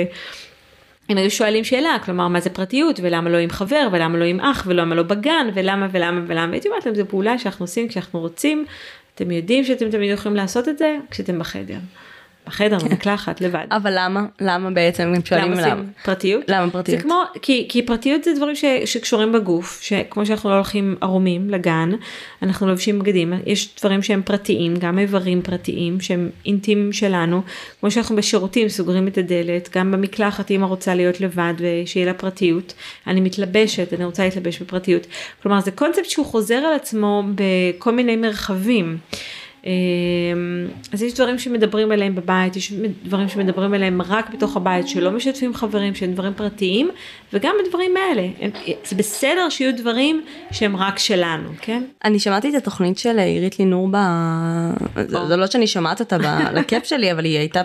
הם 1.11 1.17
היו 1.17 1.31
שואלים 1.31 1.63
שאלה, 1.63 1.97
כלומר 2.05 2.27
מה 2.27 2.39
זה 2.39 2.49
פרטיות 2.49 2.99
ולמה 3.03 3.29
לא 3.29 3.37
עם 3.37 3.49
חבר 3.49 3.87
ולמה 3.91 4.17
לא 4.17 4.25
עם 4.25 4.39
אח 4.39 4.63
ולמה 4.67 4.95
לא 4.95 5.03
בגן 5.03 5.47
ולמה 5.53 5.87
ולמה 5.91 6.21
ולמה, 6.27 6.51
הייתי 6.51 6.67
אומרת 6.67 6.85
להם 6.85 6.95
זו 6.95 7.03
פעולה 7.07 7.37
שאנחנו 7.37 7.63
עושים 7.63 7.87
כשאנחנו 7.87 8.19
רוצים, 8.19 8.65
אתם 9.15 9.31
יודעים 9.31 9.63
שאתם 9.63 9.89
תמיד 9.89 10.11
יכולים 10.11 10.35
לעשות 10.35 10.67
את 10.67 10.77
זה 10.77 10.97
כשאתם 11.11 11.39
בחדר. 11.39 11.77
בחדר, 12.47 12.79
כן. 12.79 12.89
במקלחת, 12.89 13.41
לבד. 13.41 13.65
אבל 13.71 13.93
למה? 13.95 14.25
למה 14.41 14.71
בעצם 14.71 15.03
הם 15.03 15.25
שואלים 15.25 15.51
למה? 15.51 15.67
למה? 15.67 15.83
פרטיות? 16.03 16.43
למה 16.47 16.71
פרטיות? 16.71 16.99
זה 16.99 17.03
כמו, 17.03 17.23
כי, 17.41 17.65
כי 17.69 17.81
פרטיות 17.81 18.23
זה 18.23 18.31
דברים 18.35 18.55
ש, 18.55 18.65
שקשורים 18.85 19.31
בגוף, 19.31 19.81
שכמו 19.81 20.25
שאנחנו 20.25 20.49
לא 20.49 20.55
הולכים 20.55 20.95
ערומים 21.01 21.49
לגן, 21.49 21.91
אנחנו 22.43 22.67
לובשים 22.67 22.99
בגדים, 22.99 23.33
יש 23.45 23.75
דברים 23.79 24.03
שהם 24.03 24.21
פרטיים, 24.25 24.75
גם 24.75 24.99
איברים 24.99 25.41
פרטיים 25.41 26.01
שהם 26.01 26.29
אינטימיים 26.45 26.93
שלנו, 26.93 27.41
כמו 27.79 27.91
שאנחנו 27.91 28.15
בשירותים 28.15 28.69
סוגרים 28.69 29.07
את 29.07 29.17
הדלת, 29.17 29.69
גם 29.77 29.91
במקלחת 29.91 30.51
אמא 30.51 30.65
רוצה 30.65 30.95
להיות 30.95 31.21
לבד 31.21 31.53
ושיהיה 31.57 32.05
לה 32.05 32.13
פרטיות, 32.13 32.73
אני 33.07 33.21
מתלבשת, 33.21 33.93
אני 33.93 34.05
רוצה 34.05 34.23
להתלבש 34.23 34.61
בפרטיות, 34.61 35.07
כלומר 35.43 35.61
זה 35.61 35.71
קונספט 35.71 36.05
שהוא 36.05 36.25
חוזר 36.25 36.55
על 36.55 36.73
עצמו 36.73 37.23
בכל 37.35 37.91
מיני 37.91 38.15
מרחבים. 38.15 38.97
אמ, 39.65 39.71
אז 40.93 41.03
יש 41.03 41.13
דברים 41.13 41.39
שמדברים 41.39 41.91
עליהם 41.91 42.15
בבית, 42.15 42.55
יש 42.55 42.73
דברים 43.03 43.29
שמדברים 43.29 43.73
עליהם 43.73 44.01
רק 44.01 44.29
בתוך 44.29 44.57
הבית, 44.57 44.87
שלא 44.87 45.11
משתפים 45.11 45.53
חברים, 45.53 45.95
שהם 45.95 46.13
דברים 46.13 46.33
פרטיים, 46.33 46.89
וגם 47.33 47.55
הדברים 47.65 47.91
האלה. 47.97 48.27
זה 48.85 48.95
בסדר 48.95 49.49
שיהיו 49.49 49.77
דברים 49.77 50.23
שהם 50.51 50.75
רק 50.75 50.99
שלנו, 50.99 51.49
כן? 51.61 51.83
אני 52.05 52.19
שמעתי 52.19 52.49
את 52.49 52.55
התוכנית 52.55 52.97
של 52.97 53.19
עירית 53.19 53.59
לינור 53.59 53.87
ב... 53.91 53.97
זה 55.27 55.37
לא 55.37 55.47
שאני 55.47 55.67
שומעת 55.67 55.99
אותה 55.99 56.17
לקאפ 56.53 56.85
שלי, 56.85 57.11
אבל 57.11 57.25
היא 57.25 57.37
הייתה... 57.37 57.61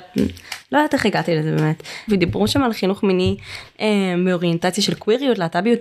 לא 0.73 0.79
יודעת 0.79 0.95
איך 0.95 1.07
הגעתי 1.07 1.35
לזה 1.35 1.57
באמת. 1.57 1.83
ודיברו 2.09 2.49
שם 2.49 2.63
על 2.63 2.73
חינוך 2.73 3.03
מיני 3.03 3.37
אה, 3.81 4.17
מאוריינטציה 4.17 4.85
של 4.85 4.95
קוויריות, 4.95 5.39
להט"ביות. 5.39 5.81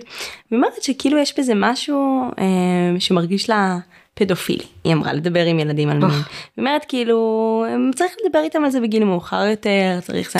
והיא 0.50 0.58
אומרת 0.58 0.82
שכאילו 0.82 1.18
יש 1.18 1.38
בזה 1.38 1.52
משהו 1.56 2.22
אה, 2.38 3.00
שמרגיש 3.00 3.50
לה... 3.50 3.78
פדופילי, 4.18 4.64
היא 4.84 4.92
אמרה, 4.92 5.12
לדבר 5.12 5.44
עם 5.44 5.58
ילדים 5.58 5.88
על 5.88 5.98
מין. 5.98 6.10
היא 6.10 6.22
אומרת 6.58 6.84
כאילו, 6.88 7.64
צריך 7.94 8.12
לדבר 8.24 8.40
איתם 8.44 8.64
על 8.64 8.70
זה 8.70 8.80
בגיל 8.80 9.04
מאוחר 9.04 9.44
יותר, 9.50 9.98
צריך 10.02 10.32
זה. 10.32 10.38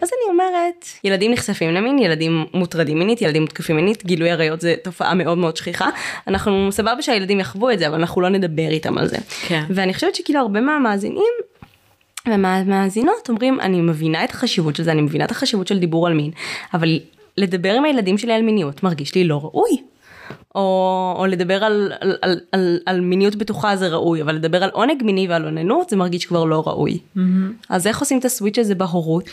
אז 0.00 0.10
אני 0.12 0.32
אומרת, 0.32 0.86
ילדים 1.04 1.32
נחשפים 1.32 1.74
למין, 1.74 1.98
ילדים 1.98 2.46
מוטרדים 2.54 2.98
מינית, 2.98 3.22
ילדים 3.22 3.42
מותקפים 3.42 3.76
מינית, 3.76 4.06
גילוי 4.06 4.30
עריות 4.30 4.60
זה 4.60 4.74
תופעה 4.84 5.14
מאוד 5.14 5.38
מאוד 5.38 5.56
שכיחה. 5.56 5.88
אנחנו 6.28 6.68
סבבה 6.72 7.02
שהילדים 7.02 7.40
יחוו 7.40 7.70
את 7.70 7.78
זה, 7.78 7.88
אבל 7.88 7.94
אנחנו 7.94 8.20
לא 8.20 8.28
נדבר 8.28 8.68
איתם 8.68 8.98
על 8.98 9.06
זה. 9.08 9.16
כן. 9.46 9.62
ואני 9.70 9.94
חושבת 9.94 10.14
שכאילו 10.14 10.40
הרבה 10.40 10.60
מהמאזינים 10.60 11.32
ומהמאזינות 12.28 13.28
אומרים, 13.28 13.60
אני 13.60 13.80
מבינה 13.80 14.24
את 14.24 14.30
החשיבות 14.30 14.76
של 14.76 14.82
זה, 14.82 14.92
אני 14.92 15.02
מבינה 15.02 15.24
את 15.24 15.30
החשיבות 15.30 15.66
של 15.66 15.78
דיבור 15.78 16.06
על 16.06 16.14
מין, 16.14 16.30
אבל 16.74 17.00
לדבר 17.38 17.72
עם 17.72 17.84
הילדים 17.84 18.18
שלי 18.18 18.32
על 18.32 18.42
מיניות 18.42 18.82
מרגיש 18.82 19.14
לי 19.14 19.24
לא 19.24 19.40
ראוי. 19.42 19.91
או, 20.54 21.14
או 21.18 21.26
לדבר 21.26 21.64
על, 21.64 21.92
על, 22.00 22.16
על, 22.22 22.40
על, 22.52 22.78
על 22.86 23.00
מיניות 23.00 23.36
בטוחה 23.36 23.76
זה 23.76 23.88
ראוי, 23.88 24.22
אבל 24.22 24.34
לדבר 24.34 24.64
על 24.64 24.70
עונג 24.72 25.02
מיני 25.02 25.28
ועל 25.28 25.44
אוננות 25.44 25.90
זה 25.90 25.96
מרגיש 25.96 26.26
כבר 26.26 26.44
לא 26.44 26.62
ראוי. 26.66 26.98
Mm-hmm. 27.16 27.20
אז 27.68 27.86
איך 27.86 28.00
עושים 28.00 28.18
את 28.18 28.24
הסוויץ' 28.24 28.58
הזה 28.58 28.74
בהורות? 28.74 29.24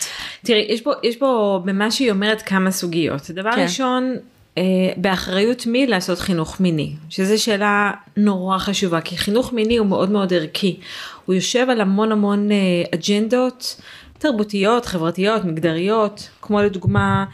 תראי, 0.45 0.65
יש 0.69 0.81
פה, 0.81 0.91
יש 1.03 1.17
פה 1.17 1.61
במה 1.65 1.91
שהיא 1.91 2.11
אומרת 2.11 2.41
כמה 2.41 2.71
סוגיות. 2.71 3.31
דבר 3.31 3.51
כן. 3.51 3.61
ראשון, 3.61 4.15
אה, 4.57 4.63
באחריות 4.97 5.65
מי 5.65 5.87
לעשות 5.87 6.19
חינוך 6.19 6.59
מיני, 6.59 6.93
שזו 7.09 7.43
שאלה 7.43 7.91
נורא 8.17 8.57
חשובה, 8.57 9.01
כי 9.01 9.17
חינוך 9.17 9.53
מיני 9.53 9.77
הוא 9.77 9.87
מאוד 9.87 10.11
מאוד 10.11 10.33
ערכי. 10.33 10.79
הוא 11.25 11.35
יושב 11.35 11.67
על 11.69 11.81
המון 11.81 12.11
המון 12.11 12.51
אה, 12.51 12.57
אג'נדות 12.95 13.81
תרבותיות, 14.17 14.85
חברתיות, 14.85 15.45
מגדריות, 15.45 16.29
כמו 16.41 16.61
לדוגמה, 16.61 17.25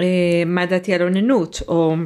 אה, 0.00 0.42
מה 0.46 0.66
דעתי 0.66 0.94
על 0.94 1.02
אוננות, 1.02 1.62
או... 1.68 1.96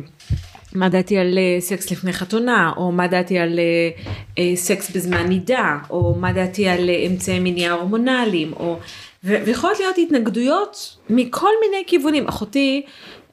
מה 0.75 0.89
דעתי 0.89 1.19
על 1.19 1.39
אה, 1.39 1.61
סקס 1.61 1.91
לפני 1.91 2.13
חתונה, 2.13 2.73
או 2.77 2.93
מה 2.93 3.07
דעתי 3.07 3.39
על 3.39 3.59
אה, 3.59 3.91
אה, 4.39 4.57
סקס 4.57 4.91
בזמן 4.91 5.27
נידה, 5.27 5.79
או 5.91 6.15
מה 6.21 6.33
דעתי 6.33 6.69
על 6.69 6.91
אמצעי 7.07 7.41
מניעה 7.41 7.75
הורמונליים, 7.75 8.53
או... 8.53 8.79
ויכולות 9.25 9.79
להיות 9.79 9.99
התנגדויות 9.99 10.97
מכל 11.11 11.51
מיני 11.61 11.85
כיוונים. 11.87 12.29
אחותי, 12.29 12.83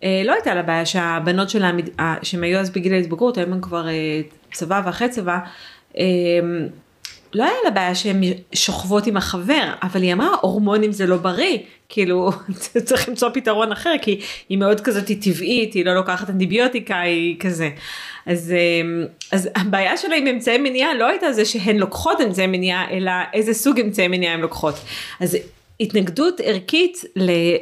לא 0.04 0.34
הייתה 0.34 0.56
לה 0.56 0.62
בעיה 0.62 0.86
שהבנות 0.86 1.50
שלה, 1.50 1.72
שהן 2.22 2.44
היו 2.44 2.60
אז 2.60 2.70
בגיל 2.70 2.94
ההתבגרות, 2.94 3.38
היום 3.38 3.54
הן 3.54 3.62
כבר 3.62 3.88
צבא 4.54 4.82
ואחרי 4.86 5.10
צבא, 5.10 5.38
לא 7.36 7.44
היה 7.44 7.54
לה 7.64 7.70
בעיה 7.70 7.96
שהן 7.96 8.22
שוכבות 8.54 9.08
עם 9.08 9.18
החבר, 9.18 9.74
אבל 9.84 10.02
היא 10.02 10.14
אמרה, 10.14 10.30
הורמונים 10.42 10.92
זה 10.92 11.06
לא 11.06 11.18
בריא, 11.18 11.58
כאילו, 11.90 12.32
צריך 12.86 13.10
למצוא 13.10 13.30
פתרון 13.34 13.72
אחר, 13.72 13.94
כי 14.02 14.20
היא 14.50 14.58
מאוד 14.58 14.82
כזאת 14.82 15.08
היא 15.08 15.22
טבעית, 15.22 15.74
היא 15.74 15.86
לא 15.86 15.96
לוקחת 15.96 16.30
אנטיביוטיקה, 16.30 17.00
היא 17.00 17.40
כזה. 17.40 17.70
אז, 18.26 18.54
אמ, 18.54 19.06
אז 19.32 19.50
הבעיה 19.56 19.98
שלה 19.98 20.16
עם 20.16 20.28
אמצעי 20.28 20.58
מניעה 20.58 20.94
לא 20.94 21.08
הייתה 21.08 21.34
זה 21.34 21.46
שהן 21.46 21.78
לוקחות 21.78 22.22
אמצעי 22.22 22.48
מניעה, 22.48 22.92
אלא 22.92 23.12
איזה 23.34 23.54
סוג 23.54 23.80
אמצעי 23.80 24.08
מניעה 24.08 24.34
הן 24.34 24.42
לוקחות. 24.42 24.76
אז 25.20 25.38
התנגדות 25.80 26.40
ערכית 26.44 27.04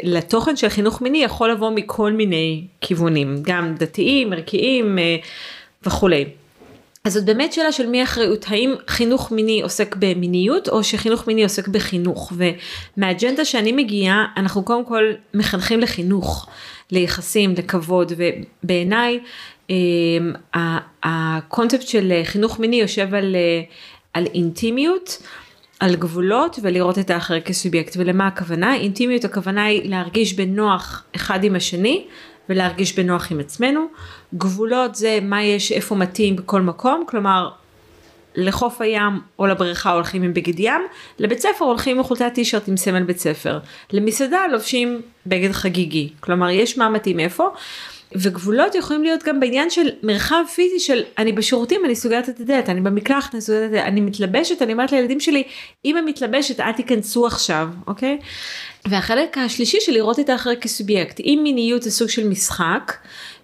לתוכן 0.04 0.56
של 0.56 0.70
חינוך 0.70 1.02
מיני 1.02 1.24
יכול 1.24 1.52
לבוא 1.52 1.70
מכל 1.70 2.12
מיני 2.12 2.64
כיוונים, 2.82 3.36
גם 3.42 3.76
דתיים, 3.76 4.34
ערכיים 4.34 5.00
אה, 5.00 5.16
וכולי. 5.84 6.26
אז 7.08 7.14
זאת 7.14 7.26
באמת 7.26 7.54
שאלה 7.54 7.72
של 7.72 7.88
מי 7.88 8.04
אחריות, 8.04 8.46
האם 8.48 8.76
חינוך 8.88 9.32
מיני 9.32 9.62
עוסק 9.62 9.96
במיניות 10.00 10.70
או 10.70 10.84
שחינוך 10.84 11.28
מיני 11.28 11.44
עוסק 11.44 11.68
בחינוך? 11.68 12.34
ומהאג'נדה 12.98 13.46
שאני 13.46 13.72
מגיעה 13.72 14.26
אנחנו 14.38 14.64
קודם 14.64 14.86
כל 14.86 15.04
מחנכים 15.34 15.80
לחינוך, 15.80 16.48
ליחסים, 16.92 17.54
לכבוד 17.58 18.12
ובעיניי 18.18 19.20
אה, 19.70 19.76
הקונספט 21.04 21.88
של 21.88 22.22
חינוך 22.24 22.60
מיני 22.60 22.76
יושב 22.76 23.14
על, 23.14 23.36
אה, 23.36 23.62
על 24.14 24.26
אינטימיות, 24.34 25.24
על 25.80 25.96
גבולות 25.96 26.60
ולראות 26.62 27.00
את 27.00 27.10
האחר 27.10 27.40
כסובייקט. 27.40 27.94
ולמה 27.98 28.28
הכוונה, 28.28 28.76
אינטימיות 28.76 29.26
הכוונה 29.26 29.66
היא 29.66 29.90
להרגיש 29.90 30.34
בנוח 30.34 31.04
אחד 31.16 31.44
עם 31.44 31.56
השני 31.56 32.06
ולהרגיש 32.50 33.00
בנוח 33.00 33.32
עם 33.32 33.40
עצמנו. 33.40 33.88
גבולות 34.38 34.96
זה 34.96 35.20
מה 35.22 35.44
יש, 35.44 35.72
איפה 35.72 35.96
מתאים 35.96 36.36
בכל 36.36 36.62
מקום, 36.62 37.04
כלומר 37.08 37.50
לחוף 38.36 38.82
הים 38.82 39.20
או 39.40 39.48
לבריכה 39.48 39.92
הולכים 39.92 40.24
עם 40.24 40.34
בגד 40.34 40.60
ים, 40.60 40.82
לבית 41.20 41.40
ספר 41.40 41.66
הולכים 41.66 41.98
עם 41.98 42.04
חולצת 42.04 42.32
טישרט 42.34 42.68
עם 42.68 42.78
סמל 42.78 43.04
בית 43.04 43.20
ספר, 43.20 43.60
למסעדה 43.92 44.40
לובשים 44.52 45.02
בגד 45.26 45.52
חגיגי, 45.52 46.10
כלומר 46.20 46.50
יש 46.50 46.78
מה 46.78 46.90
מתאים 46.90 47.20
איפה. 47.20 47.50
וגבולות 48.16 48.76
יכולים 48.76 49.04
להיות 49.04 49.24
גם 49.24 49.40
בעניין 49.40 49.70
של 49.70 49.90
מרחב 50.04 50.44
פיזי 50.56 50.80
של 50.80 51.04
אני 51.18 51.32
בשירותים 51.32 51.86
אני 51.86 51.96
סוגרת 51.96 52.30
את 52.30 52.40
הדלת 52.40 52.70
אני 52.70 52.82
במקלחת 52.82 53.34
אני 53.34 53.42
סוגרת 53.42 53.64
את 53.64 53.70
הדלת 53.70 53.84
אני 53.84 54.02
מתלבשת 54.02 54.62
אני 54.62 54.74
אומרת 54.74 54.92
לילדים 54.92 55.20
שלי 55.20 55.44
אמא 55.86 56.00
מתלבשת 56.06 56.60
אל 56.60 56.72
תיכנסו 56.72 57.28
עכשיו 57.28 57.70
אוקיי. 57.88 58.18
והחלק 58.88 59.38
השלישי 59.38 59.78
של 59.82 59.92
לראות 59.92 60.20
את 60.20 60.30
האחר 60.30 60.56
כסובייקט 60.56 61.20
אם 61.20 61.40
מיניות 61.44 61.82
זה 61.82 61.92
סוג 61.92 62.10
של 62.10 62.28
משחק 62.28 62.94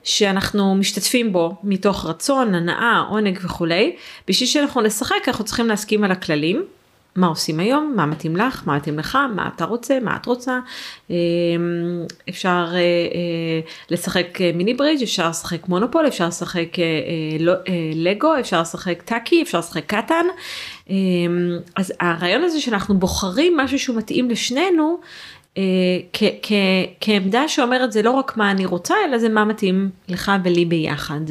שאנחנו 0.03 0.75
משתתפים 0.75 1.34
בו 1.34 1.55
מתוך 1.63 2.05
רצון 2.05 2.55
הנאה 2.55 3.03
עונג 3.10 3.39
וכולי 3.43 3.95
בשביל 4.27 4.49
שאנחנו 4.49 4.82
נשחק 4.82 5.27
אנחנו 5.27 5.45
צריכים 5.45 5.67
להסכים 5.67 6.03
על 6.03 6.12
הכללים 6.12 6.63
מה 7.19 7.27
עושים 7.27 7.60
היום, 7.60 7.93
מה 7.95 8.05
מתאים 8.05 8.36
לך, 8.36 8.63
מה 8.65 8.75
מתאים 8.75 8.99
לך, 8.99 9.17
מה 9.36 9.49
אתה 9.55 9.65
רוצה, 9.65 9.99
מה 9.99 10.15
את 10.15 10.25
רוצה. 10.25 10.60
אמ, 11.10 11.15
אפשר 12.29 12.67
אה, 12.73 12.77
אה, 12.77 13.60
לשחק 13.89 14.41
אה, 14.41 14.51
מיני 14.55 14.73
ברידג', 14.73 15.03
אפשר 15.03 15.29
לשחק 15.29 15.67
מונופול, 15.67 16.08
אפשר 16.08 16.27
לשחק 16.27 16.69
לא, 17.39 17.53
לגו, 17.95 18.39
אפשר 18.39 18.62
לשחק 18.62 19.01
טאקי, 19.01 19.41
אפשר 19.41 19.60
לשחק 19.60 19.86
קטן. 19.86 20.25
אמ, 20.89 21.58
אז 21.75 21.93
הרעיון 21.99 22.43
הזה 22.43 22.62
שאנחנו 22.62 22.97
בוחרים 22.99 23.58
משהו 23.58 23.79
שהוא 23.79 23.95
מתאים 23.95 24.29
לשנינו, 24.29 24.99
אה, 25.60 26.28
כעמדה 27.02 27.48
שאומרת 27.48 27.91
זה 27.91 28.02
לא 28.02 28.12
רק 28.12 28.38
מה 28.38 28.52
אני 28.52 28.65
רוצה 28.65 28.95
אלא 29.06 29.17
זה 29.17 29.30
מה 29.30 29.45
מתאים 29.45 29.89
לך 30.08 30.32
ולי 30.43 30.65
ביחד. 30.65 31.22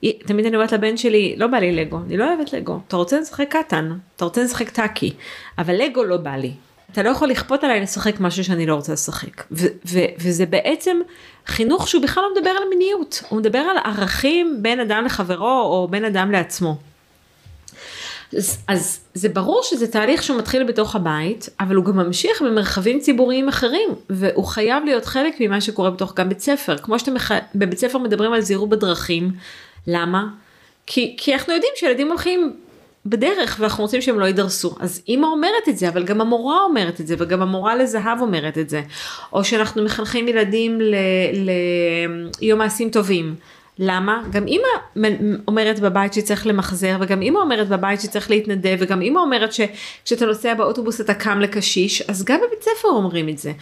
תמיד 0.00 0.46
אני 0.46 0.56
אומרת 0.56 0.72
לבן 0.72 0.96
שלי 0.96 1.34
לא 1.36 1.46
בא 1.46 1.58
לי 1.58 1.72
לגו 1.72 1.98
אני 2.06 2.16
לא 2.16 2.24
אוהבת 2.34 2.52
לגו 2.52 2.80
אתה 2.88 2.96
רוצה 2.96 3.20
לשחק 3.20 3.48
קטן 3.48 3.92
אתה 4.16 4.24
רוצה 4.24 4.42
לשחק 4.42 4.70
טאקי 4.70 5.12
אבל 5.58 5.74
לגו 5.74 6.04
לא 6.04 6.16
בא 6.16 6.36
לי. 6.36 6.52
אתה 6.92 7.02
לא 7.02 7.10
יכול 7.10 7.28
לכפות 7.28 7.64
עליי 7.64 7.80
לשחק 7.80 8.20
משהו 8.20 8.44
שאני 8.44 8.66
לא 8.66 8.74
רוצה 8.74 8.92
לשחק 8.92 9.44
ו- 9.50 9.66
ו- 9.86 9.98
וזה 10.18 10.46
בעצם 10.46 10.96
חינוך 11.46 11.88
שהוא 11.88 12.02
בכלל 12.02 12.24
לא 12.24 12.30
מדבר 12.36 12.50
על 12.50 12.68
מיניות 12.70 13.22
הוא 13.28 13.38
מדבר 13.38 13.58
על 13.58 13.76
ערכים 13.84 14.58
בין 14.62 14.80
אדם 14.80 15.04
לחברו 15.04 15.60
או 15.60 15.88
בין 15.90 16.04
אדם 16.04 16.30
לעצמו. 16.30 16.76
אז, 18.36 18.58
אז 18.68 19.00
זה 19.14 19.28
ברור 19.28 19.60
שזה 19.62 19.86
תהליך 19.86 20.22
שהוא 20.22 20.38
מתחיל 20.38 20.64
בתוך 20.64 20.96
הבית, 20.96 21.48
אבל 21.60 21.76
הוא 21.76 21.84
גם 21.84 21.96
ממשיך 21.96 22.42
במרחבים 22.42 23.00
ציבוריים 23.00 23.48
אחרים, 23.48 23.88
והוא 24.10 24.44
חייב 24.44 24.84
להיות 24.84 25.04
חלק 25.04 25.40
ממה 25.40 25.60
שקורה 25.60 25.90
בתוך 25.90 26.14
גם 26.14 26.28
בית 26.28 26.40
ספר. 26.40 26.78
כמו 26.78 26.98
שאתם 26.98 27.14
מח... 27.14 27.30
בבית 27.54 27.78
ספר 27.78 27.98
מדברים 27.98 28.32
על 28.32 28.40
זהירות 28.40 28.68
בדרכים, 28.68 29.30
למה? 29.86 30.24
כי, 30.86 31.16
כי 31.18 31.34
אנחנו 31.34 31.52
יודעים 31.52 31.72
שילדים 31.76 32.08
הולכים 32.08 32.52
בדרך 33.06 33.56
ואנחנו 33.60 33.84
רוצים 33.84 34.02
שהם 34.02 34.20
לא 34.20 34.24
יידרסו. 34.24 34.74
אז 34.80 35.02
אימא 35.08 35.26
אומרת 35.26 35.68
את 35.68 35.78
זה, 35.78 35.88
אבל 35.88 36.04
גם 36.04 36.20
המורה 36.20 36.62
אומרת 36.62 37.00
את 37.00 37.06
זה, 37.06 37.14
וגם 37.18 37.42
המורה 37.42 37.76
לזהב 37.76 38.20
אומרת 38.20 38.58
את 38.58 38.68
זה. 38.68 38.82
או 39.32 39.44
שאנחנו 39.44 39.84
מחנכים 39.84 40.28
ילדים 40.28 40.78
ליום 42.40 42.58
מעשים 42.58 42.90
טובים. 42.90 43.34
למה? 43.78 44.22
גם 44.32 44.46
אימא 44.46 45.08
אומרת 45.48 45.80
בבית 45.80 46.12
שצריך 46.12 46.46
למחזר 46.46 46.96
וגם 47.00 47.22
אימא 47.22 47.38
אומרת 47.38 47.68
בבית 47.68 48.00
שצריך 48.00 48.30
להתנדב 48.30 48.76
וגם 48.78 49.02
אימא 49.02 49.18
אומרת 49.18 49.50
שכשאתה 49.52 50.26
נוסע 50.26 50.54
באוטובוס 50.54 51.00
אתה 51.00 51.14
קם 51.14 51.40
לקשיש 51.40 52.02
אז 52.02 52.24
גם 52.24 52.38
בבית 52.46 52.62
ספר 52.62 52.88
אומרים 52.88 53.28
את 53.28 53.38
זה. 53.38 53.52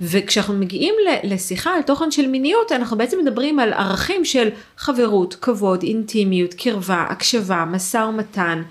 וכשאנחנו 0.00 0.54
מגיעים 0.54 0.94
לשיחה 1.22 1.74
על 1.74 1.82
תוכן 1.82 2.10
של 2.10 2.26
מיניות 2.26 2.72
אנחנו 2.72 2.98
בעצם 2.98 3.18
מדברים 3.18 3.58
על 3.58 3.72
ערכים 3.72 4.24
של 4.24 4.48
חברות, 4.76 5.34
כבוד, 5.34 5.82
אינטימיות, 5.82 6.54
קרבה, 6.54 7.06
הקשבה, 7.08 7.64
משא 7.64 7.96
ומתן 7.96 8.62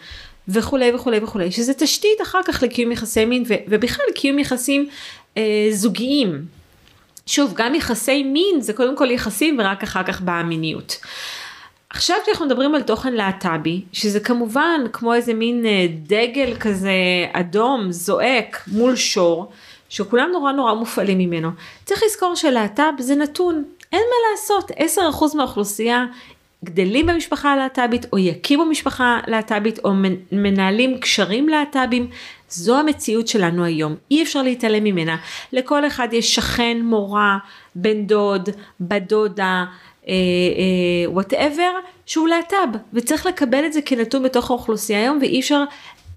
וכולי 0.48 0.92
וכולי 0.96 1.20
וכולי 1.24 1.52
שזה 1.52 1.74
תשתית 1.74 2.22
אחר 2.22 2.40
כך 2.46 2.64
לקיום 2.64 2.92
יחסי 2.92 3.26
מין 3.26 3.44
ובכלל 3.68 4.06
קיום 4.16 4.40
יחסים 4.40 4.90
אה, 5.38 5.68
זוגיים. 5.72 6.63
שוב, 7.26 7.54
גם 7.56 7.76
יחסי 7.76 8.24
מין 8.24 8.62
זה 8.62 8.74
קודם 8.74 8.98
כל 8.98 9.12
יחסים 9.12 9.60
ורק 9.60 9.84
אחר 9.84 10.04
כך 10.04 10.22
באה 10.22 10.40
המיניות. 10.40 10.98
עכשיו 11.90 12.18
כשאנחנו 12.24 12.46
מדברים 12.46 12.76
על 12.76 12.82
תוכן 12.82 13.14
להט"בי, 13.14 13.82
שזה 13.92 14.20
כמובן 14.20 14.82
כמו 14.94 15.14
איזה 15.14 15.34
מין 15.34 15.66
אה, 15.66 15.86
דגל 16.08 16.56
כזה 16.60 16.92
אדום, 17.34 17.92
זועק, 17.92 18.64
מול 18.68 18.96
שור, 18.96 19.52
שכולם 19.90 20.30
נורא 20.32 20.52
נורא 20.52 20.74
מופעלים 20.74 21.18
ממנו, 21.18 21.50
צריך 21.86 22.04
לזכור 22.06 22.36
שלהט"ב 22.36 22.94
זה 23.00 23.16
נתון, 23.16 23.64
אין 23.92 24.02
מה 24.02 24.32
לעשות, 24.32 24.72
10% 25.32 25.38
מהאוכלוסייה 25.38 26.06
גדלים 26.64 27.06
במשפחה 27.06 27.52
הלהט"בית 27.52 28.06
או 28.14 28.18
יקימו 28.18 28.66
משפחה 28.66 29.20
להט"בית 29.28 29.80
או 29.84 29.92
מנהלים 30.32 30.98
קשרים 30.98 31.50
להט"בים, 31.50 32.08
זו 32.54 32.80
המציאות 32.80 33.28
שלנו 33.28 33.64
היום, 33.64 33.96
אי 34.12 34.24
אפשר 34.24 34.42
להתעלם 34.42 34.84
ממנה. 34.84 35.18
לכל 35.54 35.88
אחד 35.88 36.08
יש 36.12 36.36
שכן, 36.36 36.78
מורה, 36.84 37.38
בן 37.76 38.06
דוד, 38.06 38.50
בת 38.80 39.02
דודה, 39.02 39.66
וואטאבר, 41.08 41.62
אה, 41.64 41.80
uh, 41.80 41.90
שהוא 42.06 42.28
להט"ב, 42.28 42.78
וצריך 42.94 43.26
לקבל 43.26 43.66
את 43.66 43.74
זה 43.74 43.82
כנתון 43.82 44.24
בתוך 44.24 44.50
האוכלוסייה 44.50 45.00
היום, 45.00 45.18
ואי 45.22 45.40
אפשר 45.40 45.64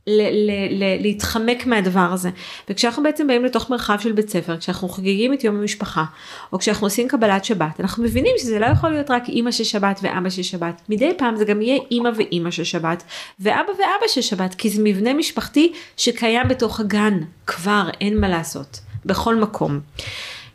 ל- 0.07 0.51
ל- 0.51 0.83
ל- 0.83 1.03
להתחמק 1.03 1.67
מהדבר 1.67 2.09
הזה. 2.13 2.31
וכשאנחנו 2.71 3.03
בעצם 3.03 3.27
באים 3.27 3.45
לתוך 3.45 3.71
מרחב 3.71 3.99
של 4.01 4.13
בית 4.13 4.29
ספר, 4.29 4.57
כשאנחנו 4.57 4.89
חוגגים 4.89 5.33
את 5.33 5.45
יום 5.45 5.57
המשפחה, 5.57 6.05
או 6.53 6.59
כשאנחנו 6.59 6.87
עושים 6.87 7.09
קבלת 7.09 7.45
שבת, 7.45 7.81
אנחנו 7.81 8.03
מבינים 8.05 8.33
שזה 8.39 8.59
לא 8.59 8.67
יכול 8.67 8.91
להיות 8.91 9.11
רק 9.11 9.29
אימא 9.29 9.51
של 9.51 9.65
שבת 9.65 10.01
ואבא 10.03 10.31
של 10.31 10.43
שבת. 10.43 10.83
מדי 10.89 11.11
פעם 11.19 11.37
זה 11.37 11.45
גם 11.45 11.63
יהיה 11.63 11.79
אימא 11.91 12.11
ואימא 12.17 12.51
של 12.51 12.65
שבת, 12.65 13.03
ואבא 13.41 13.73
ואבא 13.73 14.09
של 14.09 14.21
שבת, 14.21 14.55
כי 14.55 14.71
זה 14.71 14.83
מבנה 14.85 15.15
משפחתי 15.15 15.73
שקיים 15.97 16.49
בתוך 16.49 16.81
הגן, 16.81 17.19
כבר 17.47 17.89
אין 18.01 18.21
מה 18.21 18.29
לעשות, 18.29 18.81
בכל 19.05 19.35
מקום. 19.37 19.81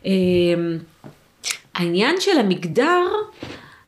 אמ, 0.04 0.78
העניין 1.74 2.16
של 2.20 2.38
המגדר, 2.38 3.02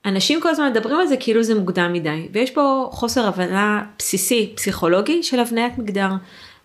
אנשים 0.05 0.41
כל 0.41 0.49
הזמן 0.49 0.71
מדברים 0.71 0.97
על 0.97 1.07
זה 1.07 1.17
כאילו 1.17 1.43
זה 1.43 1.55
מוקדם 1.55 1.93
מדי, 1.93 2.29
ויש 2.33 2.51
פה 2.51 2.89
חוסר 2.93 3.27
הבנה 3.27 3.83
בסיסי, 3.99 4.53
פסיכולוגי, 4.57 5.23
של 5.23 5.41
הבניית 5.41 5.79
מגדר. 5.79 6.09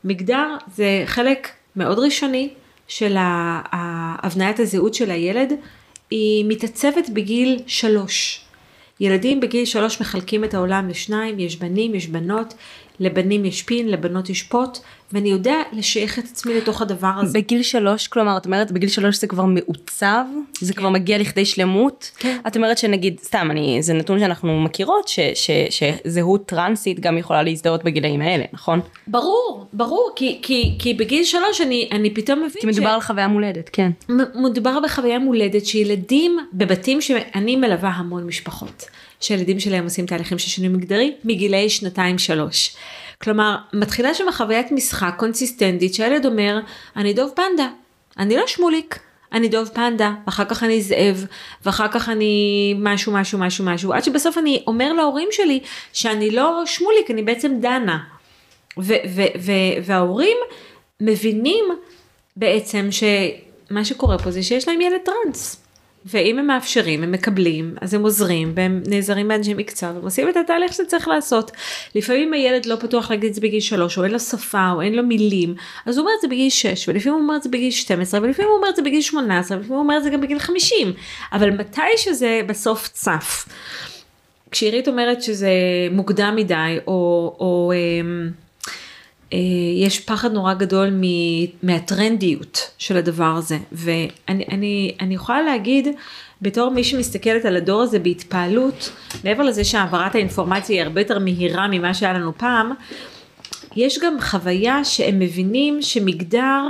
מגדר 0.04 0.56
זה 0.76 1.04
חלק 1.06 1.50
מאוד 1.76 2.00
ראשוני 2.00 2.50
של 2.88 3.16
הבניית 3.72 4.60
הזהות 4.60 4.94
של 4.94 5.12
הילד, 5.12 5.54
היא 6.12 6.46
מתעצבת 6.48 7.10
בגיל 7.10 7.60
שלוש. 7.68 8.46
ילדים 9.00 9.40
בגיל 9.40 9.66
שלוש 9.66 10.02
מחלקים 10.02 10.44
את 10.44 10.54
העולם 10.54 10.90
לשניים, 10.90 11.40
יש 11.40 11.56
בנים, 11.56 11.96
יש 11.96 12.08
בנות, 12.08 12.54
לבנים 13.00 13.46
יש 13.46 13.64
פין, 13.64 13.90
לבנות 13.90 14.30
יש 14.30 14.44
פוט, 14.44 14.78
ואני 15.14 15.30
יודע 15.30 15.56
לשייך 15.72 16.20
את 16.20 16.24
עצמי 16.24 16.58
לתוך 16.58 16.82
הדבר 16.82 17.12
הזה. 17.22 17.40
בגיל 17.40 17.64
שלוש, 17.64 18.08
כלומר, 18.08 18.38
את 18.38 18.46
אומרת, 18.46 18.72
בגיל 18.72 18.90
שלוש 18.90 19.20
זה 19.20 19.28
כבר 19.28 19.46
מעוצב, 19.46 20.24
זה 20.62 20.74
כן. 20.74 20.80
כבר 20.80 20.90
מגיע 20.90 21.18
לכדי 21.18 21.46
שלמות. 21.46 22.12
כן. 22.18 22.38
את 22.48 22.56
אומרת 22.56 22.78
שנגיד, 22.78 23.20
סתם, 23.24 23.48
אני, 23.52 23.78
זה 23.82 23.94
נתון 23.94 24.20
שאנחנו 24.20 24.62
מכירות, 24.62 25.08
ש, 25.08 25.20
ש, 25.34 25.52
שזהות 25.70 26.46
טרנסית 26.46 27.00
גם 27.00 27.18
יכולה 27.18 27.44
להזדהות 27.44 27.84
בגילאים 27.84 28.22
האלה, 28.22 28.44
נכון? 28.54 28.80
ברור, 29.08 29.66
ברור, 29.74 30.12
כי, 30.16 30.40
כי, 30.42 30.76
כי 30.80 30.94
בגיל 30.94 31.24
שלוש 31.24 31.62
אני, 31.62 31.90
אני 31.92 32.14
פתאום 32.14 32.40
מבין 32.40 32.62
כי 32.62 32.68
מדובר 32.68 32.90
ש... 32.90 32.94
על 32.94 33.02
חוויה 33.02 33.28
מולדת, 33.28 33.70
כן. 33.74 33.92
מדובר 34.36 34.80
בחוויה 34.84 35.20
מולדת 35.20 35.66
שילדים 35.66 36.38
בבתים 36.54 37.02
שאני 37.02 37.56
מלווה 37.56 37.90
המון 37.90 38.24
משפחות. 38.24 38.86
שהילדים 39.20 39.60
שלהם 39.60 39.84
עושים 39.84 40.06
תהליכים 40.06 40.38
של 40.38 40.50
שינוי 40.50 40.70
מגדרי 40.78 41.14
מגילאי 41.24 41.70
שנתיים 41.70 42.18
שלוש. 42.18 42.76
כלומר, 43.24 43.58
מתחילה 43.74 44.14
שם 44.14 44.32
חוויית 44.32 44.72
משחק 44.72 45.14
קונסיסטנטית 45.18 45.94
שהילד 45.94 46.26
אומר, 46.26 46.60
אני 46.96 47.14
דוב 47.14 47.32
פנדה, 47.36 47.70
אני 48.18 48.38
לא 48.38 48.48
שמוליק. 48.48 49.00
אני 49.34 49.48
דוב 49.48 49.68
פנדה, 49.68 50.14
ואחר 50.26 50.46
כך 50.46 50.64
אני 50.64 50.82
זאב, 50.82 51.26
ואחר 51.66 51.88
כך 51.88 52.10
אני 52.10 52.76
משהו 52.80 53.14
משהו 53.14 53.40
משהו 53.40 53.66
משהו, 53.66 53.94
עד 53.94 54.04
שבסוף 54.04 54.38
אני 54.38 54.64
אומר 54.68 54.94
להורים 54.94 55.28
שלי 55.32 55.60
שאני 55.94 56.32
לא 56.32 56.64
שמוליק, 56.66 57.12
אני 57.12 57.24
בעצם 57.24 57.52
דנה. 57.60 58.00
וההורים 59.86 60.38
מבינים 61.02 61.66
בעצם 62.36 62.90
שמה 62.92 63.86
שקורה 63.86 64.18
פה 64.18 64.32
זה 64.32 64.44
שיש 64.44 64.68
להם 64.68 64.82
ילד 64.82 65.00
טראנס. 65.06 65.64
ואם 66.06 66.40
הם 66.40 66.48
מאפשרים, 66.48 67.04
הם 67.04 67.12
מקבלים, 67.12 67.76
אז 67.82 67.94
הם 67.94 68.04
עוזרים, 68.04 68.54
והם 68.56 68.84
נעזרים 68.88 69.28
באנשי 69.28 69.54
מקצוע, 69.54 69.92
והם 69.92 70.04
עושים 70.04 70.30
את 70.30 70.38
התהליך 70.38 70.74
שצריך 70.74 71.08
לעשות. 71.08 71.52
לפעמים 71.96 72.34
הילד 72.34 72.66
לא 72.66 72.76
פתוח 72.76 73.12
להגיד 73.12 73.30
את 73.30 73.36
זה 73.36 73.42
בגיל 73.42 73.60
שלוש, 73.60 73.98
או 73.98 74.04
אין 74.04 74.12
לו 74.12 74.20
שפה, 74.20 74.72
או 74.72 74.82
אין 74.82 74.96
לו 74.96 75.04
מילים, 75.04 75.56
אז 75.86 75.98
הוא 75.98 76.04
אומר 76.04 76.12
את 76.16 76.22
זה 76.22 76.28
בגיל 76.28 76.50
שש, 76.50 76.90
ולפעמים 76.90 77.14
הוא 77.14 77.24
אומר 77.24 77.36
את 77.36 77.44
זה 77.44 77.50
בגיל 77.50 77.72
12, 77.72 78.22
ולפעמים 78.24 78.52
הוא 78.52 78.58
אומר 78.58 78.70
את 78.70 78.76
זה 78.76 78.82
בגיל 78.82 79.02
18, 79.02 79.58
ולפעמים 79.58 79.78
הוא 79.78 79.84
אומר 79.84 79.98
את 79.98 80.04
זה 80.04 80.10
גם 80.10 80.22
בגיל 80.22 80.40
50. 80.40 80.94
אבל 81.34 81.52
מתי 81.52 81.82
שזה 81.98 82.42
בסוף 82.48 82.88
צף. 82.88 83.46
כשעירית 84.52 84.88
אומרת 84.88 85.24
שזה 85.24 85.50
מוקדם 85.92 86.34
מדי, 86.36 86.78
או... 86.88 87.36
או 87.40 87.72
אה, 87.76 87.78
יש 89.76 90.00
פחד 90.00 90.32
נורא 90.32 90.54
גדול 90.54 91.02
מהטרנדיות 91.64 92.72
של 92.78 92.98
הדבר 92.98 93.34
הזה 93.38 93.58
ואני 93.72 94.46
אני, 94.50 94.96
אני 95.02 95.16
יכולה 95.16 95.42
להגיד 95.42 95.88
בתור 96.42 96.72
מי 96.72 96.84
שמסתכלת 96.84 97.46
על 97.46 97.56
הדור 97.56 97.82
הזה 97.82 98.00
בהתפעלות 98.00 98.92
מעבר 99.24 99.44
לזה 99.44 99.64
שהעברת 99.64 100.16
האינפורמציה 100.16 100.76
היא 100.76 100.84
הרבה 100.84 101.02
יותר 101.02 101.20
מהירה 101.20 101.68
ממה 101.68 101.94
שהיה 101.94 102.14
לנו 102.14 102.38
פעם 102.38 102.72
יש 103.76 104.00
גם 104.00 104.22
חוויה 104.22 104.84
שהם 104.86 105.20
מבינים 105.20 105.82
שמגדר 105.82 106.64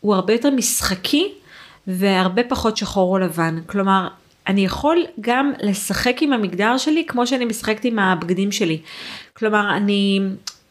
הוא 0.00 0.14
הרבה 0.14 0.32
יותר 0.32 0.50
משחקי 0.50 1.32
והרבה 1.86 2.42
פחות 2.48 2.76
שחור 2.76 3.12
או 3.12 3.18
לבן 3.18 3.58
כלומר 3.66 4.08
אני 4.46 4.64
יכול 4.64 5.04
גם 5.20 5.52
לשחק 5.62 6.16
עם 6.20 6.32
המגדר 6.32 6.78
שלי 6.78 7.04
כמו 7.06 7.26
שאני 7.26 7.44
משחקת 7.44 7.84
עם 7.84 7.98
הבגדים 7.98 8.52
שלי. 8.52 8.78
כלומר, 9.36 9.76
אני, 9.76 10.20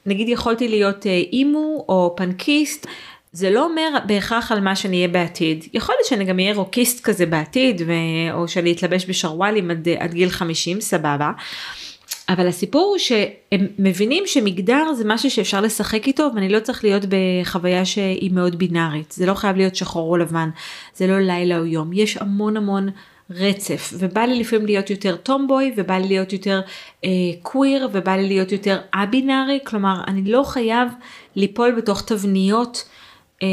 נגיד 0.06 0.30
יכולתי 0.30 0.68
להיות 0.68 1.08
אה, 1.08 1.22
אימו 1.32 1.86
או 1.90 2.14
פנקיסט, 2.18 2.88
זה 3.32 3.50
לא 3.50 3.66
אומר 3.66 3.90
בהכרח 4.08 4.52
על 4.52 4.60
מה 4.60 4.76
שאני 4.76 4.98
אהיה 4.98 5.08
בעתיד. 5.08 5.66
יכול 5.74 5.96
להיות 5.96 6.08
שאני 6.08 6.26
גם 6.26 6.40
אהיה 6.40 6.54
רוקיסט 6.54 7.04
כזה 7.04 7.26
בעתיד, 7.26 7.82
ו... 7.88 7.92
או 8.34 8.48
שאני 8.48 8.72
אתלבש 8.72 9.06
בשרוואלים 9.06 9.72
עד, 9.72 9.88
עד 10.00 10.14
גיל 10.14 10.30
50, 10.30 10.82
סבבה. 10.82 11.32
אבל 12.30 12.48
הסיפור 12.48 12.82
הוא 12.82 12.98
שהם 12.98 13.68
מבינים 13.80 14.24
שמגדר 14.28 14.94
זה 14.94 15.04
משהו 15.06 15.32
שאפשר 15.32 15.62
לשחק 15.62 16.08
איתו 16.08 16.28
ואני 16.36 16.50
לא 16.50 16.60
צריך 16.60 16.84
להיות 16.84 17.04
בחוויה 17.10 17.86
שהיא 17.86 18.32
מאוד 18.32 18.56
בינארית. 18.56 19.12
זה 19.12 19.26
לא 19.26 19.34
חייב 19.34 19.58
להיות 19.58 19.76
שחור 19.76 20.12
או 20.12 20.18
לבן, 20.18 20.50
זה 20.96 21.08
לא 21.08 21.20
לילה 21.20 21.60
או 21.60 21.66
יום. 21.66 21.94
יש 21.94 22.18
המון 22.18 22.58
המון 22.58 22.90
רצף. 23.30 23.94
ובא 23.98 24.22
לי 24.22 24.40
לפעמים 24.40 24.66
להיות 24.66 24.90
יותר 24.90 25.16
טומבוי 25.16 25.74
ובא 25.78 25.98
לי 25.98 26.08
להיות 26.08 26.34
יותר 26.34 26.62
אה, 27.04 27.10
קוויר 27.42 27.90
ובא 27.94 28.16
לי 28.16 28.28
להיות 28.28 28.52
יותר 28.52 28.80
א-בינארי. 28.92 29.60
כלומר 29.64 30.02
אני 30.08 30.32
לא 30.32 30.44
חייב 30.44 30.90
ליפול 31.36 31.72
בתוך 31.72 32.02
תבניות 32.02 32.90
אה, 33.44 33.48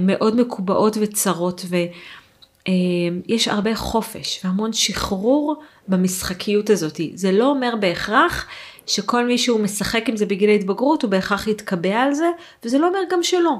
מאוד 0.00 0.40
מקובעות 0.40 0.96
וצרות 1.00 1.64
ויש 1.68 3.48
אה, 3.48 3.54
הרבה 3.54 3.76
חופש 3.76 4.40
והמון 4.44 4.72
שחרור 4.72 5.62
במשחקיות 5.88 6.70
הזאת. 6.70 7.00
זה 7.14 7.32
לא 7.32 7.50
אומר 7.50 7.74
בהכרח 7.80 8.46
שכל 8.86 9.26
מי 9.26 9.38
שהוא 9.38 9.60
משחק 9.60 10.08
עם 10.08 10.16
זה 10.16 10.26
בגיל 10.26 10.50
ההתבגרות 10.50 11.02
הוא 11.02 11.10
בהכרח 11.10 11.46
יתקבע 11.46 12.02
על 12.02 12.14
זה 12.14 12.28
וזה 12.64 12.78
לא 12.78 12.88
אומר 12.88 13.00
גם 13.10 13.22
שלא. 13.22 13.56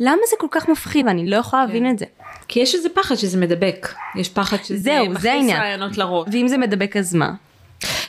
למה 0.00 0.20
זה 0.30 0.36
כל 0.38 0.46
כך 0.50 0.68
מפחיד? 0.68 1.06
אני 1.06 1.30
לא 1.30 1.36
יכולה 1.36 1.66
להבין 1.66 1.84
כן. 1.84 1.90
את 1.90 1.98
זה. 1.98 2.04
כי 2.48 2.60
יש 2.60 2.74
איזה 2.74 2.88
פחד 2.88 3.14
שזה 3.14 3.38
מדבק, 3.38 3.94
יש 4.16 4.28
פחד 4.28 4.56
שזה 4.64 4.78
זהו, 4.78 5.06
מכניס 5.06 5.52
רעיונות 5.52 5.98
לראש. 5.98 6.28
ואם 6.32 6.48
זה 6.48 6.58
מדבק 6.58 6.96
אז 6.96 7.14
מה? 7.14 7.32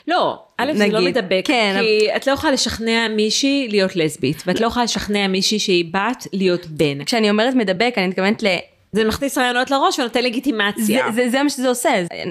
לא, 0.07 0.43
א' 0.57 0.71
זה 0.75 0.87
לא 0.87 1.01
מדבק, 1.01 1.41
כן, 1.45 1.77
כי 1.79 2.07
אבל... 2.09 2.15
את 2.17 2.27
לא 2.27 2.31
יכולה 2.31 2.53
לשכנע 2.53 3.07
מישהי 3.07 3.67
להיות 3.69 3.95
לסבית, 3.95 4.43
ואת 4.45 4.59
לא 4.59 4.67
יכולה 4.67 4.83
לשכנע 4.83 5.27
מישהי 5.27 5.59
שהיא 5.59 5.85
בת 5.93 6.27
להיות 6.33 6.65
בן. 6.65 7.03
כשאני 7.03 7.29
אומרת 7.29 7.55
מדבק, 7.55 7.93
אני 7.97 8.07
מתכוונת 8.07 8.43
ל... 8.43 8.47
זה 8.91 9.05
מכניס 9.05 9.37
רעיונות 9.37 9.71
לראש 9.71 9.99
ונותן 9.99 10.23
לגיטימציה. 10.23 11.11
זה, 11.11 11.11
זה, 11.15 11.29
זה 11.29 11.43
מה 11.43 11.49
שזה 11.49 11.69
עושה, 11.69 11.89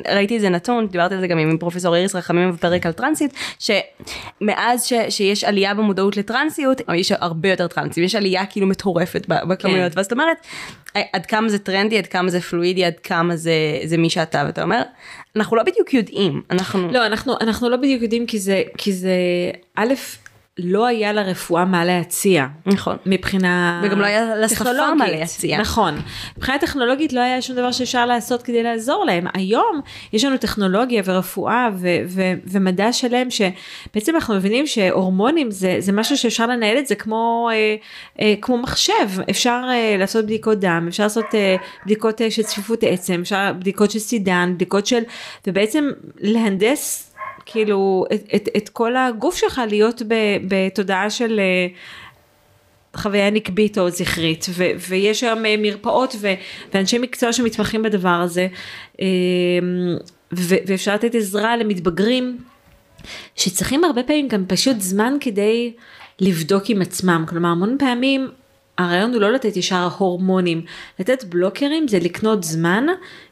ראיתי 0.08 0.34
איזה 0.34 0.48
נתון, 0.48 0.86
דיברתי 0.86 1.14
על 1.14 1.20
זה 1.20 1.26
גם 1.26 1.38
עם 1.38 1.58
פרופסור 1.58 1.96
איריס 1.96 2.14
רחמים 2.14 2.52
בפרק 2.52 2.86
על 2.86 2.92
טרנסית, 2.92 3.34
שמאז 3.58 4.84
ש, 4.84 4.92
שיש 5.08 5.44
עלייה 5.44 5.74
במודעות 5.74 6.16
לטרנסיות, 6.16 6.80
יש 6.94 7.12
הרבה 7.12 7.48
יותר 7.48 7.66
טרנסים, 7.66 8.04
יש 8.04 8.14
עלייה 8.14 8.46
כאילו 8.46 8.66
מטורפת 8.66 9.26
בכמויות, 9.28 9.92
כן. 9.92 9.98
ואז 9.98 10.06
את 10.06 10.12
אומרת, 10.12 10.46
עד 11.12 11.26
כמה 11.26 11.48
זה 11.48 11.58
טרנדי, 11.58 11.98
עד 11.98 12.06
כמה 12.06 12.30
זה 12.30 12.40
פלואידי, 12.40 12.84
עד 12.84 12.98
כמה 13.02 13.36
זה, 13.36 13.52
זה 13.84 13.96
מי 13.96 14.10
שאתה, 14.10 14.42
ואתה 14.46 14.62
אומר, 14.62 14.82
אנחנו 15.36 15.56
לא 15.56 15.62
בדיוק 15.62 15.94
יודעים, 15.94 16.42
אנחנו... 16.50 16.90
לא, 16.92 17.06
אנחנו, 17.06 17.34
אנחנו 17.40 17.68
לא 17.68 17.76
בדיוק 17.76 18.02
יודעים 18.02 18.26
כי 18.26 18.38
זה, 18.38 18.62
כי 18.78 18.92
זה, 18.92 19.16
א', 19.74 19.94
לא 20.64 20.86
היה 20.86 21.12
לרפואה 21.12 21.64
מה 21.64 21.84
להציע. 21.84 22.46
נכון. 22.66 22.96
מבחינה 23.06 23.80
וגם 23.84 24.00
לא 24.00 24.06
היה 24.06 24.36
לשפה 24.36 24.94
מה 24.94 25.08
להציע. 25.08 25.60
נכון. 25.60 26.00
מבחינה 26.36 26.58
טכנולוגית 26.58 27.12
לא 27.12 27.20
היה 27.20 27.42
שום 27.42 27.56
דבר 27.56 27.72
שאפשר 27.72 28.06
לעשות 28.06 28.42
כדי 28.42 28.62
לעזור 28.62 29.04
להם. 29.04 29.26
היום 29.34 29.80
יש 30.12 30.24
לנו 30.24 30.36
טכנולוגיה 30.36 31.02
ורפואה 31.04 31.68
ו- 31.74 31.88
ו- 32.06 32.32
ומדע 32.46 32.92
שלם 32.92 33.28
שבעצם 33.30 34.14
אנחנו 34.14 34.34
מבינים 34.34 34.66
שהורמונים 34.66 35.50
זה, 35.50 35.76
זה 35.78 35.92
משהו 35.92 36.16
שאפשר 36.16 36.46
לנהל 36.46 36.78
את 36.78 36.86
זה 36.86 36.94
כמו, 36.94 37.50
אה, 37.52 37.76
אה, 38.20 38.34
כמו 38.40 38.58
מחשב. 38.58 39.08
אפשר 39.30 39.62
אה, 39.68 39.96
לעשות 39.98 40.24
בדיקות 40.24 40.60
דם, 40.60 40.86
אפשר 40.88 41.02
לעשות 41.02 41.34
אה, 41.34 41.56
בדיקות 41.84 42.20
אה, 42.20 42.30
של 42.30 42.42
צפיפות 42.42 42.84
עצם, 42.84 43.20
אפשר 43.20 43.52
בדיקות 43.58 43.90
של 43.90 43.98
סידן, 43.98 44.52
בדיקות 44.54 44.86
של, 44.86 45.02
ובעצם 45.46 45.90
להנדס 46.20 47.09
כאילו 47.52 48.04
את, 48.14 48.22
את, 48.34 48.48
את 48.56 48.68
כל 48.68 48.96
הגוף 48.96 49.36
שלך 49.36 49.60
להיות 49.68 50.02
ב, 50.08 50.14
בתודעה 50.48 51.10
של 51.10 51.40
אה, 51.40 51.66
חוויה 52.96 53.30
נקבית 53.30 53.78
או 53.78 53.90
זכרית. 53.90 54.46
ו, 54.50 54.64
ויש 54.88 55.24
היום 55.24 55.46
אה, 55.46 55.54
מרפאות 55.58 56.14
ו, 56.20 56.34
ואנשי 56.74 56.98
מקצוע 56.98 57.32
שמתמחים 57.32 57.82
בדבר 57.82 58.08
הזה. 58.08 58.48
אה, 59.00 59.06
ו, 60.32 60.54
ואפשר 60.66 60.94
לתת 60.94 61.14
עזרה 61.14 61.56
למתבגרים 61.56 62.38
שצריכים 63.36 63.84
הרבה 63.84 64.02
פעמים 64.02 64.28
גם 64.28 64.44
פשוט 64.48 64.80
זמן 64.80 65.14
כדי 65.20 65.72
לבדוק 66.20 66.62
עם 66.68 66.82
עצמם. 66.82 67.24
כלומר 67.28 67.48
המון 67.48 67.76
פעמים 67.78 68.28
הרעיון 68.84 69.12
הוא 69.12 69.20
לא 69.20 69.32
לתת 69.32 69.56
ישר 69.56 69.88
הורמונים, 69.98 70.62
לתת 70.98 71.24
בלוקרים 71.24 71.88
זה 71.88 71.98
לקנות 71.98 72.44
זמן 72.44 72.86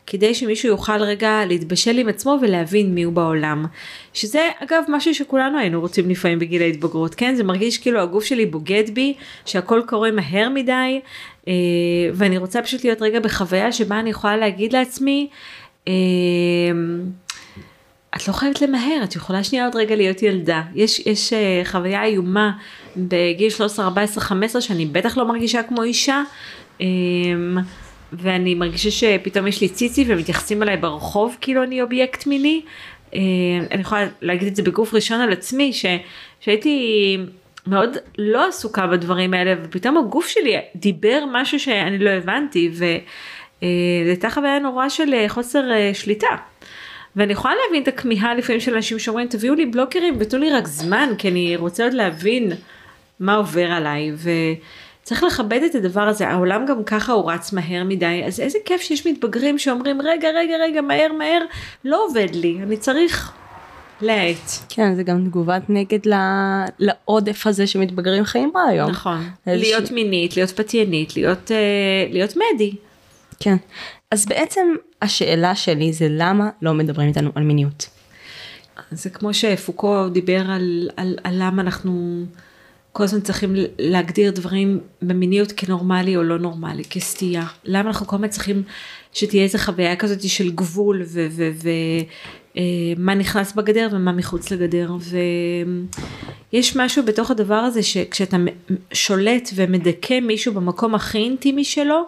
כדי 0.06 0.34
שמישהו 0.34 0.68
יוכל 0.68 1.02
רגע 1.02 1.40
להתבשל 1.46 1.98
עם 1.98 2.08
עצמו 2.08 2.38
ולהבין 2.42 2.94
מי 2.94 3.02
הוא 3.02 3.12
בעולם. 3.12 3.66
שזה 4.14 4.48
אגב 4.58 4.82
משהו 4.88 5.14
שכולנו 5.14 5.58
היינו 5.58 5.80
רוצים 5.80 6.10
לפעמים 6.10 6.38
בגיל 6.38 6.62
ההתבגרות, 6.62 7.14
כן? 7.14 7.34
זה 7.34 7.44
מרגיש 7.44 7.78
כאילו 7.78 8.00
הגוף 8.00 8.24
שלי 8.24 8.46
בוגד 8.46 8.84
בי, 8.94 9.14
שהכל 9.46 9.82
קורה 9.86 10.10
מהר 10.10 10.48
מדי, 10.48 11.00
אה, 11.48 11.52
ואני 12.14 12.38
רוצה 12.38 12.62
פשוט 12.62 12.84
להיות 12.84 13.02
רגע 13.02 13.20
בחוויה 13.20 13.72
שבה 13.72 14.00
אני 14.00 14.10
יכולה 14.10 14.36
להגיד 14.36 14.72
לעצמי, 14.72 15.28
אה, 15.88 15.92
את 18.16 18.28
לא 18.28 18.32
חייבת 18.32 18.62
למהר, 18.62 19.00
את 19.04 19.16
יכולה 19.16 19.44
שנייה 19.44 19.64
עוד 19.64 19.76
רגע 19.76 19.96
להיות 19.96 20.22
ילדה. 20.22 20.62
יש, 20.74 21.06
יש 21.06 21.32
uh, 21.32 21.68
חוויה 21.68 22.04
איומה 22.04 22.52
בגיל 22.98 23.50
13, 23.50 23.84
14, 23.84 24.24
15 24.24 24.62
שאני 24.62 24.86
בטח 24.86 25.16
לא 25.16 25.28
מרגישה 25.28 25.62
כמו 25.62 25.82
אישה. 25.82 26.22
Um, 26.78 26.82
ואני 28.12 28.54
מרגישה 28.54 28.90
שפתאום 28.90 29.46
יש 29.46 29.60
לי 29.60 29.68
ציצי 29.68 30.04
ומתייחסים 30.08 30.62
אליי 30.62 30.76
ברחוב 30.76 31.36
כאילו 31.40 31.62
אני 31.62 31.82
אובייקט 31.82 32.26
מיני. 32.26 32.62
Uh, 33.10 33.14
אני 33.70 33.80
יכולה 33.80 34.06
להגיד 34.22 34.48
את 34.48 34.56
זה 34.56 34.62
בגוף 34.62 34.94
ראשון 34.94 35.20
על 35.20 35.32
עצמי, 35.32 35.72
ש, 35.72 35.86
שהייתי 36.40 37.16
מאוד 37.66 37.96
לא 38.18 38.48
עסוקה 38.48 38.86
בדברים 38.86 39.34
האלה 39.34 39.54
ופתאום 39.62 39.96
הגוף 39.96 40.26
שלי 40.26 40.56
דיבר 40.76 41.24
משהו 41.32 41.60
שאני 41.60 41.98
לא 41.98 42.10
הבנתי 42.10 42.68
וזו 42.72 42.84
uh, 42.84 43.64
הייתה 44.06 44.30
חוויה 44.30 44.58
נורא 44.58 44.88
של 44.88 45.14
חוסר 45.28 45.62
uh, 45.70 45.94
שליטה. 45.94 46.36
ואני 47.16 47.32
יכולה 47.32 47.54
להבין 47.64 47.82
את 47.82 47.88
הכמיהה 47.88 48.34
לפעמים 48.34 48.60
של 48.60 48.74
אנשים 48.74 48.98
שאומרים 48.98 49.28
תביאו 49.28 49.54
לי 49.54 49.66
בלוקרים 49.66 50.14
ותנו 50.18 50.40
לי 50.40 50.50
רק 50.50 50.66
זמן 50.66 51.08
כי 51.18 51.28
אני 51.28 51.56
רוצה 51.56 51.84
עוד 51.84 51.92
להבין 51.92 52.52
מה 53.20 53.34
עובר 53.34 53.70
עליי 53.70 54.12
וצריך 55.02 55.22
לכבד 55.22 55.60
את 55.70 55.74
הדבר 55.74 56.00
הזה 56.00 56.28
העולם 56.28 56.66
גם 56.66 56.84
ככה 56.84 57.12
הוא 57.12 57.32
רץ 57.32 57.52
מהר 57.52 57.84
מדי 57.84 58.22
אז 58.26 58.40
איזה 58.40 58.58
כיף 58.64 58.80
שיש 58.80 59.06
מתבגרים 59.06 59.58
שאומרים 59.58 60.02
רגע 60.02 60.28
רגע 60.28 60.56
רגע 60.56 60.80
מהר 60.80 61.12
מהר 61.18 61.42
לא 61.84 62.04
עובד 62.06 62.34
לי 62.34 62.58
אני 62.62 62.76
צריך 62.76 63.32
להאט. 64.00 64.50
כן 64.68 64.94
זה 64.94 65.02
גם 65.02 65.24
תגובת 65.24 65.62
נגד 65.68 66.06
לא... 66.06 66.16
לעודף 66.78 67.46
הזה 67.46 67.66
שמתבגרים 67.66 68.24
חיים 68.24 68.50
בה 68.54 68.60
היום. 68.62 68.90
נכון. 68.90 69.28
להיות 69.46 69.86
ש... 69.86 69.90
מינית 69.90 70.36
להיות 70.36 70.50
פתיינית 70.50 71.16
להיות, 71.16 71.50
uh, 71.50 72.12
להיות 72.12 72.34
מדי. 72.36 72.74
כן. 73.40 73.56
אז 74.10 74.26
בעצם 74.26 74.74
השאלה 75.02 75.54
שלי 75.54 75.92
זה 75.92 76.06
למה 76.10 76.50
לא 76.62 76.74
מדברים 76.74 77.08
איתנו 77.08 77.30
על 77.34 77.42
מיניות. 77.42 77.88
זה 78.90 79.10
כמו 79.10 79.34
שפוקו 79.34 80.08
דיבר 80.08 80.40
על, 80.50 80.90
על, 80.96 81.18
על 81.24 81.34
למה 81.38 81.62
אנחנו 81.62 82.24
כל 82.98 83.04
הזמן 83.04 83.20
צריכים 83.20 83.54
להגדיר 83.78 84.30
דברים 84.30 84.80
במיניות 85.02 85.52
כנורמלי 85.56 86.16
או 86.16 86.22
לא 86.22 86.38
נורמלי, 86.38 86.84
כסטייה? 86.84 87.46
למה 87.64 87.88
אנחנו 87.88 88.06
כל 88.06 88.16
הזמן 88.16 88.28
צריכים 88.28 88.62
שתהיה 89.12 89.42
איזו 89.42 89.58
חוויה 89.58 89.96
כזאת 89.96 90.28
של 90.28 90.50
גבול 90.50 91.02
ומה 92.56 93.14
נכנס 93.14 93.52
בגדר 93.52 93.88
ומה 93.92 94.12
מחוץ 94.12 94.50
לגדר 94.50 94.92
ויש 96.52 96.76
משהו 96.76 97.04
בתוך 97.04 97.30
הדבר 97.30 97.54
הזה 97.54 97.82
שכשאתה 97.82 98.36
שולט 98.92 99.50
ומדכא 99.54 100.20
מישהו 100.20 100.54
במקום 100.54 100.94
הכי 100.94 101.18
אינטימי 101.18 101.64
שלו 101.64 102.02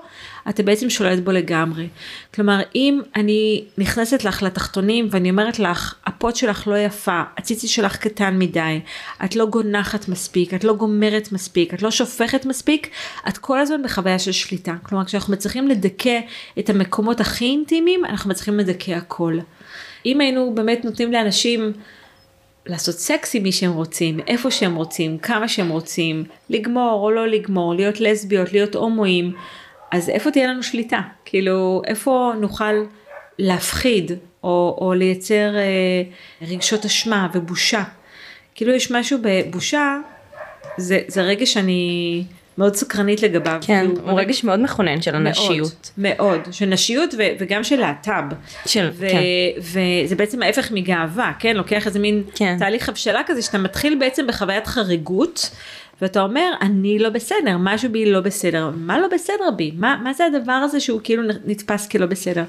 אתה 0.48 0.62
בעצם 0.62 0.90
שולט 0.90 1.18
בו 1.18 1.32
לגמרי. 1.32 1.88
כלומר 2.34 2.60
אם 2.74 3.00
אני 3.16 3.64
נכנסת 3.78 4.24
לך 4.24 4.42
לתחתונים 4.42 5.08
ואני 5.10 5.30
אומרת 5.30 5.58
לך 5.58 5.94
הפוט 6.06 6.36
שלך 6.36 6.68
לא 6.68 6.78
יפה, 6.78 7.22
הציצי 7.36 7.68
שלך 7.68 7.96
קטן 7.96 8.38
מדי, 8.38 8.80
את 9.24 9.36
לא 9.36 9.46
גונחת 9.46 10.08
מספיק, 10.08 10.54
את 10.54 10.64
לא 10.64 10.74
גומרת 10.74 11.32
מספיק, 11.32 11.74
את 11.74 11.82
לא 11.82 11.90
שופכת 11.90 12.46
מספיק, 12.46 12.90
את 13.28 13.38
כל 13.38 13.58
הזמן 13.58 13.82
בחוויה 13.82 14.18
של 14.18 14.32
שליטה. 14.32 14.74
כלומר 14.82 15.04
כשאנחנו 15.04 15.32
מצליחים 15.32 15.68
לדכא 15.68 16.20
את 16.58 16.70
המקומות 16.70 17.20
הכי 17.20 17.44
אינטימיים 17.44 18.04
אנחנו 18.04 18.30
מצליחים 18.30 18.58
לדכא 18.58 18.92
הכל. 18.92 19.38
אם 20.06 20.20
היינו 20.20 20.52
באמת 20.54 20.84
נותנים 20.84 21.12
לאנשים 21.12 21.72
לעשות 22.70 22.94
סקס 22.94 23.34
עם 23.34 23.42
מי 23.42 23.52
שהם 23.52 23.72
רוצים, 23.72 24.20
איפה 24.26 24.50
שהם 24.50 24.74
רוצים, 24.74 25.18
כמה 25.18 25.48
שהם 25.48 25.68
רוצים, 25.68 26.24
לגמור 26.50 27.00
או 27.02 27.10
לא 27.10 27.28
לגמור, 27.28 27.74
להיות 27.74 28.00
לסביות, 28.00 28.52
להיות 28.52 28.74
הומואים, 28.74 29.32
אז 29.90 30.08
איפה 30.08 30.30
תהיה 30.30 30.46
לנו 30.46 30.62
שליטה? 30.62 31.00
כאילו, 31.24 31.82
איפה 31.86 32.32
נוכל 32.40 32.74
להפחיד 33.38 34.12
או, 34.44 34.78
או 34.80 34.94
לייצר 34.94 35.56
אה, 35.56 36.02
רגשות 36.42 36.84
אשמה 36.84 37.28
ובושה? 37.34 37.82
כאילו 38.54 38.72
יש 38.72 38.90
משהו 38.90 39.18
בבושה, 39.22 39.96
זה, 40.76 41.00
זה 41.06 41.22
רגע 41.22 41.46
שאני 41.46 42.24
מאוד 42.60 42.74
סקרנית 42.76 43.22
לגביו. 43.22 43.58
כן, 43.60 43.86
כאילו, 43.94 44.10
הוא 44.10 44.20
רגש 44.20 44.44
מאוד 44.44 44.60
מכונן 44.60 45.02
של 45.02 45.14
הנשיות. 45.14 45.90
מאוד, 45.98 46.16
מאוד, 46.18 46.40
של 46.52 46.66
נשיות 46.66 47.14
ו, 47.18 47.22
וגם 47.40 47.64
של 47.64 47.80
להט"ב. 47.80 48.34
של, 48.66 48.88
ו- 48.92 49.08
כן. 49.10 49.20
וזה 50.04 50.16
בעצם 50.16 50.42
ההפך 50.42 50.70
מגאווה, 50.70 51.32
כן? 51.38 51.56
לוקח 51.56 51.86
איזה 51.86 51.98
מין 51.98 52.22
כן. 52.34 52.56
תהליך 52.58 52.88
הבשלה 52.88 53.20
כזה 53.26 53.42
שאתה 53.42 53.58
מתחיל 53.58 53.98
בעצם 54.00 54.26
בחוויית 54.26 54.66
חריגות. 54.66 55.50
ואתה 56.02 56.22
אומר 56.22 56.52
אני 56.60 56.98
לא 56.98 57.08
בסדר 57.08 57.56
משהו 57.58 57.92
בי 57.92 58.06
לא 58.06 58.20
בסדר 58.20 58.70
מה 58.76 58.98
לא 58.98 59.08
בסדר 59.12 59.50
בי 59.56 59.72
מה, 59.76 59.96
מה 60.02 60.12
זה 60.12 60.24
הדבר 60.26 60.52
הזה 60.52 60.80
שהוא 60.80 61.00
כאילו 61.04 61.22
נתפס 61.44 61.88
כלא 61.88 62.06
בסדר. 62.06 62.44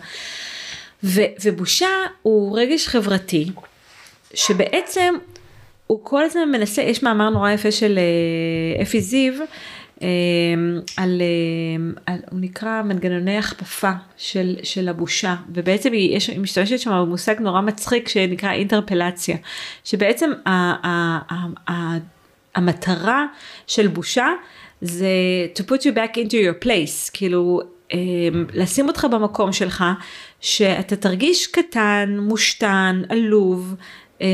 ו, 1.03 1.22
ובושה 1.43 1.88
הוא 2.22 2.59
רגש 2.59 2.88
חברתי 2.88 3.51
שבעצם 4.34 5.16
הוא 5.88 5.99
כל 6.03 6.24
הזמן 6.24 6.51
מנסה 6.51 6.82
יש 6.82 7.03
מאמר 7.03 7.30
נורא 7.30 7.51
יפה 7.51 7.72
של 7.72 7.99
אה, 7.99 8.82
אפי 8.82 9.01
זיו 9.01 9.34
על, 10.97 11.22
אה, 11.22 12.02
על 12.06 12.20
הוא 12.32 12.39
נקרא 12.39 12.82
מנגנוני 12.82 13.38
הכפפה 13.38 13.91
של, 14.18 14.56
של 14.64 14.89
הבושה 14.89 15.36
ובעצם 15.49 15.91
היא, 15.93 16.18
יש, 16.18 16.30
היא 16.30 16.39
משתמשת 16.39 16.80
שם 16.80 16.91
במושג 16.91 17.36
נורא 17.39 17.62
מצחיק 17.62 18.08
שנקרא 18.08 18.52
אינטרפלציה 18.52 19.38
שבעצם 19.84 20.32
ה, 20.45 20.49
ה, 20.49 21.20
ה, 21.30 21.72
ה, 21.72 21.97
המטרה 22.56 23.26
של 23.68 23.88
בושה 23.88 24.28
זה 24.82 25.08
to 25.56 25.62
put 25.62 25.82
you 25.82 25.95
back 25.95 26.16
into 26.16 26.34
your 26.34 26.66
place, 26.66 27.12
כאילו 27.14 27.62
לשים 28.54 28.88
אותך 28.88 29.08
במקום 29.12 29.54
שלך, 29.54 29.84
שאתה 30.41 30.95
תרגיש 30.95 31.47
קטן, 31.47 32.18
מושתן, 32.20 33.02
עלוב, 33.10 33.76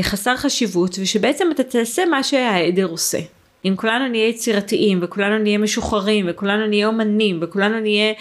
חסר 0.02 0.36
חשיבות, 0.36 0.98
ושבעצם 1.02 1.48
אתה 1.50 1.62
תעשה 1.62 2.06
מה 2.06 2.22
שהעדר 2.22 2.84
עושה. 2.86 3.18
אם 3.64 3.74
כולנו 3.76 4.08
נהיה 4.08 4.28
יצירתיים 4.28 4.98
וכולנו 5.02 5.38
נהיה 5.38 5.58
משוחררים 5.58 6.26
וכולנו 6.28 6.66
נהיה 6.66 6.86
אומנים 6.86 7.38
וכולנו 7.42 7.80
נהיה 7.80 8.12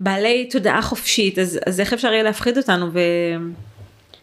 בעלי 0.00 0.48
תודעה 0.50 0.82
חופשית 0.82 1.38
אז, 1.38 1.58
אז 1.66 1.80
איך 1.80 1.92
אפשר 1.92 2.12
יהיה 2.12 2.22
להפחיד 2.22 2.58
אותנו? 2.58 2.86
ו... 2.92 3.00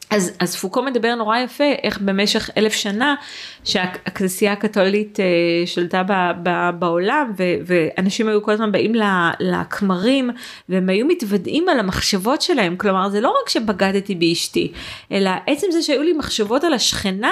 אז, 0.09 0.31
אז 0.39 0.55
פוקו 0.55 0.81
מדבר 0.81 1.15
נורא 1.15 1.37
יפה 1.37 1.63
איך 1.83 2.01
במשך 2.01 2.49
אלף 2.57 2.73
שנה 2.73 3.15
שהכנסייה 3.63 4.53
הקתולית 4.53 5.19
אה, 5.19 5.25
שלטה 5.65 6.03
ב, 6.03 6.11
ב, 6.43 6.69
בעולם 6.79 7.31
ו, 7.37 7.43
ואנשים 7.65 8.27
היו 8.27 8.43
כל 8.43 8.51
הזמן 8.51 8.71
באים 8.71 8.93
לכמרים 9.39 10.29
והם 10.69 10.89
היו 10.89 11.05
מתוודעים 11.05 11.69
על 11.69 11.79
המחשבות 11.79 12.41
שלהם. 12.41 12.77
כלומר 12.77 13.09
זה 13.09 13.21
לא 13.21 13.35
רק 13.41 13.49
שבגדתי 13.49 14.15
באשתי 14.15 14.71
אלא 15.11 15.31
עצם 15.47 15.67
זה 15.71 15.81
שהיו 15.81 16.01
לי 16.03 16.13
מחשבות 16.13 16.63
על 16.63 16.73
השכנה 16.73 17.31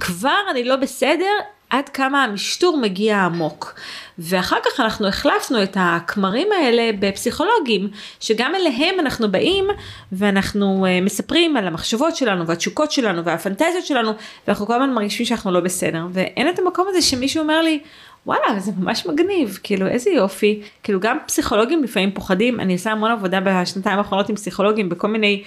כבר 0.00 0.40
אני 0.50 0.64
לא 0.64 0.76
בסדר 0.76 1.32
עד 1.70 1.88
כמה 1.88 2.24
המשטור 2.24 2.76
מגיע 2.76 3.18
עמוק. 3.18 3.74
ואחר 4.18 4.56
כך 4.64 4.80
אנחנו 4.80 5.08
החלפנו 5.08 5.62
את 5.62 5.76
הכמרים 5.80 6.48
האלה 6.52 6.90
בפסיכולוגים, 6.98 7.88
שגם 8.20 8.54
אליהם 8.54 9.00
אנחנו 9.00 9.30
באים 9.32 9.64
ואנחנו 10.12 10.86
uh, 10.86 11.04
מספרים 11.04 11.56
על 11.56 11.66
המחשבות 11.66 12.16
שלנו 12.16 12.46
והתשוקות 12.46 12.92
שלנו 12.92 13.24
והפנטזיות 13.24 13.86
שלנו, 13.86 14.12
ואנחנו 14.46 14.66
כל 14.66 14.74
הזמן 14.74 14.94
מרגישים 14.94 15.26
שאנחנו 15.26 15.50
לא 15.50 15.60
בסדר. 15.60 16.06
ואין 16.12 16.48
את 16.48 16.58
המקום 16.58 16.86
הזה 16.88 17.02
שמישהו 17.02 17.42
אומר 17.42 17.62
לי, 17.62 17.80
וואלה 18.26 18.60
זה 18.60 18.72
ממש 18.78 19.06
מגניב 19.06 19.58
כאילו 19.62 19.86
איזה 19.86 20.10
יופי. 20.10 20.60
כאילו 20.82 21.00
גם 21.00 21.18
פסיכולוגים 21.26 21.84
לפעמים 21.84 22.10
פוחדים. 22.10 22.60
אני 22.60 22.72
עושה 22.72 22.92
המון 22.92 23.10
עבודה 23.10 23.40
בשנתיים 23.40 23.98
האחרונות 23.98 24.28
עם 24.28 24.36
פסיכולוגים 24.36 24.88
בכל 24.88 25.08
מיני 25.08 25.42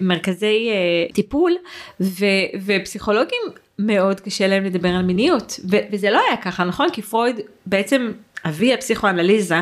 מרכזי 0.00 0.70
uh, 0.70 1.14
טיפול 1.14 1.52
ו, 2.00 2.24
ופסיכולוגים 2.64 3.42
מאוד 3.78 4.20
קשה 4.20 4.46
להם 4.46 4.64
לדבר 4.64 4.88
על 4.88 5.02
מיניות. 5.02 5.60
ו- 5.70 5.76
וזה 5.92 6.10
לא 6.10 6.20
היה 6.28 6.36
ככה 6.36 6.64
נכון? 6.64 6.90
כי 6.92 7.02
פרויד 7.02 7.40
בעצם 7.66 8.12
אבי 8.44 8.74
הפסיכואנליזה 8.74 9.60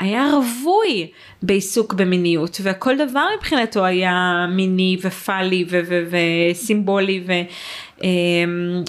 היה 0.00 0.30
רווי 0.32 1.10
בעיסוק 1.42 1.94
במיניות 1.94 2.60
וכל 2.62 2.96
דבר 2.96 3.24
מבחינתו 3.36 3.84
היה 3.84 4.46
מיני 4.50 4.96
ופאלי 5.02 5.64
וסימבולי 6.10 7.24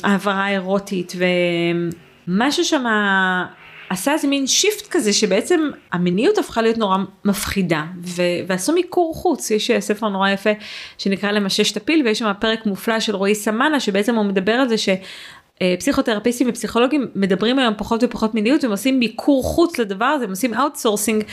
והעברה 0.03 0.49
אירוטית 0.49 1.13
ומשהו 2.27 2.65
שם 2.65 2.85
עשה 3.89 4.13
איזה 4.13 4.27
מין 4.27 4.47
shift 4.47 4.87
כזה 4.91 5.13
שבעצם 5.13 5.69
המיניות 5.91 6.37
הפכה 6.37 6.61
להיות 6.61 6.77
נורא 6.77 6.97
מפחידה 7.25 7.85
ו- 8.01 8.21
ועשו 8.47 8.73
מיקור 8.73 9.15
חוץ. 9.15 9.51
יש 9.51 9.71
ספר 9.79 10.09
נורא 10.09 10.29
יפה 10.29 10.49
שנקרא 10.97 11.31
למשש 11.31 11.71
את 11.71 11.77
הפיל 11.77 12.01
ויש 12.05 12.19
שם 12.19 12.31
פרק 12.39 12.65
מופלא 12.65 12.99
של 12.99 13.15
רועי 13.15 13.35
סמנה 13.35 13.79
שבעצם 13.79 14.15
הוא 14.15 14.25
מדבר 14.25 14.51
על 14.51 14.67
זה 14.69 14.77
ש... 14.77 14.89
פסיכותרפיסטים 15.79 16.49
ופסיכולוגים 16.49 17.07
מדברים 17.15 17.59
היום 17.59 17.73
פחות 17.77 18.03
ופחות 18.03 18.35
מיניות 18.35 18.63
והם 18.63 18.71
עושים 18.71 18.99
מיקור 18.99 19.43
חוץ 19.43 19.79
לדבר 19.79 20.05
הזה 20.05 20.23
הם 20.23 20.29
עושים 20.29 20.53
outsourcing 20.53 21.23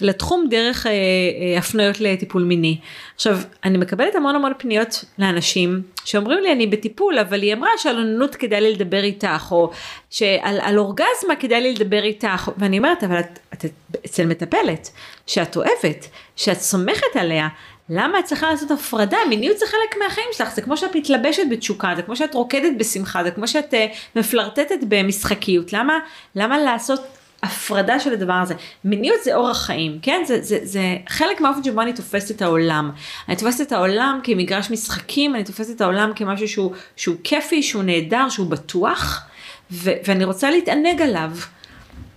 לתחום 0.00 0.46
דרך 0.50 0.86
אה, 0.86 0.92
אה, 0.92 1.58
הפניות 1.58 2.00
לטיפול 2.00 2.42
מיני. 2.42 2.78
עכשיו 3.14 3.38
אני 3.64 3.78
מקבלת 3.78 4.14
המון 4.14 4.34
המון 4.34 4.52
פניות 4.58 5.04
לאנשים 5.18 5.82
שאומרים 6.04 6.38
לי 6.42 6.52
אני 6.52 6.66
בטיפול 6.66 7.18
אבל 7.18 7.42
היא 7.42 7.54
אמרה 7.54 7.70
שעל 7.78 7.96
אוננות 7.96 8.34
כדאי 8.34 8.60
לי 8.60 8.74
לדבר 8.74 9.02
איתך 9.02 9.48
או 9.52 9.70
שעל 10.10 10.60
על 10.60 10.78
אורגזמה 10.78 11.36
כדאי 11.40 11.60
לי 11.60 11.74
לדבר 11.74 12.02
איתך 12.02 12.50
ואני 12.58 12.78
אומרת 12.78 13.04
אבל 13.04 13.20
את, 13.20 13.38
את, 13.52 13.64
את 13.64 13.96
אצל 14.06 14.26
מטפלת 14.26 14.90
שאת 15.26 15.56
אוהבת 15.56 16.08
שאת 16.36 16.60
סומכת 16.60 17.16
עליה 17.16 17.48
למה 17.90 18.18
את 18.18 18.24
צריכה 18.24 18.50
לעשות 18.50 18.70
הפרדה? 18.70 19.18
מיניות 19.28 19.58
זה 19.58 19.66
חלק 19.66 20.02
מהחיים 20.02 20.28
שלך, 20.32 20.54
זה 20.54 20.62
כמו 20.62 20.76
שאת 20.76 20.96
מתלבשת 20.96 21.42
בתשוקה, 21.50 21.92
זה 21.96 22.02
כמו 22.02 22.16
שאת 22.16 22.34
רוקדת 22.34 22.72
בשמחה, 22.78 23.24
זה 23.24 23.30
כמו 23.30 23.48
שאת 23.48 23.74
uh, 23.74 23.76
מפלרטטת 24.16 24.78
במשחקיות, 24.88 25.72
למה, 25.72 25.98
למה 26.34 26.58
לעשות 26.58 27.00
הפרדה 27.42 28.00
של 28.00 28.12
הדבר 28.12 28.32
הזה? 28.32 28.54
מיניות 28.84 29.24
זה 29.24 29.34
אורח 29.34 29.62
חיים, 29.66 29.98
כן? 30.02 30.22
זה, 30.26 30.42
זה, 30.42 30.58
זה 30.62 30.96
חלק 31.08 31.40
מהאופן 31.40 31.64
שבו 31.64 31.80
אני 31.80 31.92
תופסת 31.92 32.36
את 32.36 32.42
העולם. 32.42 32.90
אני 33.28 33.36
תופסת 33.36 33.66
את 33.66 33.72
העולם 33.72 34.20
כמגרש 34.22 34.70
משחקים, 34.70 35.34
אני 35.34 35.44
תופסת 35.44 35.76
את 35.76 35.80
העולם 35.80 36.12
כמשהו 36.16 36.48
שהוא, 36.48 36.72
שהוא 36.96 37.16
כיפי, 37.24 37.62
שהוא 37.62 37.82
נהדר, 37.82 38.28
שהוא 38.28 38.50
בטוח, 38.50 39.22
ו, 39.70 39.90
ואני 40.06 40.24
רוצה 40.24 40.50
להתענג 40.50 41.02
עליו. 41.02 41.30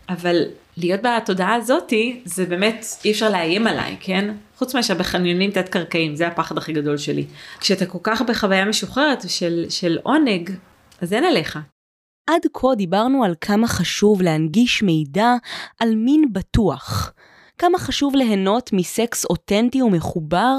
אבל 0.09 0.43
להיות 0.77 0.99
בתודעה 1.01 1.55
הזאתי, 1.55 2.21
זה 2.25 2.45
באמת 2.45 2.85
אי 3.05 3.11
אפשר 3.11 3.29
לאיים 3.29 3.67
עליי, 3.67 3.97
כן? 3.99 4.31
חוץ 4.61 4.75
מאשר 4.75 4.95
בחניונים 4.95 5.51
תת 5.51 5.69
קרקעיים, 5.69 6.15
זה 6.15 6.27
הפחד 6.27 6.57
הכי 6.57 6.73
גדול 6.73 6.97
שלי. 6.97 7.25
כשאתה 7.59 7.85
כל 7.85 7.97
כך 8.03 8.21
בחוויה 8.21 8.65
משוחררת 8.65 9.29
של, 9.29 9.65
של 9.69 9.97
עונג, 10.03 10.51
אז 11.01 11.13
אין 11.13 11.23
עליך. 11.23 11.59
עד 12.29 12.41
כה 12.53 12.67
דיברנו 12.75 13.23
על 13.23 13.35
כמה 13.41 13.67
חשוב 13.67 14.21
להנגיש 14.21 14.83
מידע 14.83 15.35
על 15.79 15.95
מין 15.95 16.33
בטוח. 16.33 17.13
כמה 17.57 17.79
חשוב 17.79 18.15
ליהנות 18.15 18.73
מסקס 18.73 19.25
אותנטי 19.25 19.81
ומחובר, 19.81 20.55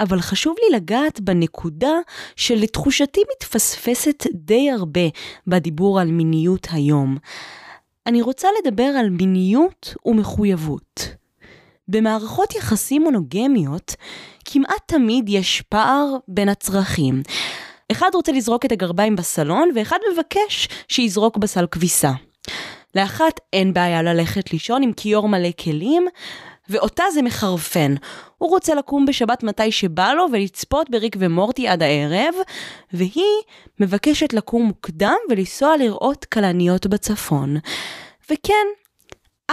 אבל 0.00 0.20
חשוב 0.20 0.56
לי 0.62 0.76
לגעת 0.76 1.20
בנקודה 1.20 1.94
שלתחושתי 2.36 3.20
מתפספסת 3.36 4.26
די 4.34 4.70
הרבה 4.70 5.08
בדיבור 5.46 6.00
על 6.00 6.10
מיניות 6.10 6.66
היום. 6.70 7.16
אני 8.06 8.22
רוצה 8.22 8.48
לדבר 8.62 8.82
על 8.98 9.10
מיניות 9.10 9.94
ומחויבות. 10.06 11.21
במערכות 11.88 12.54
יחסים 12.54 13.02
מונוגמיות, 13.02 13.94
כמעט 14.44 14.82
תמיד 14.86 15.28
יש 15.28 15.62
פער 15.62 16.16
בין 16.28 16.48
הצרכים. 16.48 17.22
אחד 17.92 18.10
רוצה 18.14 18.32
לזרוק 18.32 18.64
את 18.64 18.72
הגרביים 18.72 19.16
בסלון, 19.16 19.70
ואחד 19.74 19.98
מבקש 20.12 20.68
שיזרוק 20.88 21.36
בסל 21.36 21.66
כביסה. 21.70 22.12
לאחת 22.94 23.40
אין 23.52 23.72
בעיה 23.72 24.02
ללכת 24.02 24.52
לישון 24.52 24.82
עם 24.82 24.92
כיור 24.92 25.28
מלא 25.28 25.50
כלים, 25.64 26.06
ואותה 26.68 27.04
זה 27.14 27.22
מחרפן. 27.22 27.94
הוא 28.38 28.50
רוצה 28.50 28.74
לקום 28.74 29.06
בשבת 29.06 29.42
מתי 29.42 29.72
שבא 29.72 30.12
לו 30.12 30.26
ולצפות 30.32 30.90
בריק 30.90 31.16
ומורטי 31.18 31.68
עד 31.68 31.82
הערב, 31.82 32.34
והיא 32.92 33.42
מבקשת 33.80 34.32
לקום 34.32 34.62
מוקדם 34.62 35.16
ולנסוע 35.30 35.76
לראות 35.76 36.24
כלניות 36.24 36.86
בצפון. 36.86 37.56
וכן, 38.30 38.66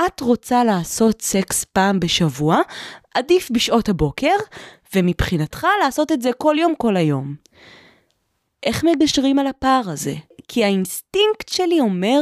את 0.06 0.20
רוצה 0.20 0.64
לעשות 0.64 1.22
סקס 1.22 1.64
פעם 1.64 2.00
בשבוע, 2.00 2.58
עדיף 3.16 3.52
בשעות 3.52 3.90
הבוקר, 3.90 4.36
ומבחינתך 4.96 5.68
לעשות 5.84 6.12
את 6.12 6.22
זה 6.22 6.34
כל 6.38 6.56
יום 6.60 6.74
כל 6.78 6.98
היום. 6.98 7.36
איך 8.64 8.84
מגשרים 8.84 9.40
על 9.40 9.48
הפער 9.48 9.82
הזה? 9.86 10.14
כי 10.48 10.64
האינסטינקט 10.64 11.50
שלי 11.50 11.80
אומר 11.80 12.22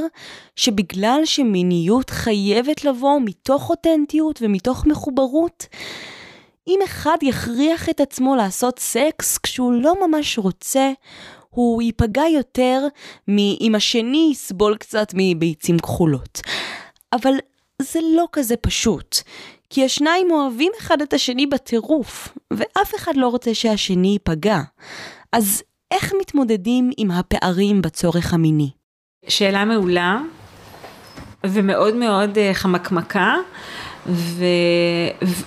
שבגלל 0.55 1.21
שמיניות 1.25 2.09
חייבת 2.09 2.85
לבוא 2.85 3.19
מתוך 3.25 3.69
אותנטיות 3.69 4.39
ומתוך 4.41 4.85
מחוברות, 4.85 5.67
אם 6.67 6.79
אחד 6.85 7.17
יכריח 7.21 7.89
את 7.89 8.01
עצמו 8.01 8.35
לעשות 8.35 8.79
סקס 8.79 9.37
כשהוא 9.37 9.73
לא 9.73 10.07
ממש 10.07 10.37
רוצה, 10.37 10.91
הוא 11.49 11.81
ייפגע 11.81 12.23
יותר 12.27 12.87
מאם 13.27 13.75
השני 13.75 14.29
יסבול 14.31 14.77
קצת 14.77 15.07
מביצים 15.13 15.79
כחולות. 15.79 16.41
אבל 17.13 17.33
זה 17.81 17.99
לא 18.15 18.27
כזה 18.31 18.55
פשוט, 18.57 19.17
כי 19.69 19.85
השניים 19.85 20.31
אוהבים 20.31 20.71
אחד 20.79 21.01
את 21.01 21.13
השני 21.13 21.47
בטירוף, 21.47 22.37
ואף 22.53 22.95
אחד 22.95 23.11
לא 23.15 23.27
רוצה 23.27 23.53
שהשני 23.53 24.07
ייפגע. 24.07 24.59
אז 25.31 25.63
איך 25.91 26.13
מתמודדים 26.21 26.91
עם 26.97 27.11
הפערים 27.11 27.81
בצורך 27.81 28.33
המיני? 28.33 28.69
שאלה 29.27 29.65
מעולה 29.65 30.19
ומאוד 31.43 31.95
מאוד 31.95 32.35
uh, 32.35 32.53
חמקמקה. 32.53 33.35
ו... 34.09 34.45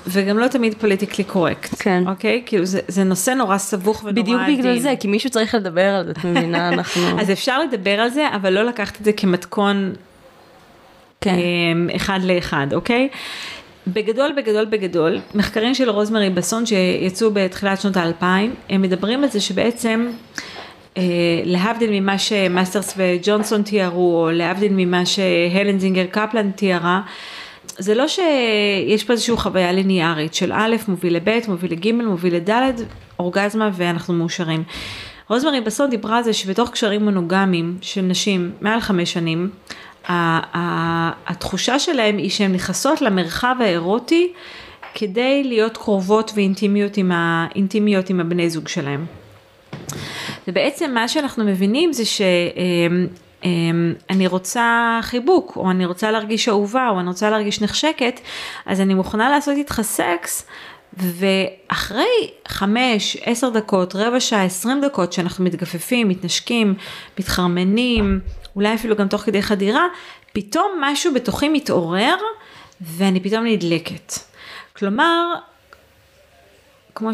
וגם 0.07 0.39
לא 0.39 0.49
תמיד 0.49 0.75
politically 0.75 1.25
correct, 1.25 1.75
כן. 1.79 2.03
אוקיי? 2.07 2.43
כאילו 2.47 2.65
זה, 2.65 2.81
זה 2.89 3.05
נושא 3.05 3.31
נורא 3.31 3.59
סבוך 3.59 4.05
ונורא 4.05 4.23
עדין. 4.23 4.37
בדיוק 4.37 4.59
בגלל 4.59 4.79
זה, 4.79 4.95
כי 5.01 5.09
מישהו 5.09 5.31
צריך 5.31 5.55
לדבר 5.55 5.95
על 5.95 6.07
זה, 6.07 6.11
את 6.11 6.25
מבינה, 6.25 6.69
אנחנו... 6.73 7.21
אז 7.21 7.31
אפשר 7.31 7.59
לדבר 7.59 8.01
על 8.01 8.09
זה, 8.09 8.29
אבל 8.35 8.53
לא 8.53 8.63
לקחת 8.63 9.01
את 9.01 9.05
זה 9.05 9.13
כמתכון 9.13 9.95
כן. 11.21 11.35
אמ, 11.35 11.89
אחד 11.97 12.21
לאחד, 12.23 12.67
אוקיי? 12.73 13.09
בגדול, 13.87 14.33
בגדול, 14.37 14.65
בגדול, 14.65 15.19
מחקרים 15.35 15.75
של 15.75 15.91
רוזמרי 15.91 16.31
בסון 16.31 16.67
שיצאו 16.67 17.31
בתחילת 17.33 17.81
שנות 17.81 17.97
האלפיים, 17.97 18.55
הם 18.69 18.83
מדברים 18.83 19.25
על 19.25 19.31
זה 19.31 19.41
שבעצם 19.41 20.09
אה, 20.97 21.03
להבדיל 21.45 21.91
ממה 21.93 22.19
שמאסטרס 22.19 22.95
וג'ונסון 22.97 23.63
תיארו, 23.63 24.23
או 24.23 24.31
להבדיל 24.31 24.73
ממה 24.73 25.07
שהלן 25.07 25.57
זינגר 25.57 26.07
קפלן 26.07 26.51
תיארה, 26.51 27.01
זה 27.79 27.95
לא 27.95 28.09
שיש 28.09 29.05
פה 29.05 29.13
איזושהי 29.13 29.37
חוויה 29.37 29.73
ליניארית 29.73 30.35
של 30.35 30.53
א' 30.53 30.77
מוביל 30.89 31.17
לב', 31.17 31.41
מוביל 31.49 31.73
לג', 31.73 31.93
מוביל 31.95 32.37
לד', 32.37 32.75
אורגזמה 33.19 33.71
ואנחנו 33.73 34.15
מאושרים. 34.15 34.63
רוזמרי 35.29 35.61
בסון 35.61 35.91
דיברה 35.91 36.19
על 36.19 36.25
זה 36.25 36.33
שבתוך 36.33 36.71
קשרים 36.71 37.05
מונוגמיים 37.05 37.79
של 37.81 38.01
נשים 38.01 38.53
מעל 38.61 38.81
חמש 38.81 39.13
שנים, 39.13 39.51
התחושה 41.27 41.79
שלהם 41.79 42.17
היא 42.17 42.31
שהן 42.31 42.53
נכנסות 42.53 43.01
למרחב 43.01 43.57
האירוטי 43.61 44.33
כדי 44.95 45.45
להיות 45.45 45.77
קרובות 45.77 46.33
ואינטימיות 46.35 46.97
עם, 46.97 47.13
האינטימיות 47.15 48.11
עם 48.11 48.21
הבני 48.21 48.51
זוג 48.51 48.69
שלהם. 48.69 49.07
ובעצם 50.49 50.91
מה 50.95 51.09
שאנחנו 51.09 51.45
מבינים 51.45 51.93
זה 51.93 52.05
שאני 52.05 53.07
רוצה 54.27 54.99
חיבוק, 55.03 55.57
או 55.57 55.71
אני 55.71 55.87
רוצה 55.87 56.11
להרגיש 56.11 56.49
אהובה, 56.49 56.89
או 56.89 57.01
אני 57.01 57.09
רוצה 57.09 57.31
להרגיש 57.31 57.63
נחשקת, 57.63 58.21
אז 58.67 58.81
אני 58.81 58.95
מוכנה 58.95 59.31
לעשות 59.31 59.57
איתך 59.57 59.81
סקס, 59.83 60.47
ואחרי 60.97 62.31
חמש, 62.49 63.17
עשר 63.25 63.51
דקות, 63.51 63.95
רבע 63.95 64.21
שעה, 64.21 64.45
עשרים 64.45 64.81
דקות 64.81 65.13
שאנחנו 65.13 65.45
מתגפפים, 65.45 66.09
מתנשקים, 66.09 66.75
מתחרמנים, 67.19 68.21
אולי 68.57 68.75
אפילו 68.75 68.97
גם 68.97 69.09
תוך 69.09 69.23
כדי 69.23 69.43
חדירה, 69.43 69.87
פתאום 70.33 70.73
משהו 70.81 71.15
בתוכי 71.15 71.49
מתעורר 71.49 72.17
ואני 72.81 73.21
פתאום 73.21 73.47
נדלקת. 73.47 74.13
כלומר, 74.77 75.35
כמו 76.95 77.11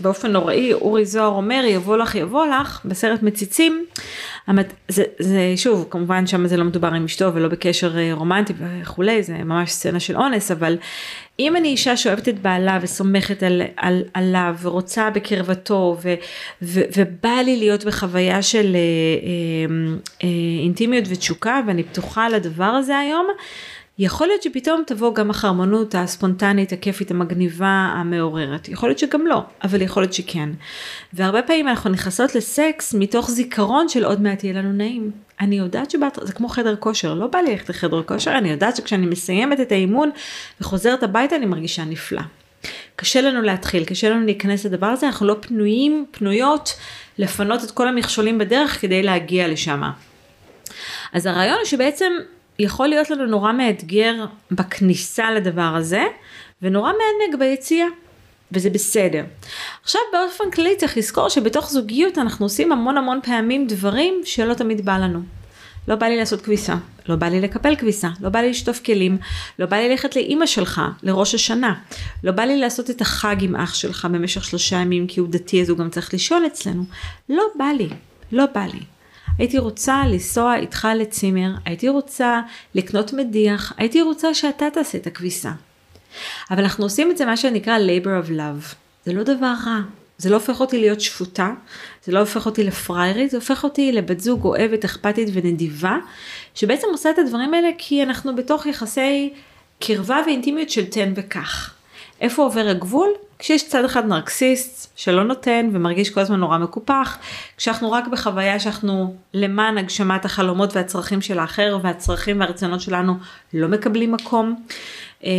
שבאופן 0.00 0.32
נוראי 0.32 0.72
אורי 0.72 1.04
זוהר 1.06 1.28
אומר 1.28 1.62
יבוא 1.66 1.96
לך 1.96 2.14
יבוא 2.14 2.46
לך 2.46 2.80
בסרט 2.84 3.22
מציצים, 3.22 3.84
זה, 4.88 5.02
זה 5.18 5.52
שוב 5.56 5.86
כמובן 5.90 6.26
שם 6.26 6.46
זה 6.46 6.56
לא 6.56 6.64
מדובר 6.64 6.88
עם 6.94 7.04
אשתו 7.04 7.34
ולא 7.34 7.48
בקשר 7.48 7.98
אה, 7.98 8.10
רומנטי 8.14 8.52
וכולי 8.58 9.22
זה 9.22 9.32
ממש 9.32 9.70
סצנה 9.70 10.00
של 10.00 10.16
אונס 10.16 10.50
אבל 10.50 10.76
אם 11.38 11.56
אני 11.56 11.68
אישה 11.68 11.96
שאוהבת 11.96 12.28
את 12.28 12.38
בעלה 12.38 12.78
וסומכת 12.82 13.42
על, 13.42 13.62
על, 13.76 14.02
עליו 14.14 14.56
ורוצה 14.62 15.10
בקרבתו 15.10 15.96
ו, 16.02 16.14
ו, 16.62 16.80
ובא 16.96 17.40
לי 17.44 17.56
להיות 17.56 17.84
בחוויה 17.84 18.42
של 18.42 18.76
אה, 18.76 18.80
אה, 19.26 19.94
אה, 20.24 20.28
אינטימיות 20.62 21.04
ותשוקה 21.08 21.60
ואני 21.66 21.82
פתוחה 21.82 22.28
לדבר 22.28 22.64
הזה 22.64 22.98
היום, 22.98 23.26
יכול 24.02 24.26
להיות 24.26 24.42
שפתאום 24.42 24.82
תבוא 24.86 25.14
גם 25.14 25.30
החרמונות 25.30 25.94
הספונטנית, 25.94 26.72
הכיפית, 26.72 27.10
המגניבה, 27.10 27.92
המעוררת. 27.94 28.68
יכול 28.68 28.88
להיות 28.88 28.98
שגם 28.98 29.26
לא, 29.26 29.42
אבל 29.62 29.82
יכול 29.82 30.02
להיות 30.02 30.12
שכן. 30.12 30.48
והרבה 31.12 31.42
פעמים 31.42 31.68
אנחנו 31.68 31.90
נכנסות 31.90 32.34
לסקס 32.34 32.94
מתוך 32.94 33.30
זיכרון 33.30 33.88
של 33.88 34.04
עוד 34.04 34.20
מעט 34.20 34.44
יהיה 34.44 34.54
לנו 34.54 34.72
נעים. 34.72 35.10
אני 35.40 35.58
יודעת 35.58 35.90
שבאת, 35.90 36.18
זה 36.22 36.32
כמו 36.32 36.48
חדר 36.48 36.76
כושר, 36.76 37.14
לא 37.14 37.26
בא 37.26 37.38
לי 37.38 37.50
ללכת 37.50 37.68
לחדר 37.68 38.02
כושר, 38.02 38.38
אני 38.38 38.50
יודעת 38.50 38.76
שכשאני 38.76 39.06
מסיימת 39.06 39.60
את 39.60 39.72
האימון 39.72 40.10
וחוזרת 40.60 41.02
הביתה 41.02 41.36
אני 41.36 41.46
מרגישה 41.46 41.84
נפלא. 41.84 42.22
קשה 42.96 43.20
לנו 43.20 43.42
להתחיל, 43.42 43.84
קשה 43.84 44.10
לנו 44.10 44.24
להיכנס 44.24 44.66
לדבר 44.66 44.86
הזה, 44.86 45.06
אנחנו 45.06 45.26
לא 45.26 45.36
פנויים, 45.40 46.06
פנויות 46.10 46.74
לפנות 47.18 47.64
את 47.64 47.70
כל 47.70 47.88
המכשולים 47.88 48.38
בדרך 48.38 48.80
כדי 48.80 49.02
להגיע 49.02 49.48
לשם. 49.48 49.82
אז 51.12 51.26
הרעיון 51.26 51.56
הוא 51.56 51.64
שבעצם 51.64 52.12
יכול 52.60 52.88
להיות 52.88 53.10
לנו 53.10 53.26
נורא 53.26 53.52
מאתגר 53.52 54.24
בכניסה 54.50 55.30
לדבר 55.30 55.72
הזה, 55.76 56.04
ונורא 56.62 56.92
מענג 56.92 57.40
ביציאה. 57.40 57.86
וזה 58.52 58.70
בסדר. 58.70 59.24
עכשיו 59.82 60.00
באופן 60.12 60.50
כללי 60.50 60.76
צריך 60.76 60.96
לזכור 60.96 61.28
שבתוך 61.28 61.70
זוגיות 61.70 62.18
אנחנו 62.18 62.46
עושים 62.46 62.72
המון 62.72 62.96
המון 62.96 63.20
פעמים 63.22 63.66
דברים 63.66 64.20
שלא 64.24 64.54
תמיד 64.54 64.84
בא 64.84 64.98
לנו. 64.98 65.20
לא 65.88 65.94
בא 65.94 66.06
לי 66.06 66.16
לעשות 66.16 66.40
כביסה, 66.40 66.76
לא 67.08 67.16
בא 67.16 67.26
לי 67.26 67.40
לקפל 67.40 67.76
כביסה, 67.76 68.08
לא 68.20 68.28
בא 68.28 68.38
לי 68.38 68.50
לשטוף 68.50 68.80
כלים, 68.84 69.18
לא 69.58 69.66
בא 69.66 69.76
לי 69.76 69.88
ללכת 69.88 70.16
לאימא 70.16 70.46
שלך 70.46 70.80
לראש 71.02 71.34
השנה, 71.34 71.74
לא 72.24 72.32
בא 72.32 72.42
לי 72.42 72.58
לעשות 72.58 72.90
את 72.90 73.00
החג 73.00 73.36
עם 73.40 73.56
אח 73.56 73.74
שלך 73.74 74.08
במשך 74.12 74.44
שלושה 74.44 74.76
ימים 74.76 75.06
כי 75.06 75.20
הוא 75.20 75.28
דתי 75.30 75.62
אז 75.62 75.68
הוא 75.68 75.78
גם 75.78 75.90
צריך 75.90 76.12
לישון 76.12 76.44
אצלנו. 76.44 76.84
לא 77.28 77.44
בא 77.58 77.64
לי, 77.78 77.88
לא 78.32 78.44
בא 78.54 78.64
לי. 78.72 78.80
הייתי 79.40 79.58
רוצה 79.58 80.02
לנסוע 80.06 80.56
איתך 80.56 80.88
לצימר, 80.96 81.50
הייתי 81.64 81.88
רוצה 81.88 82.40
לקנות 82.74 83.12
מדיח, 83.12 83.72
הייתי 83.76 84.02
רוצה 84.02 84.34
שאתה 84.34 84.66
תעשה 84.72 84.98
את 84.98 85.06
הכביסה. 85.06 85.50
אבל 86.50 86.62
אנחנו 86.62 86.84
עושים 86.84 87.10
את 87.10 87.16
זה 87.16 87.24
מה 87.24 87.36
שנקרא 87.36 87.78
labor 87.78 88.26
of 88.26 88.30
love. 88.30 88.74
זה 89.04 89.12
לא 89.12 89.22
דבר 89.22 89.52
רע, 89.66 89.80
זה 90.18 90.30
לא 90.30 90.34
הופך 90.34 90.60
אותי 90.60 90.78
להיות 90.78 91.00
שפוטה, 91.00 91.52
זה 92.04 92.12
לא 92.12 92.18
הופך 92.18 92.46
אותי 92.46 92.64
לפריירית, 92.64 93.30
זה 93.30 93.36
הופך 93.36 93.64
אותי 93.64 93.92
לבת 93.92 94.20
זוג 94.20 94.44
אוהבת, 94.44 94.84
אכפתית 94.84 95.28
ונדיבה, 95.32 95.98
שבעצם 96.54 96.86
עושה 96.92 97.10
את 97.10 97.18
הדברים 97.18 97.54
האלה 97.54 97.68
כי 97.78 98.02
אנחנו 98.02 98.36
בתוך 98.36 98.66
יחסי 98.66 99.32
קרבה 99.80 100.20
ואינטימיות 100.26 100.70
של 100.70 100.84
תן 100.86 101.12
וקח. 101.16 101.74
איפה 102.20 102.42
עובר 102.42 102.68
הגבול? 102.68 103.08
כשיש 103.40 103.68
צד 103.68 103.84
אחד 103.84 104.06
נרקסיסט 104.06 104.92
שלא 104.96 105.24
נותן 105.24 105.70
ומרגיש 105.72 106.10
כל 106.10 106.20
הזמן 106.20 106.40
נורא 106.40 106.58
מקופח, 106.58 107.18
כשאנחנו 107.56 107.92
רק 107.92 108.06
בחוויה 108.06 108.60
שאנחנו 108.60 109.14
למען 109.34 109.78
הגשמת 109.78 110.24
החלומות 110.24 110.76
והצרכים 110.76 111.20
של 111.20 111.38
האחר 111.38 111.78
והצרכים 111.82 112.40
והרצונות 112.40 112.80
שלנו 112.80 113.14
לא 113.54 113.68
מקבלים 113.68 114.12
מקום. 114.12 114.64
אמ, 115.24 115.30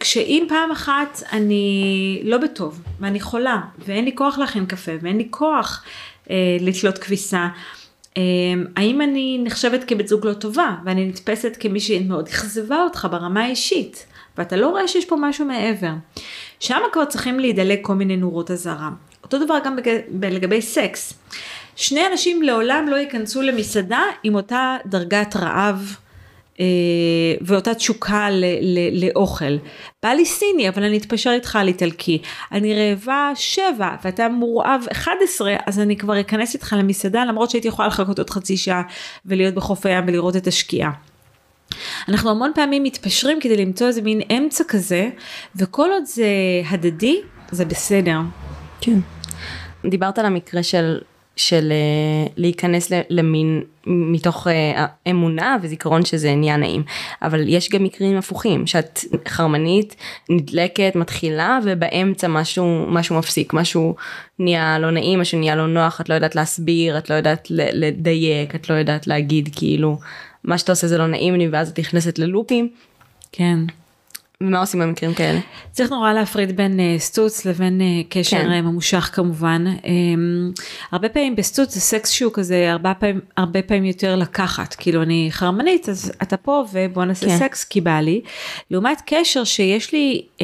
כשאם 0.00 0.44
פעם 0.48 0.70
אחת 0.70 1.22
אני 1.32 2.20
לא 2.24 2.38
בטוב 2.38 2.82
ואני 3.00 3.20
חולה 3.20 3.60
ואין 3.78 4.04
לי 4.04 4.12
כוח 4.14 4.38
להכין 4.38 4.66
קפה 4.66 4.92
ואין 5.00 5.16
לי 5.16 5.26
כוח 5.30 5.84
אה, 6.30 6.56
לתלות 6.60 6.98
כביסה, 6.98 7.48
אה, 8.16 8.22
האם 8.76 9.00
אני 9.00 9.40
נחשבת 9.44 9.84
כבת 9.84 10.08
זוג 10.08 10.26
לא 10.26 10.32
טובה 10.32 10.76
ואני 10.84 11.08
נתפסת 11.08 11.56
כמי 11.60 11.80
שמאוד 11.80 12.28
אכזבה 12.28 12.82
אותך 12.82 13.08
ברמה 13.10 13.44
האישית 13.44 14.06
ואתה 14.38 14.56
לא 14.56 14.68
רואה 14.68 14.88
שיש 14.88 15.04
פה 15.04 15.16
משהו 15.20 15.44
מעבר. 15.46 15.92
שם 16.60 16.80
כבר 16.92 17.04
צריכים 17.04 17.40
להידלק 17.40 17.78
כל 17.82 17.94
מיני 17.94 18.16
נורות 18.16 18.50
אזהרה. 18.50 18.90
אותו 19.22 19.44
דבר 19.44 19.58
גם 19.64 19.76
בג... 19.76 19.98
לגבי 20.22 20.62
סקס. 20.62 21.14
שני 21.76 22.06
אנשים 22.12 22.42
לעולם 22.42 22.86
לא 22.88 22.96
ייכנסו 22.96 23.42
למסעדה 23.42 24.02
עם 24.22 24.34
אותה 24.34 24.76
דרגת 24.86 25.36
רעב 25.36 25.96
ואותה 27.40 27.74
תשוקה 27.74 28.30
ל, 28.30 28.44
ל, 28.60 29.04
לאוכל. 29.04 29.56
בא 30.02 30.08
לי 30.08 30.24
סיני, 30.24 30.68
אבל 30.68 30.82
אני 30.82 30.98
אתפשר 30.98 31.30
איתך 31.30 31.56
על 31.56 31.68
איטלקי. 31.68 32.22
אני 32.52 32.74
רעבה 32.74 33.30
שבע, 33.34 33.96
ואתה 34.04 34.28
מורעב 34.28 34.86
11, 34.92 35.56
אז 35.66 35.80
אני 35.80 35.96
כבר 35.96 36.20
אכנס 36.20 36.54
איתך 36.54 36.76
למסעדה, 36.78 37.24
למרות 37.24 37.50
שהייתי 37.50 37.68
יכולה 37.68 37.88
לחכות 37.88 38.18
עוד 38.18 38.30
חצי 38.30 38.56
שעה 38.56 38.82
ולהיות 39.26 39.54
בחוף 39.54 39.86
הים 39.86 40.04
ולראות 40.06 40.36
את 40.36 40.46
השקיעה. 40.46 40.90
אנחנו 42.08 42.30
המון 42.30 42.52
פעמים 42.54 42.82
מתפשרים 42.82 43.40
כדי 43.40 43.56
למצוא 43.56 43.86
איזה 43.86 44.02
מין 44.02 44.20
אמצע 44.36 44.64
כזה, 44.68 45.08
וכל 45.56 45.90
עוד 45.92 46.04
זה 46.04 46.26
הדדי, 46.68 47.20
זה 47.50 47.64
בסדר. 47.64 48.18
כן. 48.80 48.98
דיברת 49.84 50.18
על 50.18 50.26
המקרה 50.26 50.62
של 50.62 50.98
של 51.36 51.72
uh, 51.72 52.32
להיכנס 52.36 52.92
למין 53.10 53.62
מתוך 53.86 54.46
uh, 54.46 54.50
אמונה 55.10 55.56
וזיכרון 55.62 56.04
שזה 56.04 56.34
נהיה 56.34 56.56
נעים 56.56 56.82
אבל 57.22 57.48
יש 57.48 57.70
גם 57.70 57.84
מקרים 57.84 58.16
הפוכים 58.16 58.66
שאת 58.66 59.00
חרמנית 59.28 59.96
נדלקת 60.28 60.92
מתחילה 60.94 61.58
ובאמצע 61.64 62.28
משהו 62.28 62.86
משהו 62.88 63.18
מפסיק 63.18 63.54
משהו 63.54 63.94
נהיה 64.38 64.78
לא 64.78 64.90
נעים 64.90 65.20
משהו 65.20 65.38
נהיה 65.38 65.56
לא 65.56 65.66
נוח 65.66 66.00
את 66.00 66.08
לא 66.08 66.14
יודעת 66.14 66.34
להסביר 66.34 66.98
את 66.98 67.10
לא 67.10 67.14
יודעת 67.14 67.46
לדייק 67.50 68.54
את 68.54 68.70
לא 68.70 68.74
יודעת 68.74 69.06
להגיד 69.06 69.48
כאילו 69.56 69.98
מה 70.46 70.58
שאתה 70.58 70.72
עושה 70.72 70.86
זה 70.86 70.98
לא 70.98 71.06
נעים 71.06 71.34
לי 71.34 71.48
ואז 71.48 71.68
את 71.70 71.78
נכנסת 71.78 72.18
ללופים. 72.18 72.68
כן. 73.32 73.58
ומה 74.40 74.60
עושים 74.60 74.80
במקרים 74.80 75.14
כאלה? 75.14 75.38
צריך 75.72 75.90
נורא 75.90 76.12
להפריד 76.12 76.56
בין 76.56 76.80
uh, 76.80 77.00
סטוץ 77.00 77.44
לבין 77.44 77.80
uh, 77.80 78.06
קשר 78.08 78.36
כן. 78.36 78.50
uh, 78.50 78.62
ממושך 78.62 79.10
כמובן. 79.12 79.64
Um, 79.82 80.60
הרבה 80.92 81.08
פעמים 81.08 81.36
בסטוץ 81.36 81.74
זה 81.74 81.80
סקס 81.80 82.10
שהוא 82.10 82.32
כזה 82.34 82.72
הרבה 82.72 82.94
פעמים, 82.94 83.20
הרבה 83.36 83.62
פעמים 83.62 83.84
יותר 83.84 84.16
לקחת. 84.16 84.74
כאילו 84.74 85.02
אני 85.02 85.28
חרמנית 85.30 85.88
אז 85.88 86.12
אתה 86.22 86.36
פה 86.36 86.64
ובוא 86.72 87.04
נעשה 87.04 87.26
כן. 87.26 87.38
סקס 87.38 87.64
כי 87.64 87.80
בא 87.80 88.00
לי. 88.00 88.20
לעומת 88.70 89.02
קשר 89.06 89.44
שיש 89.44 89.92
לי 89.92 90.22
אמ, 90.38 90.42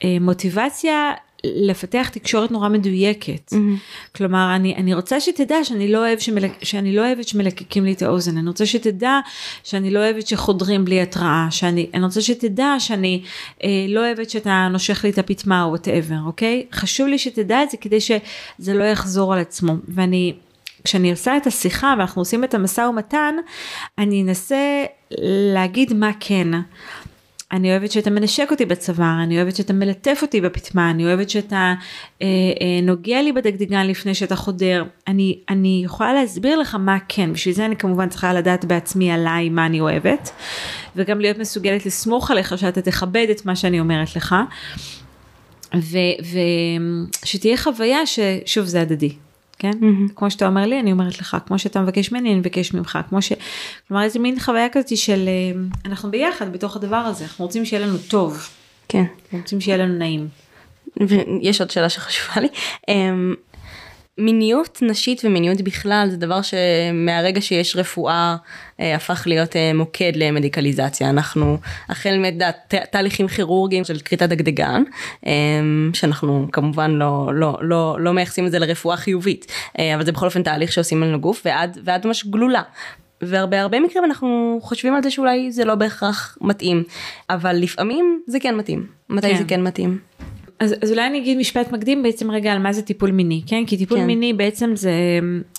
אה, 0.00 0.04
מוטיבציה 0.20 1.12
לפתח 1.54 2.08
תקשורת 2.12 2.50
נורא 2.50 2.68
מדויקת. 2.68 3.52
אמהמ. 3.52 4.16
כלומר, 4.16 4.52
אני, 4.56 4.74
אני 4.76 4.94
רוצה 4.94 5.20
שתדע 5.20 5.64
שאני 5.64 5.92
לא, 5.92 5.98
אוהב 5.98 6.18
שמלק, 6.18 6.52
שאני 6.62 6.96
לא 6.96 7.06
אוהבת 7.06 7.28
שמלקקים 7.28 7.84
לי 7.84 7.92
את 7.92 8.02
האוזן, 8.02 8.38
אני 8.38 8.48
רוצה 8.48 8.66
שתדע 8.66 9.18
שאני 9.64 9.90
לא 9.90 9.98
אוהבת 9.98 10.26
שחודרים 10.26 10.84
בלי 10.84 11.00
התראה, 11.00 11.46
שאני 11.50 11.90
אני 11.94 12.04
רוצה 12.04 12.20
שתדע 12.20 12.74
שאני 12.78 13.22
אה, 13.64 13.68
לא 13.88 14.00
אוהבת 14.00 14.30
שאתה 14.30 14.68
נושך 14.70 15.04
לי 15.04 15.10
את 15.10 15.18
הפטמה 15.18 15.64
או 15.64 15.68
whatever, 15.68 16.18
אוקיי? 16.26 16.66
חשוב 16.72 17.06
לי 17.06 17.18
שתדע 17.18 17.62
את 17.62 17.70
זה 17.70 17.76
כדי 17.76 18.00
שזה 18.00 18.74
לא 18.74 18.84
יחזור 18.84 19.32
על 19.32 19.38
עצמו. 19.38 19.72
ואני 19.88 20.32
כשאני 20.84 21.10
עושה 21.10 21.36
את 21.36 21.46
השיחה 21.46 21.94
ואנחנו 21.98 22.20
עושים 22.20 22.44
את 22.44 22.54
המשא 22.54 22.80
ומתן, 22.80 23.34
אני 23.98 24.22
אנסה 24.22 24.84
להגיד 25.54 25.92
מה 25.92 26.10
כן. 26.20 26.48
אני 27.52 27.70
אוהבת 27.70 27.92
שאתה 27.92 28.10
מנשק 28.10 28.48
אותי 28.50 28.64
בצוואר, 28.64 29.22
אני 29.22 29.36
אוהבת 29.36 29.56
שאתה 29.56 29.72
מלטף 29.72 30.18
אותי 30.22 30.40
בפטמה, 30.40 30.90
אני 30.90 31.04
אוהבת 31.04 31.30
שאתה 31.30 31.74
אה, 32.22 32.26
אה, 32.60 32.80
נוגע 32.82 33.22
לי 33.22 33.32
בדגדגן 33.32 33.86
לפני 33.86 34.14
שאתה 34.14 34.36
חודר. 34.36 34.84
אני, 35.08 35.38
אני 35.48 35.82
יכולה 35.84 36.14
להסביר 36.14 36.58
לך 36.58 36.74
מה 36.74 36.98
כן, 37.08 37.32
בשביל 37.32 37.54
זה 37.54 37.66
אני 37.66 37.76
כמובן 37.76 38.08
צריכה 38.08 38.32
לדעת 38.32 38.64
בעצמי 38.64 39.12
עליי 39.12 39.48
מה 39.48 39.66
אני 39.66 39.80
אוהבת, 39.80 40.30
וגם 40.96 41.20
להיות 41.20 41.38
מסוגלת 41.38 41.86
לסמוך 41.86 42.30
עליך 42.30 42.58
שאתה 42.58 42.82
תכבד 42.82 43.26
את 43.30 43.46
מה 43.46 43.56
שאני 43.56 43.80
אומרת 43.80 44.16
לך, 44.16 44.34
ושתהיה 47.22 47.56
חוויה 47.56 47.98
ששוב 48.06 48.64
זה 48.64 48.80
הדדי. 48.80 49.25
כן? 49.58 49.70
Mm-hmm. 49.70 50.12
כמו 50.16 50.30
שאתה 50.30 50.46
אומר 50.46 50.66
לי, 50.66 50.80
אני 50.80 50.92
אומרת 50.92 51.18
לך, 51.18 51.36
כמו 51.46 51.58
שאתה 51.58 51.80
מבקש 51.80 52.12
ממני, 52.12 52.30
אני 52.30 52.38
מבקש 52.38 52.74
ממך, 52.74 52.98
כמו 53.08 53.22
ש... 53.22 53.32
כלומר, 53.88 54.02
איזה 54.02 54.18
מין 54.18 54.40
חוויה 54.40 54.68
כזאת 54.68 54.96
של 54.96 55.28
אה, 55.28 55.60
אנחנו 55.84 56.10
ביחד 56.10 56.52
בתוך 56.52 56.76
הדבר 56.76 56.96
הזה, 56.96 57.24
אנחנו 57.24 57.44
רוצים 57.44 57.64
שיהיה 57.64 57.86
לנו 57.86 57.98
טוב. 57.98 58.48
כן. 58.88 59.04
אנחנו 59.24 59.38
רוצים 59.38 59.60
שיהיה 59.60 59.76
לנו 59.76 59.98
נעים. 59.98 60.28
ויש 61.00 61.60
עוד 61.60 61.70
שאלה 61.70 61.88
שחשובה 61.88 62.40
לי. 62.40 62.48
אמ, 62.88 63.34
מיניות 64.18 64.78
נשית 64.82 65.22
ומיניות 65.24 65.60
בכלל 65.60 66.08
זה 66.10 66.16
דבר 66.16 66.40
שמהרגע 66.42 67.40
שיש 67.40 67.76
רפואה 67.76 68.36
אה, 68.80 68.94
הפך 68.94 69.22
להיות 69.26 69.56
אה, 69.56 69.72
מוקד 69.74 70.12
למדיקליזציה 70.16 71.10
אנחנו 71.10 71.58
החל 71.88 72.18
מתהליכים 72.18 73.28
כירורגיים 73.28 73.84
של 73.84 73.98
כריתת 73.98 74.28
דגדגן 74.28 74.82
אה, 75.26 75.32
שאנחנו 75.92 76.46
כמובן 76.52 76.90
לא 76.90 77.30
לא 77.34 77.58
לא 77.60 77.96
לא 78.00 78.12
מייחסים 78.12 78.46
את 78.46 78.50
זה 78.50 78.58
לרפואה 78.58 78.96
חיובית 78.96 79.52
אה, 79.78 79.94
אבל 79.94 80.04
זה 80.04 80.12
בכל 80.12 80.26
אופן 80.26 80.42
תהליך 80.42 80.72
שעושים 80.72 81.02
על 81.02 81.14
הגוף 81.14 81.42
ועד 81.44 81.78
ועד 81.84 82.06
ממש 82.06 82.26
גלולה. 82.26 82.62
והרבה 83.20 83.60
הרבה 83.60 83.80
מקרים 83.80 84.04
אנחנו 84.04 84.58
חושבים 84.62 84.94
על 84.94 85.02
זה 85.02 85.10
שאולי 85.10 85.52
זה 85.52 85.64
לא 85.64 85.74
בהכרח 85.74 86.38
מתאים 86.40 86.84
אבל 87.30 87.56
לפעמים 87.56 88.22
זה 88.26 88.40
כן 88.40 88.56
מתאים 88.56 88.86
מתי 89.08 89.28
כן. 89.28 89.36
זה 89.36 89.44
כן 89.44 89.62
מתאים. 89.62 89.98
אז, 90.58 90.74
אז 90.82 90.90
אולי 90.90 91.06
אני 91.06 91.18
אגיד 91.18 91.38
משפט 91.38 91.72
מקדים 91.72 92.02
בעצם 92.02 92.30
רגע 92.30 92.52
על 92.52 92.58
מה 92.58 92.72
זה 92.72 92.82
טיפול 92.82 93.10
מיני, 93.10 93.42
כן? 93.46 93.66
כי 93.66 93.76
טיפול 93.76 93.98
כן. 93.98 94.06
מיני 94.06 94.32
בעצם 94.32 94.76
זה 94.76 94.92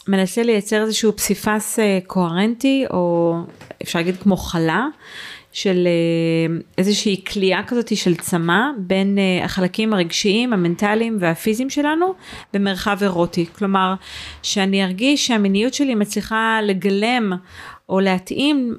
מנסה 0.07 0.43
לייצר 0.43 0.81
איזשהו 0.81 1.15
פסיפס 1.15 1.79
אה, 1.79 1.99
קוהרנטי, 2.07 2.85
או 2.91 3.35
אפשר 3.83 3.99
להגיד 3.99 4.15
כמו 4.17 4.37
חלה, 4.37 4.87
של 5.57 5.87
אה, 5.87 6.55
איזושהי 6.77 7.23
כליאה 7.23 7.63
כזאת 7.67 7.97
של 7.97 8.15
צמא 8.15 8.61
בין 8.77 9.17
אה, 9.17 9.45
החלקים 9.45 9.93
הרגשיים, 9.93 10.53
המנטליים 10.53 11.17
והפיזיים 11.19 11.69
שלנו 11.69 12.13
במרחב 12.53 12.97
אירוטי. 13.01 13.45
כלומר, 13.57 13.93
שאני 14.43 14.83
ארגיש 14.83 15.27
שהמיניות 15.27 15.73
שלי 15.73 15.95
מצליחה 15.95 16.59
לגלם 16.63 17.33
או 17.89 17.99
להתאים 17.99 18.75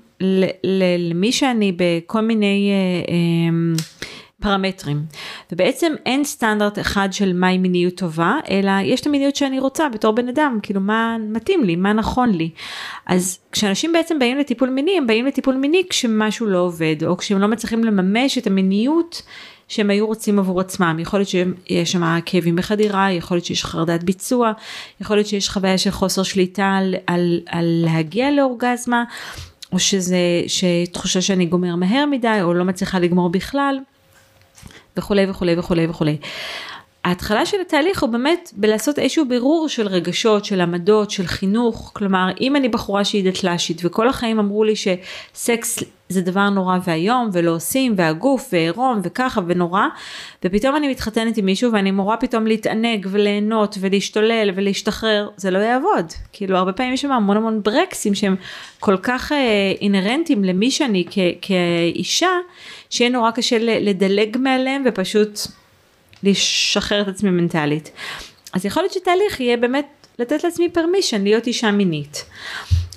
למי 0.99 1.33
שאני 1.33 1.73
בכל 1.77 2.21
מיני... 2.21 2.71
אה, 2.71 3.13
אה, 3.13 4.09
פרמטרים. 4.43 5.03
ובעצם 5.53 5.93
אין 6.07 6.25
סטנדרט 6.25 6.79
אחד 6.79 7.09
של 7.13 7.33
מהי 7.33 7.59
מיניות 7.59 7.95
טובה, 7.95 8.39
אלא 8.51 8.71
יש 8.85 9.01
את 9.01 9.07
המיניות 9.07 9.37
שאני 9.37 9.59
רוצה 9.59 9.89
בתור 9.89 10.13
בן 10.13 10.29
אדם, 10.29 10.59
כאילו 10.63 10.81
מה 10.81 11.17
מתאים 11.21 11.65
לי, 11.65 11.77
מה 11.77 11.93
נכון 11.93 12.31
לי. 12.31 12.51
אז 13.07 13.39
כשאנשים 13.53 13.93
בעצם 13.93 14.19
באים 14.19 14.39
לטיפול 14.39 14.71
מיני, 14.71 14.99
הם 14.99 15.07
באים 15.07 15.27
לטיפול 15.27 15.57
מיני 15.57 15.83
כשמשהו 15.91 16.47
לא 16.47 16.59
עובד, 16.59 16.97
או 17.07 17.17
כשהם 17.17 17.39
לא 17.39 17.47
מצליחים 17.47 17.85
לממש 17.85 18.39
את 18.39 18.47
המיניות 18.47 19.23
שהם 19.69 19.91
היו 19.91 20.07
רוצים 20.07 20.39
עבור 20.39 20.61
עצמם. 20.61 20.97
יכול 21.01 21.21
להיות 21.21 21.29
שיש 21.29 21.93
שם 21.93 22.19
כאבים 22.27 22.57
בחדירה, 22.57 23.13
יכול 23.13 23.37
להיות 23.37 23.45
שיש 23.45 23.65
חרדת 23.65 24.03
ביצוע, 24.03 24.53
יכול 25.01 25.17
להיות 25.17 25.27
שיש 25.27 25.49
חוויה 25.49 25.79
של 25.79 25.91
חוסר 25.91 26.23
שליטה 26.23 26.77
על, 26.79 26.95
על, 27.07 27.41
על 27.47 27.85
להגיע 27.85 28.31
לאורגזמה, 28.31 29.05
או 29.73 29.79
שזה, 29.79 30.19
שתחושה 30.47 31.21
שאני 31.21 31.47
גומר 31.47 31.77
מהר 31.77 32.07
מדי, 32.07 32.39
או 32.43 32.55
לא 32.55 32.65
מצליחה 32.65 32.99
לגמור 32.99 33.29
בכלל. 33.29 33.79
וכולי 34.99 35.31
וכולי 35.31 35.59
וכולי 35.59 35.87
וכולי. 35.87 36.17
ההתחלה 37.05 37.47
של 37.47 37.57
התהליך 37.61 38.03
הוא 38.03 38.11
באמת 38.11 38.51
בלעשות 38.57 38.99
איזשהו 38.99 39.29
בירור 39.29 39.69
של 39.69 39.89
רגשות, 39.89 40.45
של 40.45 40.61
עמדות, 40.61 41.11
של 41.11 41.27
חינוך, 41.27 41.91
כלומר 41.95 42.29
אם 42.41 42.57
אני 42.57 42.69
בחורה 42.69 43.05
שהיא 43.05 43.31
דתל"שית 43.31 43.81
וכל 43.85 44.09
החיים 44.09 44.39
אמרו 44.39 44.65
לי 44.65 44.75
שסקס 44.77 45.79
זה 46.09 46.21
דבר 46.21 46.51
נורא 46.51 46.79
ואיום 46.85 47.31
ולא 47.33 47.51
עושים 47.51 47.95
והגוף 47.97 48.49
ועירום 48.53 49.01
וככה 49.03 49.41
ונורא 49.47 49.83
ופתאום 50.45 50.77
אני 50.77 50.89
מתחתנת 50.89 51.37
עם 51.37 51.45
מישהו 51.45 51.73
ואני 51.73 51.91
מורה 51.91 52.17
פתאום 52.17 52.47
להתענג 52.47 53.07
וליהנות 53.11 53.79
ולהשתולל 53.81 54.51
ולהשתחרר 54.55 55.29
זה 55.37 55.51
לא 55.51 55.59
יעבוד. 55.59 56.13
כאילו 56.33 56.57
הרבה 56.57 56.73
פעמים 56.73 56.95
יש 56.95 57.03
שם 57.03 57.13
המון 57.13 57.37
המון 57.37 57.63
ברקסים 57.63 58.15
שהם 58.15 58.37
כל 58.81 58.97
כך 59.03 59.33
אה, 59.33 59.73
אינהרנטים 59.81 60.45
למי 60.45 60.71
שאני 60.71 61.05
כאישה 61.41 62.31
שיהיה 62.91 63.11
נורא 63.11 63.31
קשה 63.31 63.57
לדלג 63.61 64.37
מעליהם 64.39 64.83
ופשוט 64.87 65.39
לשחרר 66.23 67.01
את 67.01 67.09
עצמי 67.09 67.31
מנטלית. 67.31 67.91
אז 68.53 68.65
יכול 68.65 68.83
להיות 68.83 68.93
שתהליך 68.93 69.41
יהיה 69.41 69.57
באמת 69.57 70.07
לתת 70.19 70.45
לעצמי 70.45 70.69
פרמישן 70.69 71.23
להיות 71.23 71.47
אישה 71.47 71.71
מינית. 71.71 72.25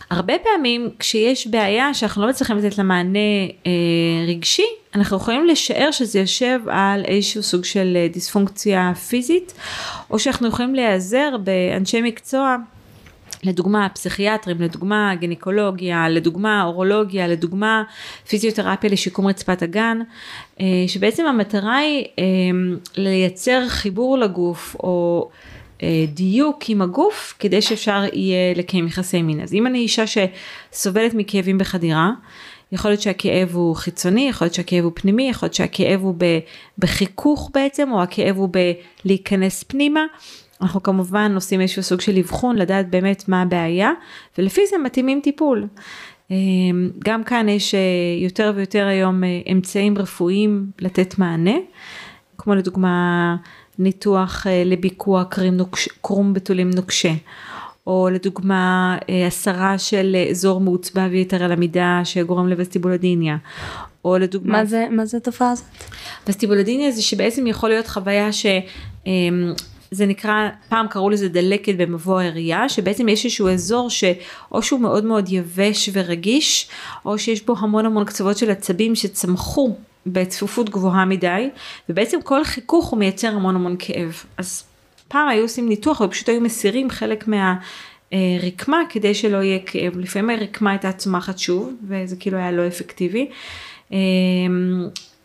הרבה 0.09 0.34
פעמים 0.43 0.89
כשיש 0.99 1.47
בעיה 1.47 1.93
שאנחנו 1.93 2.22
לא 2.22 2.30
מצליחים 2.30 2.57
לתת 2.57 2.78
לה 2.78 2.84
מענה 2.84 3.19
אה, 3.65 3.72
רגשי, 4.28 4.65
אנחנו 4.95 5.17
יכולים 5.17 5.47
לשער 5.47 5.91
שזה 5.91 6.19
יושב 6.19 6.59
על 6.67 7.05
איזשהו 7.05 7.43
סוג 7.43 7.65
של 7.65 7.93
אה, 7.95 8.07
דיספונקציה 8.13 8.93
פיזית, 9.09 9.53
או 10.09 10.19
שאנחנו 10.19 10.47
יכולים 10.47 10.76
להיעזר 10.76 11.36
באנשי 11.43 12.01
מקצוע 12.01 12.55
לדוגמה 13.44 13.89
פסיכיאטרים, 13.89 14.62
לדוגמה 14.62 15.16
גינקולוגיה, 15.20 16.10
לדוגמה 16.10 16.64
אורולוגיה, 16.64 17.28
לדוגמה 17.28 17.84
פיזיותרפיה 18.28 18.89
לשיקום 18.89 19.28
רצפת 19.28 19.62
הגן, 19.62 20.00
אה, 20.60 20.66
שבעצם 20.88 21.26
המטרה 21.26 21.78
היא 21.78 22.06
אה, 22.20 22.24
לייצר 22.98 23.68
חיבור 23.68 24.18
לגוף 24.18 24.76
או 24.76 25.30
אה, 25.84 26.06
דיוק 26.08 26.64
עם 26.68 26.82
הגוף 26.82 27.36
כדי 27.39 27.62
שאפשר 27.62 28.04
יהיה 28.14 28.54
לקיים 28.56 28.88
יחסי 28.88 29.22
מין. 29.22 29.42
אז 29.42 29.54
אם 29.54 29.68
אני 29.68 29.80
אישה 29.80 30.04
שסובלת 30.08 31.14
מכאבים 31.14 31.58
בחדירה, 31.58 32.12
יכול 32.72 32.92
להיות 32.92 33.02
שהכאב 33.02 33.50
הוא 33.54 33.76
חיצוני, 33.76 34.30
יכול 34.30 34.46
להיות 34.46 34.56
שהכאב 34.56 34.84
הוא 34.84 34.92
פנימי, 34.96 35.30
יכול 35.30 35.46
להיות 35.46 35.54
שהכאב 35.54 36.02
הוא 36.02 36.16
בחיכוך 36.78 37.52
בעצם, 37.54 37.92
או 37.92 38.04
הכאב 38.04 38.38
הוא 38.38 38.50
בלהיכנס 39.04 39.64
פנימה. 39.64 40.02
אנחנו 40.62 40.84
כמובן 40.84 41.32
עושים 41.36 41.62
איזשהו 41.62 41.84
סוג 41.84 42.01
של 42.01 42.18
אבחון 42.18 42.55
לדעת 42.55 42.89
באמת 42.89 43.30
מה 43.30 43.41
הבעיה 43.41 43.91
ולפי 44.38 44.62
זה 44.70 44.78
מתאימים 44.78 45.20
טיפול. 45.24 45.68
גם 46.99 47.24
כאן 47.24 47.49
יש 47.49 47.76
יותר 48.24 48.53
ויותר 48.55 48.86
היום 48.86 49.22
אמצעים 49.51 49.97
רפואיים 49.97 50.66
לתת 50.80 51.18
מענה, 51.18 51.55
כמו 52.38 52.55
לדוגמה 52.55 53.36
ניתוח 53.80 54.45
לביקוע 54.66 55.24
קרים 55.24 55.57
נוקש, 55.57 55.89
קרום 56.01 56.34
בתולים 56.34 56.70
נוקשה. 56.70 57.14
או 57.88 58.09
לדוגמה 58.12 58.97
הסרה 59.28 59.78
של 59.78 60.16
אזור 60.30 60.62
מעוצבב 60.62 61.14
יתר 61.14 61.43
על 61.43 61.51
המידה 61.51 62.01
שגורם 62.03 62.47
לווסטיבולודיניה, 62.47 63.38
או 64.05 64.18
לדוגמה... 64.18 64.57
מה 64.57 64.66
זה, 64.66 64.88
מה 64.91 65.05
זה 65.05 65.18
התופעה 65.18 65.51
הזאת? 65.51 65.66
וסטיבולודיניה 66.28 66.91
זה 66.91 67.01
שבעצם 67.01 67.47
יכול 67.47 67.70
להיות 67.70 67.88
חוויה 67.88 68.32
ש... 68.34 68.45
זה 69.94 70.06
נקרא, 70.06 70.50
פעם 70.70 70.88
קראו 70.88 71.10
לזה 71.10 71.30
דלקת 71.30 71.76
במבוא 71.78 72.22
הראייה, 72.22 72.70
שבעצם 72.70 73.10
יש 73.10 73.26
איזשהו 73.26 73.48
אזור 73.50 73.89
שאו 73.89 74.62
שהוא 74.62 74.80
מאוד 74.80 75.06
מאוד 75.06 75.26
יבש 75.30 75.89
ורגיש, 75.94 76.70
או 77.06 77.20
שיש 77.20 77.46
בו 77.46 77.56
המון 77.58 77.86
המון 77.86 78.06
קצוות 78.06 78.38
של 78.38 78.52
עצבים 78.52 78.96
שצמחו 78.96 79.76
בצפופות 80.06 80.70
גבוהה 80.70 81.06
מדי, 81.06 81.50
ובעצם 81.89 82.20
כל 82.24 82.44
חיכוך 82.44 82.89
הוא 82.89 83.00
מייצר 83.00 83.28
המון 83.28 83.56
המון 83.56 83.76
כאב. 83.80 84.24
אז 84.38 84.64
פעם 85.08 85.30
היו 85.30 85.42
עושים 85.42 85.70
ניתוח 85.70 86.02
ופשוט 86.02 86.30
היו 86.30 86.42
מסירים 86.42 86.89
חלק 86.89 87.26
מהרקמה 87.28 88.82
כדי 88.89 89.14
שלא 89.14 89.38
יהיה 89.38 89.60
כאב. 89.66 89.98
לפעמים 89.98 90.30
הרקמה 90.30 90.72
הייתה 90.72 90.92
צומחת 90.92 91.39
שוב, 91.39 91.74
וזה 91.88 92.16
כאילו 92.16 92.38
היה 92.38 92.52
לא 92.52 92.68
אפקטיבי. 92.68 93.30
אמ, 93.92 93.98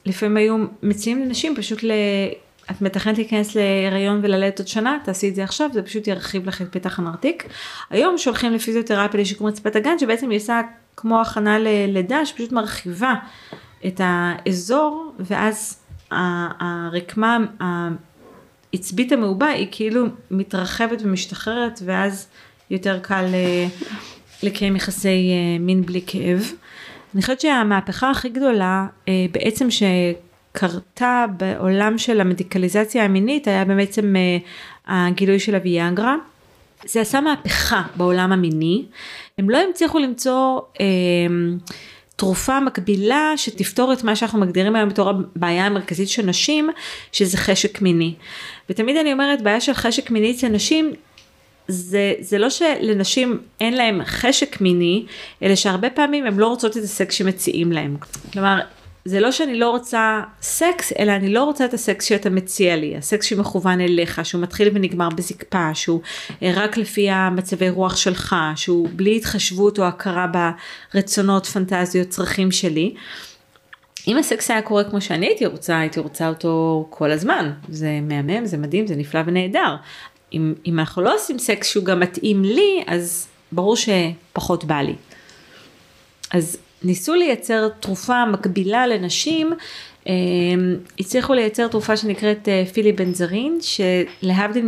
לפעמים 0.07 0.37
היו 0.37 0.57
מציעים 0.83 1.23
לנשים 1.23 1.57
פשוט. 1.57 1.85
את 2.71 2.83
מתכנת 2.83 3.19
להיכנס 3.19 3.55
להיריון 3.55 4.21
וללדת 4.23 4.59
עוד 4.59 4.69
שנה, 4.69 4.99
תעשי 5.05 5.29
את 5.29 5.35
זה 5.35 5.45
עכשיו, 5.45 5.71
זה 5.73 5.83
פשוט 5.83 6.07
ירחיב 6.07 6.49
לך 6.49 6.63
את 6.63 6.73
פתח 6.73 6.99
הנרתיק. 6.99 7.49
היום 7.91 8.19
שולחים 8.19 8.53
לפיזיותרפיה 8.53 9.21
לשיקום 9.21 9.47
רצפת 9.47 9.77
הגן, 9.77 9.99
שבעצם 9.99 10.31
היא 10.31 10.39
עושה 10.39 10.61
כמו 10.97 11.21
הכנה 11.21 11.59
ללידה, 11.59 12.27
שפשוט 12.27 12.53
מרחיבה 12.53 13.15
את 13.87 14.01
האזור, 14.05 15.13
ואז 15.21 15.79
הרקמה 16.11 17.39
העצבית 18.73 19.13
המעובה 19.13 19.47
היא 19.47 19.69
כאילו 19.71 20.05
מתרחבת 20.31 21.03
ומשתחררת, 21.03 21.81
ואז 21.85 22.29
יותר 22.71 22.99
קל 22.99 23.25
אה, 23.35 23.67
לקיים 24.43 24.77
יחסי 24.77 25.09
אה, 25.09 25.59
מין 25.61 25.83
בלי 25.83 26.01
כאב. 26.07 26.53
אני 27.15 27.23
חושבת 27.23 27.41
שהמהפכה 27.41 28.11
הכי 28.11 28.29
גדולה 28.29 28.87
אה, 29.09 29.27
בעצם 29.33 29.71
שקרתה 30.57 31.25
בעולם 31.37 31.99
של 31.99 32.21
המדיקליזציה 32.21 33.05
המינית 33.05 33.49
היה 33.49 33.65
בעצם 33.65 34.15
אה, 34.17 34.39
הגילוי 34.87 35.41
של 35.41 35.55
הוויאגרה. 35.55 36.17
זה 36.85 37.01
עשה 37.01 37.21
מהפכה 37.21 37.83
בעולם 37.97 38.33
המיני. 38.33 38.85
הם 39.39 39.51
לא 39.51 39.59
הצליחו 39.71 39.99
למצוא 39.99 40.61
אה, 40.81 40.87
תרופה 42.17 42.61
מקבילה 42.61 43.33
שתפתור 43.37 43.93
את 43.93 44.05
מה 44.05 44.17
שאנחנו 44.17 44.41
מגדירים 44.41 44.77
היום 44.77 44.89
בתור 44.89 45.11
הבעיה 45.11 45.67
המרכזית 45.67 46.09
של 46.09 46.27
נשים, 46.27 46.71
שזה 47.13 47.39
חשק 47.39 47.83
מיני. 47.83 48.15
ותמיד 48.71 48.97
אני 48.97 49.13
אומרת, 49.13 49.43
בעיה 49.43 49.61
של 49.61 49.73
חשק 49.73 50.11
מיני 50.11 50.33
אצל 50.33 50.49
נשים 50.49 50.93
זה, 51.69 52.15
זה 52.21 52.39
לא 52.39 52.51
שלנשים 52.51 53.39
אין 53.61 53.75
להם 53.75 54.01
חשק 54.05 54.61
מיני, 54.61 55.05
אלא 55.43 55.55
שהרבה 55.55 55.91
פעמים 55.91 56.27
הן 56.27 56.37
לא 56.37 56.47
רוצות 56.47 56.77
את 56.77 56.83
הסקס 56.83 57.15
שמציעים 57.15 57.73
להם. 57.73 57.97
כלומר, 58.33 58.61
זה 59.07 59.21
לא 59.21 59.33
שאני 59.33 59.59
לא 59.59 59.71
רוצה 59.71 60.23
סקס, 60.43 60.93
אלא 60.99 61.13
אני 61.13 61.29
לא 61.29 61.45
רוצה 61.45 61.65
את 61.65 61.75
הסקס 61.75 62.05
שאתה 62.05 62.31
מציע 62.31 62.77
לי, 62.77 62.97
הסקס 62.97 63.27
שמכוון 63.27 63.81
אליך, 63.81 64.25
שהוא 64.25 64.43
מתחיל 64.43 64.71
ונגמר 64.75 65.09
בזקפה, 65.09 65.75
שהוא 65.75 66.01
אה, 66.43 66.53
רק 66.57 66.77
לפי 66.77 67.11
המצבי 67.11 67.71
רוח 67.71 67.97
שלך, 67.97 68.37
שהוא 68.57 68.89
בלי 68.93 69.17
התחשבות 69.17 69.79
או 69.79 69.85
הכרה 69.85 70.27
ברצונות, 70.95 71.47
פנטזיות, 71.47 72.09
צרכים 72.09 72.53
שלי. 72.53 72.95
אם 74.09 74.17
הסקס 74.17 74.51
היה 74.51 74.63
קורה 74.63 74.85
כמו 74.85 75.01
שאני 75.01 75.27
הייתי 75.27 75.47
רוצה, 75.47 75.79
הייתי 75.79 76.01
רוצה 76.01 76.29
אותו 76.29 76.87
כל 76.91 77.11
הזמן. 77.11 77.53
זה 77.69 77.99
מהמם, 78.03 78.47
זה 78.47 78.57
מדהים, 78.57 78.87
זה 78.87 78.97
נפלא 78.97 79.21
ונהדר. 79.27 79.77
אם, 80.33 80.55
אם 80.67 80.79
אנחנו 80.79 81.03
לא 81.03 81.15
עושים 81.15 81.39
סקס 81.39 81.69
שהוא 81.69 81.85
גם 81.85 82.01
מתאים 82.01 82.45
לי, 82.45 82.85
אז 82.87 83.27
ברור 83.53 83.77
שפחות 83.77 84.65
בא 84.65 84.81
לי. 84.81 84.95
אז 86.33 86.59
ניסו 86.87 87.15
לייצר 87.15 87.69
תרופה 87.81 88.25
מקבילה 88.25 88.87
לנשים, 88.87 89.53
אה, 90.09 90.13
הצליחו 90.99 91.35
לייצר 91.35 91.69
תרופה 91.69 91.97
שנקראת 91.97 92.49
אה, 92.49 92.65
פילי 92.73 92.93
בנזרין, 92.93 93.59
שלהבדיל 93.61 94.65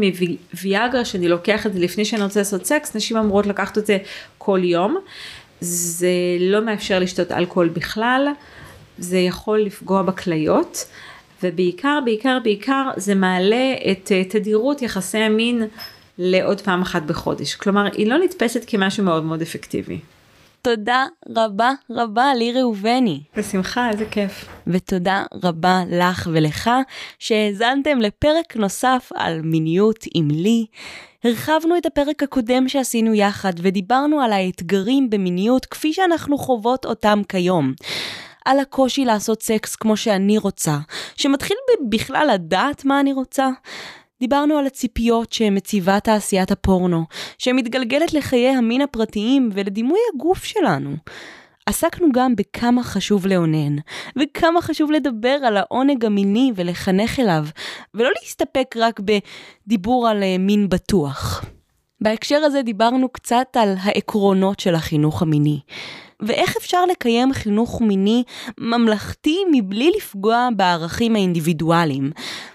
מוויאגרה, 0.55 1.05
שאני 1.05 1.29
לוקח 1.29 1.67
את 1.67 1.73
זה 1.73 1.79
לפני 1.81 2.05
שאני 2.05 2.23
רוצה 2.23 2.41
לעשות 2.41 2.67
סקס, 2.67 2.97
נשים 2.97 3.17
אמורות 3.17 3.47
לקחת 3.47 3.79
את 3.79 3.87
זה 3.87 3.99
כל 4.39 4.61
יום. 4.63 4.99
זה 5.61 6.11
לא 6.41 6.61
מאפשר 6.61 6.99
לשתות 6.99 7.33
אלכוהול 7.33 7.69
בכלל, 7.69 8.29
זה 8.99 9.19
יכול 9.19 9.61
לפגוע 9.61 10.03
בכליות. 10.03 10.85
ובעיקר, 11.43 11.99
בעיקר, 12.05 12.39
בעיקר 12.45 12.91
זה 12.97 13.15
מעלה 13.15 13.75
את 13.91 14.13
אה, 14.13 14.25
תדירות 14.25 14.83
יחסי 14.83 15.19
המין 15.19 15.63
לעוד 16.19 16.61
פעם 16.61 16.83
אחת 16.83 17.03
בחודש. 17.03 17.55
כלומר, 17.55 17.87
היא 17.97 18.07
לא 18.07 18.19
נתפסת 18.19 18.65
כמשהו 18.67 19.05
מאוד 19.05 19.25
מאוד 19.25 19.43
אפקטיבי. 19.43 19.99
תודה 20.63 21.07
רבה 21.29 21.71
רבה 21.91 22.35
לי 22.35 22.53
ראובני. 22.53 23.21
בשמחה, 23.37 23.91
איזה 23.91 24.05
כיף. 24.11 24.49
ותודה 24.67 25.25
רבה 25.45 25.83
לך 25.91 26.29
ולך 26.33 26.71
שהאזנתם 27.19 27.99
לפרק 27.99 28.57
נוסף 28.57 29.11
על 29.15 29.41
מיניות 29.43 30.05
עם 30.15 30.29
לי. 30.31 30.67
הרחבנו 31.25 31.77
את 31.77 31.87
הפרק 31.87 32.23
הקודם 32.23 32.69
שעשינו 32.69 33.15
יחד 33.15 33.53
ודיברנו 33.57 34.21
על 34.21 34.33
האתגרים 34.33 35.11
במיניות 35.11 35.67
כפי 35.67 35.93
שאנחנו 35.93 36.39
חוות 36.39 36.85
אותם 36.85 37.23
כיום. 37.29 37.73
על 38.45 38.61
הקושי 38.61 39.05
לעשות 39.05 39.43
סקס 39.43 39.77
כמו 39.77 39.97
שאני 39.97 40.39
רוצה, 40.39 40.79
שמתחיל 41.17 41.57
בכלל 41.89 42.31
לדעת 42.35 42.85
מה 42.85 43.01
אני 43.01 43.13
רוצה. 43.13 43.49
דיברנו 44.21 44.59
על 44.59 44.67
הציפיות 44.67 45.33
שמציבה 45.33 46.01
תעשיית 46.01 46.51
הפורנו, 46.51 47.05
שמתגלגלת 47.39 48.13
לחיי 48.13 48.49
המין 48.49 48.81
הפרטיים 48.81 49.51
ולדימוי 49.53 49.99
הגוף 50.15 50.45
שלנו. 50.45 50.97
עסקנו 51.67 52.07
גם 52.13 52.37
בכמה 52.37 52.83
חשוב 52.83 53.27
לאונן, 53.27 53.77
וכמה 54.19 54.63
חשוב 54.63 54.91
לדבר 54.91 55.39
על 55.45 55.57
העונג 55.57 56.05
המיני 56.05 56.53
ולחנך 56.57 57.21
אליו, 57.21 57.45
ולא 57.95 58.11
להסתפק 58.21 58.75
רק 58.77 59.01
בדיבור 59.01 60.09
על 60.09 60.23
אה, 60.23 60.39
מין 60.39 60.69
בטוח. 60.69 61.45
בהקשר 62.01 62.37
הזה 62.37 62.63
דיברנו 62.63 63.09
קצת 63.09 63.47
על 63.55 63.75
העקרונות 63.83 64.61
של 64.61 64.75
החינוך 64.75 65.23
המיני. 65.23 65.61
ואיך 66.23 66.57
אפשר 66.57 66.87
לקיים 66.87 67.33
חינוך 67.33 67.81
מיני 67.81 68.23
ממלכתי 68.59 69.39
מבלי 69.53 69.91
לפגוע 69.97 70.49
בערכים 70.57 71.17
האינדיבידואליים. 71.17 72.11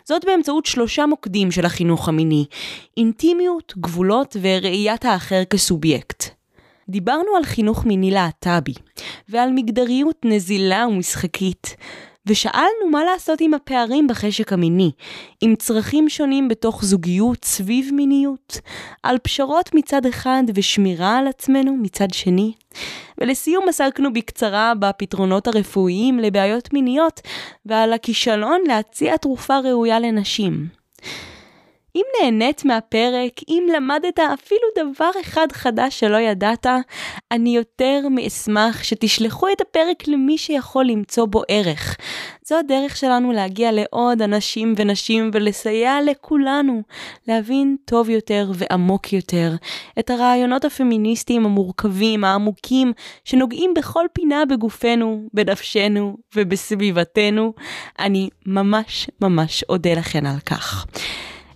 זאת 0.05 0.25
באמצעות 0.25 0.65
שלושה 0.65 1.05
מוקדים 1.05 1.51
של 1.51 1.65
החינוך 1.65 2.09
המיני, 2.09 2.45
אינטימיות, 2.97 3.73
גבולות 3.77 4.35
וראיית 4.41 5.05
האחר 5.05 5.43
כסובייקט. 5.45 6.23
דיברנו 6.89 7.35
על 7.37 7.43
חינוך 7.43 7.85
מיני 7.85 8.11
להט"בי, 8.11 8.73
ועל 9.29 9.51
מגדריות 9.51 10.25
נזילה 10.25 10.85
ומשחקית, 10.87 11.75
ושאלנו 12.25 12.89
מה 12.91 13.03
לעשות 13.03 13.41
עם 13.41 13.53
הפערים 13.53 14.07
בחשק 14.07 14.53
המיני, 14.53 14.91
עם 15.41 15.55
צרכים 15.55 16.09
שונים 16.09 16.47
בתוך 16.47 16.83
זוגיות 16.85 17.45
סביב 17.45 17.89
מיניות, 17.93 18.59
על 19.03 19.17
פשרות 19.17 19.69
מצד 19.73 20.05
אחד 20.05 20.43
ושמירה 20.55 21.17
על 21.17 21.27
עצמנו 21.27 21.77
מצד 21.81 22.13
שני. 22.13 22.53
ולסיום 23.17 23.69
עסקנו 23.69 24.13
בקצרה 24.13 24.73
בפתרונות 24.79 25.47
הרפואיים 25.47 26.19
לבעיות 26.19 26.73
מיניות 26.73 27.21
ועל 27.65 27.93
הכישלון 27.93 28.61
להציע 28.67 29.17
תרופה 29.17 29.59
ראויה 29.59 29.99
לנשים. 29.99 30.67
אם 31.95 32.03
נהנית 32.21 32.65
מהפרק, 32.65 33.31
אם 33.49 33.67
למדת 33.75 34.19
אפילו 34.19 34.61
דבר 34.77 35.09
אחד 35.21 35.47
חדש 35.51 35.99
שלא 35.99 36.17
ידעת, 36.17 36.65
אני 37.31 37.55
יותר 37.55 37.99
מאשמח 38.11 38.83
שתשלחו 38.83 39.47
את 39.51 39.61
הפרק 39.61 40.07
למי 40.07 40.37
שיכול 40.37 40.85
למצוא 40.85 41.25
בו 41.25 41.41
ערך. 41.47 41.97
זו 42.45 42.59
הדרך 42.59 42.97
שלנו 42.97 43.31
להגיע 43.31 43.71
לעוד 43.71 44.21
אנשים 44.21 44.73
ונשים 44.77 45.29
ולסייע 45.33 45.97
לכולנו 46.05 46.81
להבין 47.27 47.75
טוב 47.85 48.09
יותר 48.09 48.51
ועמוק 48.53 49.13
יותר 49.13 49.55
את 49.99 50.09
הרעיונות 50.09 50.65
הפמיניסטיים 50.65 51.45
המורכבים, 51.45 52.23
העמוקים, 52.23 52.93
שנוגעים 53.25 53.73
בכל 53.73 54.05
פינה 54.13 54.45
בגופנו, 54.45 55.27
בנפשנו 55.33 56.17
ובסביבתנו. 56.35 57.53
אני 57.99 58.29
ממש 58.45 59.09
ממש 59.21 59.63
אודה 59.69 59.93
לכן 59.93 60.25
על 60.25 60.39
כך. 60.39 60.85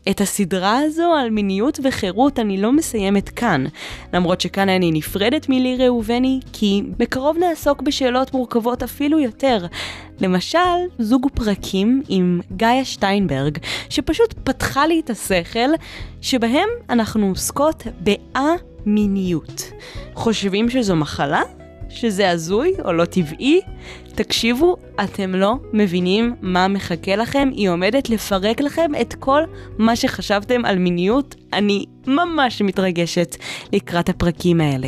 את 0.10 0.22
הסדרה 0.22 0.80
הזו 0.80 1.14
על 1.14 1.30
מיניות 1.30 1.80
וחירות 1.84 2.40
אני 2.40 2.58
לא 2.62 2.72
מסיימת 2.72 3.30
כאן, 3.30 3.66
למרות 4.14 4.42
שכאן 4.42 4.70
אני 4.70 4.92
נפרדת 4.92 5.50
מלי 5.50 5.78
ראובני, 5.78 6.40
כי 6.54 6.84
בקרוב 6.98 7.38
נעסוק 7.38 7.82
בשאלות 7.82 8.34
מורכבות 8.34 8.84
אפילו 8.84 9.20
יותר. 9.20 9.66
למשל, 10.22 10.60
זוג 11.00 11.28
פרקים 11.34 12.02
עם 12.10 12.42
גאיה 12.56 12.86
שטיינברג, 12.86 13.58
שפשוט 13.90 14.34
פתחה 14.44 14.88
לי 14.88 15.00
את 15.00 15.10
השכל, 15.10 15.70
שבהם 16.22 16.70
אנחנו 16.90 17.28
עוסקות 17.28 17.84
בא-מיניות. 18.00 19.72
חושבים 20.14 20.70
שזו 20.70 20.96
מחלה? 20.96 21.42
שזה 21.90 22.30
הזוי 22.30 22.74
או 22.86 22.94
לא 22.94 23.06
טבעי? 23.06 23.62
תקשיבו, 24.16 24.76
אתם 25.04 25.36
לא 25.36 25.56
מבינים 25.74 26.36
מה 26.42 26.68
מחכה 26.68 27.16
לכם, 27.16 27.50
היא 27.54 27.70
עומדת 27.70 28.10
לפרק 28.10 28.62
לכם 28.62 28.92
את 29.02 29.14
כל 29.14 29.42
מה 29.78 29.96
שחשבתם 29.96 30.66
על 30.66 30.78
מיניות. 30.78 31.36
אני 31.54 31.86
ממש 32.08 32.62
מתרגשת 32.62 33.36
לקראת 33.74 34.10
הפרקים 34.10 34.62
האלה. 34.62 34.88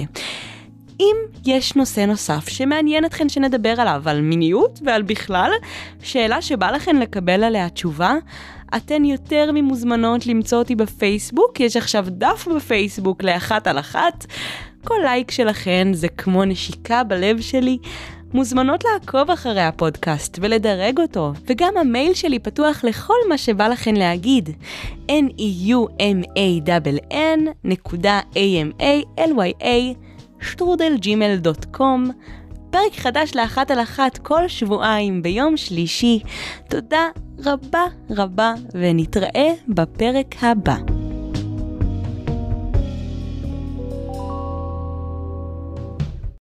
אם 0.99 1.15
יש 1.45 1.75
נושא 1.75 1.99
נוסף 1.99 2.49
שמעניין 2.49 3.05
אתכן 3.05 3.29
שנדבר 3.29 3.81
עליו, 3.81 4.01
על 4.05 4.21
מיניות 4.21 4.79
ועל 4.85 5.01
בכלל, 5.01 5.51
שאלה 6.03 6.41
שבא 6.41 6.71
לכן 6.71 6.95
לקבל 6.95 7.43
עליה 7.43 7.69
תשובה, 7.69 8.15
אתן 8.77 9.05
יותר 9.05 9.51
ממוזמנות 9.53 10.27
למצוא 10.27 10.57
אותי 10.57 10.75
בפייסבוק, 10.75 11.59
יש 11.59 11.77
עכשיו 11.77 12.05
דף 12.09 12.47
בפייסבוק 12.55 13.23
לאחת 13.23 13.67
על 13.67 13.79
אחת. 13.79 14.25
כל 14.83 14.95
לייק 15.03 15.31
שלכן 15.31 15.87
זה 15.93 16.07
כמו 16.07 16.45
נשיקה 16.45 17.03
בלב 17.03 17.41
שלי. 17.41 17.77
מוזמנות 18.33 18.83
לעקוב 18.83 19.31
אחרי 19.31 19.61
הפודקאסט 19.61 20.39
ולדרג 20.41 20.99
אותו, 20.99 21.33
וגם 21.47 21.73
המייל 21.77 22.13
שלי 22.13 22.39
פתוח 22.39 22.83
לכל 22.83 23.13
מה 23.29 23.37
שבא 23.37 23.67
לכן 23.67 23.95
להגיד. 23.95 24.49
n-e-u-m-a-n 25.07 26.59
נקודה 27.63 28.19
a-m-a-l-y-a 28.33 29.95
שטרודלג'ימל.קום 30.41 32.11
פרק 32.71 32.95
חדש 32.95 33.35
לאחת 33.35 33.71
על 33.71 33.79
אחת 33.79 34.17
כל 34.17 34.47
שבועיים 34.47 35.21
ביום 35.21 35.57
שלישי. 35.57 36.19
תודה 36.69 37.07
רבה 37.45 37.83
רבה 38.09 38.53
ונתראה 38.73 39.51
בפרק 39.67 40.35
הבא. 40.41 40.98